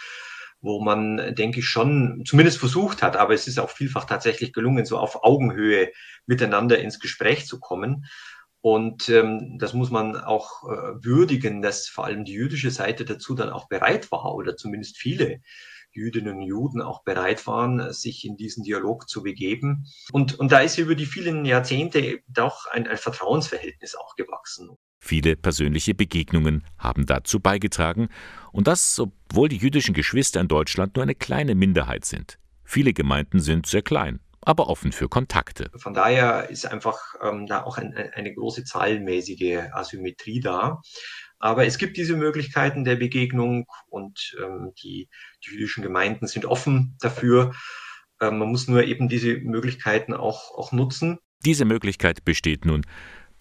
wo 0.61 0.81
man, 0.81 1.35
denke 1.35 1.59
ich, 1.59 1.65
schon 1.65 2.23
zumindest 2.25 2.59
versucht 2.59 3.01
hat, 3.01 3.17
aber 3.17 3.33
es 3.33 3.47
ist 3.47 3.59
auch 3.59 3.71
vielfach 3.71 4.05
tatsächlich 4.05 4.53
gelungen, 4.53 4.85
so 4.85 4.97
auf 4.97 5.23
Augenhöhe 5.23 5.91
miteinander 6.27 6.79
ins 6.79 6.99
Gespräch 6.99 7.47
zu 7.47 7.59
kommen. 7.59 8.05
Und 8.61 9.09
ähm, 9.09 9.57
das 9.57 9.73
muss 9.73 9.89
man 9.89 10.15
auch 10.15 10.63
äh, 10.63 11.03
würdigen, 11.03 11.63
dass 11.63 11.87
vor 11.87 12.05
allem 12.05 12.25
die 12.25 12.33
jüdische 12.33 12.69
Seite 12.69 13.05
dazu 13.05 13.33
dann 13.33 13.49
auch 13.49 13.67
bereit 13.67 14.11
war 14.11 14.35
oder 14.35 14.55
zumindest 14.55 14.97
viele 14.97 15.41
Jüdinnen 15.93 16.37
und 16.37 16.43
Juden 16.43 16.81
auch 16.81 17.03
bereit 17.03 17.47
waren, 17.47 17.91
sich 17.91 18.23
in 18.23 18.37
diesen 18.37 18.63
Dialog 18.63 19.09
zu 19.09 19.23
begeben. 19.23 19.87
Und, 20.11 20.39
und 20.39 20.51
da 20.51 20.59
ist 20.59 20.77
über 20.77 20.95
die 20.95 21.07
vielen 21.07 21.43
Jahrzehnte 21.43 22.19
doch 22.27 22.67
ein, 22.67 22.87
ein 22.87 22.97
Vertrauensverhältnis 22.97 23.95
auch 23.95 24.15
gewachsen. 24.15 24.77
Viele 25.03 25.35
persönliche 25.35 25.95
Begegnungen 25.95 26.63
haben 26.77 27.07
dazu 27.07 27.39
beigetragen, 27.39 28.07
und 28.53 28.67
das, 28.67 28.99
obwohl 28.99 29.49
die 29.49 29.57
jüdischen 29.57 29.95
Geschwister 29.95 30.39
in 30.39 30.47
Deutschland 30.47 30.95
nur 30.95 31.03
eine 31.03 31.15
kleine 31.15 31.55
Minderheit 31.55 32.05
sind. 32.05 32.37
Viele 32.63 32.93
Gemeinden 32.93 33.39
sind 33.39 33.65
sehr 33.65 33.81
klein, 33.81 34.19
aber 34.41 34.69
offen 34.69 34.91
für 34.91 35.09
Kontakte. 35.09 35.71
Von 35.75 35.95
daher 35.95 36.49
ist 36.49 36.65
einfach 36.65 36.99
ähm, 37.21 37.47
da 37.47 37.63
auch 37.63 37.77
ein, 37.77 37.93
eine 37.93 38.33
große 38.33 38.63
zahlenmäßige 38.63 39.71
Asymmetrie 39.73 40.39
da. 40.39 40.81
Aber 41.39 41.65
es 41.65 41.79
gibt 41.79 41.97
diese 41.97 42.15
Möglichkeiten 42.15 42.83
der 42.83 42.97
Begegnung 42.97 43.65
und 43.87 44.37
ähm, 44.39 44.71
die, 44.83 45.09
die 45.43 45.51
jüdischen 45.51 45.81
Gemeinden 45.81 46.27
sind 46.27 46.45
offen 46.45 46.95
dafür. 47.01 47.53
Ähm, 48.21 48.37
man 48.37 48.49
muss 48.49 48.67
nur 48.67 48.83
eben 48.83 49.09
diese 49.09 49.37
Möglichkeiten 49.37 50.13
auch, 50.13 50.55
auch 50.55 50.71
nutzen. 50.71 51.17
Diese 51.43 51.65
Möglichkeit 51.65 52.23
besteht 52.23 52.65
nun 52.65 52.85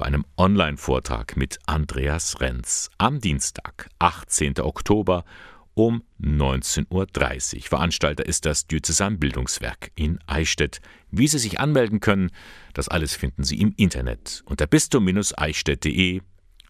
bei 0.01 0.07
einem 0.07 0.24
Online-Vortrag 0.38 1.36
mit 1.36 1.59
Andreas 1.66 2.40
Renz 2.40 2.88
am 2.96 3.20
Dienstag, 3.20 3.90
18. 3.98 4.59
Oktober 4.61 5.26
um 5.74 6.03
19.30 6.18 7.57
Uhr. 7.57 7.62
Veranstalter 7.64 8.24
ist 8.24 8.46
das 8.46 8.66
Diözesanbildungswerk 8.66 9.92
in 9.96 10.18
Eichstätt. 10.26 10.80
Wie 11.11 11.28
Sie 11.28 11.38
sich 11.38 11.61
anmelden 11.61 12.01
können, 12.01 12.30
das 12.72 12.88
alles 12.88 13.14
finden 13.14 13.44
Sie 13.44 13.61
im 13.61 13.74
Internet 13.76 14.42
unter 14.46 14.66
bistum-eichstätt.de 14.66 16.22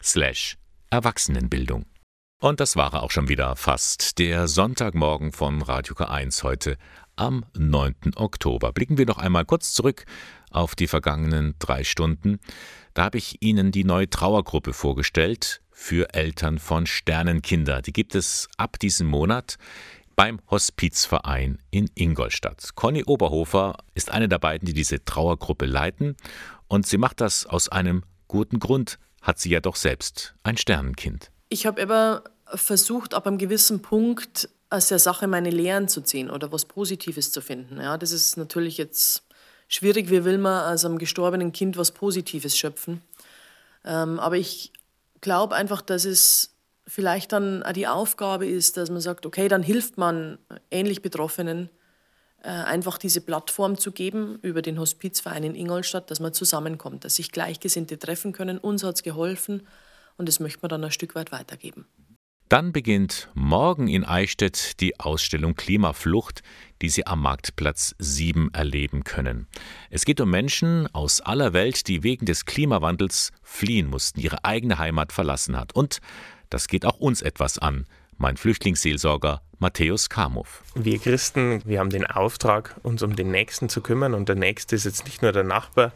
slash 0.03 0.57
Erwachsenenbildung. 0.89 1.85
Und 2.41 2.59
das 2.59 2.75
war 2.75 3.01
auch 3.01 3.11
schon 3.11 3.29
wieder 3.29 3.55
fast 3.55 4.19
der 4.19 4.49
Sonntagmorgen 4.49 5.31
von 5.31 5.61
Radio 5.61 5.95
K1 5.95 6.43
heute 6.43 6.77
am 7.21 7.45
9. 7.55 8.13
Oktober. 8.15 8.73
Blicken 8.73 8.97
wir 8.97 9.05
noch 9.05 9.19
einmal 9.19 9.45
kurz 9.45 9.73
zurück 9.73 10.05
auf 10.49 10.73
die 10.73 10.87
vergangenen 10.87 11.53
drei 11.59 11.83
Stunden. 11.83 12.39
Da 12.95 13.03
habe 13.03 13.19
ich 13.19 13.43
Ihnen 13.43 13.71
die 13.71 13.83
neue 13.83 14.09
Trauergruppe 14.09 14.73
vorgestellt 14.73 15.61
für 15.69 16.15
Eltern 16.15 16.57
von 16.57 16.87
Sternenkinder. 16.87 17.83
Die 17.83 17.93
gibt 17.93 18.15
es 18.15 18.47
ab 18.57 18.79
diesem 18.79 19.05
Monat 19.05 19.57
beim 20.15 20.39
Hospizverein 20.49 21.59
in 21.69 21.91
Ingolstadt. 21.93 22.69
Conny 22.73 23.03
Oberhofer 23.03 23.77
ist 23.93 24.09
eine 24.09 24.27
der 24.27 24.39
beiden, 24.39 24.65
die 24.65 24.73
diese 24.73 25.05
Trauergruppe 25.05 25.67
leiten 25.67 26.15
und 26.67 26.87
sie 26.87 26.97
macht 26.97 27.21
das 27.21 27.45
aus 27.45 27.69
einem 27.69 28.03
guten 28.27 28.57
Grund, 28.57 28.97
hat 29.21 29.37
sie 29.37 29.51
ja 29.51 29.59
doch 29.59 29.75
selbst 29.75 30.33
ein 30.41 30.57
Sternenkind. 30.57 31.29
Ich 31.49 31.67
habe 31.67 31.81
immer 31.81 32.23
versucht, 32.47 33.13
ab 33.13 33.27
einem 33.27 33.37
gewissen 33.37 33.83
Punkt 33.83 34.49
aus 34.71 34.87
der 34.87 34.99
Sache 34.99 35.27
meine 35.27 35.49
Lehren 35.49 35.87
zu 35.87 36.01
ziehen 36.01 36.31
oder 36.31 36.51
was 36.51 36.65
Positives 36.65 37.31
zu 37.31 37.41
finden. 37.41 37.79
Ja, 37.79 37.97
das 37.97 38.11
ist 38.11 38.37
natürlich 38.37 38.77
jetzt 38.77 39.23
schwierig. 39.67 40.09
Wie 40.09 40.23
will 40.23 40.37
man 40.37 40.73
aus 40.73 40.85
einem 40.85 40.97
gestorbenen 40.97 41.51
Kind 41.51 41.77
was 41.77 41.91
Positives 41.91 42.57
schöpfen? 42.57 43.01
Ähm, 43.83 44.17
aber 44.19 44.37
ich 44.37 44.71
glaube 45.19 45.55
einfach, 45.55 45.81
dass 45.81 46.05
es 46.05 46.55
vielleicht 46.87 47.33
dann 47.33 47.63
auch 47.63 47.73
die 47.73 47.87
Aufgabe 47.87 48.47
ist, 48.47 48.77
dass 48.77 48.89
man 48.89 49.01
sagt, 49.01 49.25
okay, 49.25 49.49
dann 49.49 49.61
hilft 49.61 49.97
man 49.97 50.37
ähnlich 50.71 51.01
Betroffenen, 51.01 51.69
äh, 52.41 52.49
einfach 52.49 52.97
diese 52.97 53.19
Plattform 53.19 53.77
zu 53.77 53.91
geben 53.91 54.39
über 54.41 54.61
den 54.61 54.79
Hospizverein 54.79 55.43
in 55.43 55.55
Ingolstadt, 55.55 56.09
dass 56.09 56.21
man 56.21 56.33
zusammenkommt, 56.33 57.03
dass 57.03 57.17
sich 57.17 57.33
Gleichgesinnte 57.33 57.99
treffen 57.99 58.31
können. 58.31 58.57
Uns 58.57 58.83
hat 58.83 58.95
es 58.95 59.03
geholfen 59.03 59.67
und 60.17 60.29
das 60.29 60.39
möchte 60.39 60.59
man 60.61 60.69
dann 60.69 60.83
ein 60.85 60.91
Stück 60.91 61.13
weit 61.13 61.33
weitergeben. 61.33 61.85
Dann 62.51 62.73
beginnt 62.73 63.29
morgen 63.33 63.87
in 63.87 64.03
Eichstätt 64.03 64.81
die 64.81 64.99
Ausstellung 64.99 65.55
Klimaflucht, 65.55 66.43
die 66.81 66.89
Sie 66.89 67.07
am 67.07 67.21
Marktplatz 67.21 67.95
7 67.97 68.53
erleben 68.53 69.05
können. 69.05 69.47
Es 69.89 70.03
geht 70.03 70.19
um 70.19 70.29
Menschen 70.29 70.93
aus 70.93 71.21
aller 71.21 71.53
Welt, 71.53 71.87
die 71.87 72.03
wegen 72.03 72.25
des 72.25 72.43
Klimawandels 72.43 73.31
fliehen 73.41 73.89
mussten, 73.89 74.19
ihre 74.19 74.43
eigene 74.43 74.79
Heimat 74.79 75.13
verlassen 75.13 75.55
hat. 75.55 75.73
Und 75.73 76.01
das 76.49 76.67
geht 76.67 76.85
auch 76.85 76.97
uns 76.97 77.21
etwas 77.21 77.57
an 77.57 77.85
mein 78.21 78.37
Flüchtlingsseelsorger 78.37 79.41
Matthäus 79.57 80.07
Kamow. 80.07 80.47
Wir 80.75 80.99
Christen, 80.99 81.61
wir 81.65 81.79
haben 81.79 81.89
den 81.89 82.05
Auftrag, 82.05 82.75
uns 82.83 83.01
um 83.01 83.15
den 83.15 83.31
Nächsten 83.31 83.67
zu 83.67 83.81
kümmern. 83.81 84.13
Und 84.13 84.29
der 84.29 84.35
Nächste 84.35 84.75
ist 84.75 84.85
jetzt 84.85 85.05
nicht 85.05 85.23
nur 85.23 85.31
der 85.31 85.43
Nachbar, 85.43 85.91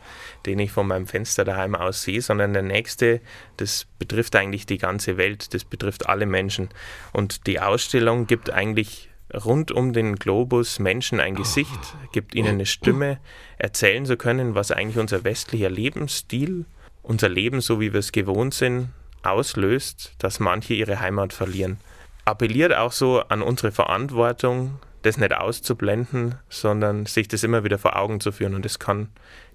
den 0.45 0.57
ich 0.59 0.71
von 0.71 0.87
meinem 0.87 1.05
Fenster 1.05 1.45
daheim 1.45 1.75
aus 1.75 2.01
sehe, 2.01 2.21
sondern 2.21 2.53
der 2.53 2.63
Nächste, 2.63 3.21
das 3.57 3.85
betrifft 3.99 4.35
eigentlich 4.35 4.65
die 4.65 4.79
ganze 4.79 5.17
Welt, 5.17 5.53
das 5.53 5.63
betrifft 5.63 6.09
alle 6.09 6.25
Menschen. 6.25 6.69
Und 7.13 7.45
die 7.45 7.59
Ausstellung 7.59 8.25
gibt 8.25 8.49
eigentlich 8.49 9.09
rund 9.31 9.71
um 9.71 9.93
den 9.93 10.15
Globus 10.15 10.79
Menschen 10.79 11.19
ein 11.19 11.35
Gesicht, 11.35 11.95
gibt 12.11 12.33
ihnen 12.33 12.55
eine 12.55 12.65
Stimme, 12.65 13.19
erzählen 13.57 14.05
zu 14.05 14.17
können, 14.17 14.55
was 14.55 14.71
eigentlich 14.71 14.97
unser 14.97 15.23
westlicher 15.23 15.69
Lebensstil, 15.69 16.65
unser 17.03 17.29
Leben, 17.29 17.61
so 17.61 17.79
wie 17.79 17.93
wir 17.93 17.99
es 17.99 18.11
gewohnt 18.11 18.55
sind, 18.55 18.89
auslöst, 19.21 20.13
dass 20.17 20.39
manche 20.39 20.73
ihre 20.73 20.99
Heimat 20.99 21.31
verlieren 21.31 21.77
appelliert 22.25 22.73
auch 22.73 22.91
so 22.91 23.21
an 23.21 23.41
unsere 23.41 23.71
Verantwortung, 23.71 24.79
das 25.03 25.17
nicht 25.17 25.33
auszublenden, 25.33 26.35
sondern 26.49 27.05
sich 27.05 27.27
das 27.27 27.43
immer 27.43 27.63
wieder 27.63 27.77
vor 27.77 27.95
Augen 27.95 28.19
zu 28.19 28.31
führen. 28.31 28.55
Und 28.55 28.65
das 28.65 28.79
kann 28.79 29.09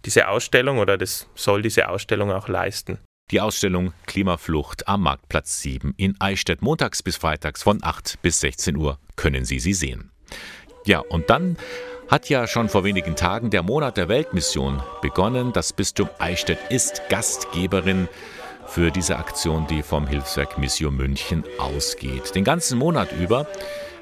diese 0.05 0.29
Ausstellung 0.29 0.79
oder 0.79 0.97
das 0.97 1.29
soll 1.35 1.63
diese 1.63 1.89
Ausstellung 1.89 2.31
auch 2.31 2.49
leisten. 2.49 2.99
Die 3.33 3.41
Ausstellung 3.41 3.93
Klimaflucht 4.07 4.89
am 4.89 5.03
Marktplatz 5.03 5.61
7 5.61 5.95
in 5.97 6.17
Eichstätt 6.21 6.63
montags 6.63 7.03
bis 7.03 7.17
freitags 7.17 7.63
von 7.63 7.79
8 7.83 8.23
bis 8.23 8.41
16 8.41 8.77
Uhr 8.77 8.99
können 9.17 9.45
Sie 9.45 9.61
sie 9.61 9.73
sehen. 9.73 10.11
Ja, 10.85 11.01
und 11.01 11.31
dann 11.31 11.57
hat 12.09 12.29
ja 12.29 12.49
schon 12.49 12.69
vor 12.69 12.83
wenigen 12.83 13.15
Tagen 13.15 13.51
der 13.51 13.63
Monat 13.63 13.97
der 13.97 14.09
Weltmission 14.09 14.83
begonnen. 15.01 15.53
Das 15.53 15.73
Bistum 15.73 16.09
Eichstätt 16.19 16.59
ist 16.71 17.03
Gastgeberin 17.09 18.09
für 18.71 18.93
diese 18.93 19.17
Aktion, 19.17 19.67
die 19.67 19.83
vom 19.83 20.07
Hilfswerk 20.07 20.57
Mission 20.57 20.97
München 20.97 21.43
ausgeht. 21.59 22.35
Den 22.37 22.45
ganzen 22.45 22.79
Monat 22.79 23.11
über 23.13 23.47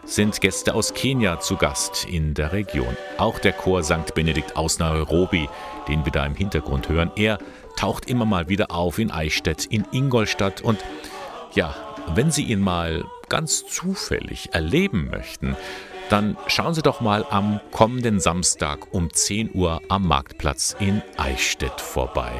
sind 0.04 0.40
Gäste 0.40 0.74
aus 0.74 0.92
Kenia 0.92 1.40
zu 1.40 1.56
Gast 1.56 2.04
in 2.04 2.34
der 2.34 2.52
Region. 2.52 2.96
Auch 3.16 3.38
der 3.38 3.52
Chor 3.52 3.82
St. 3.82 4.14
Benedikt 4.14 4.56
aus 4.56 4.78
Nairobi, 4.78 5.48
den 5.88 6.04
wir 6.04 6.12
da 6.12 6.26
im 6.26 6.34
Hintergrund 6.34 6.88
hören, 6.88 7.10
er 7.16 7.38
taucht 7.76 8.10
immer 8.10 8.26
mal 8.26 8.48
wieder 8.48 8.70
auf 8.70 8.98
in 8.98 9.10
Eichstätt, 9.10 9.64
in 9.66 9.86
Ingolstadt 9.92 10.60
und 10.60 10.78
ja, 11.54 11.74
wenn 12.14 12.30
Sie 12.30 12.44
ihn 12.44 12.60
mal 12.60 13.04
ganz 13.28 13.66
zufällig 13.66 14.50
erleben 14.52 15.08
möchten, 15.10 15.56
dann 16.10 16.36
schauen 16.46 16.74
Sie 16.74 16.82
doch 16.82 17.00
mal 17.00 17.24
am 17.30 17.60
kommenden 17.70 18.20
Samstag 18.20 18.92
um 18.92 19.12
10 19.12 19.54
Uhr 19.54 19.80
am 19.88 20.06
Marktplatz 20.06 20.76
in 20.78 21.02
Eichstätt 21.16 21.80
vorbei. 21.80 22.32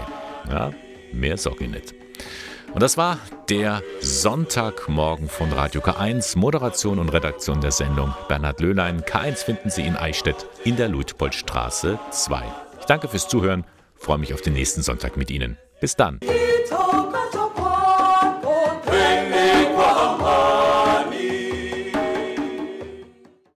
Ja, 0.51 0.73
mehr 1.13 1.35
ich 1.35 1.69
nicht. 1.69 1.98
Und 2.75 2.83
das 2.83 2.97
war 2.97 3.19
der 3.49 3.83
Sonntagmorgen 4.01 5.29
von 5.29 5.53
Radio 5.53 5.81
K1. 5.81 6.39
Moderation 6.39 6.99
und 6.99 7.09
Redaktion 7.09 7.61
der 7.61 7.71
Sendung 7.73 8.15
Bernhard 8.29 8.61
Löhlein. 8.61 9.03
K1 9.03 9.45
finden 9.45 9.71
Sie 9.71 9.83
in 9.83 9.97
Eichstätt 9.97 10.47
in 10.65 10.77
der 10.77 10.89
Luitpoldstraße 10.89 11.99
2. 12.11 12.43
Ich 12.81 12.87
danke 12.87 13.09
fürs 13.09 13.29
Zuhören, 13.29 13.65
freue 13.97 14.19
mich 14.19 14.35
auf 14.35 14.43
den 14.43 14.53
nächsten 14.53 14.83
Sonntag 14.83 15.17
mit 15.17 15.31
Ihnen. 15.31 15.57
Bis 15.81 15.97
dann. 15.97 16.21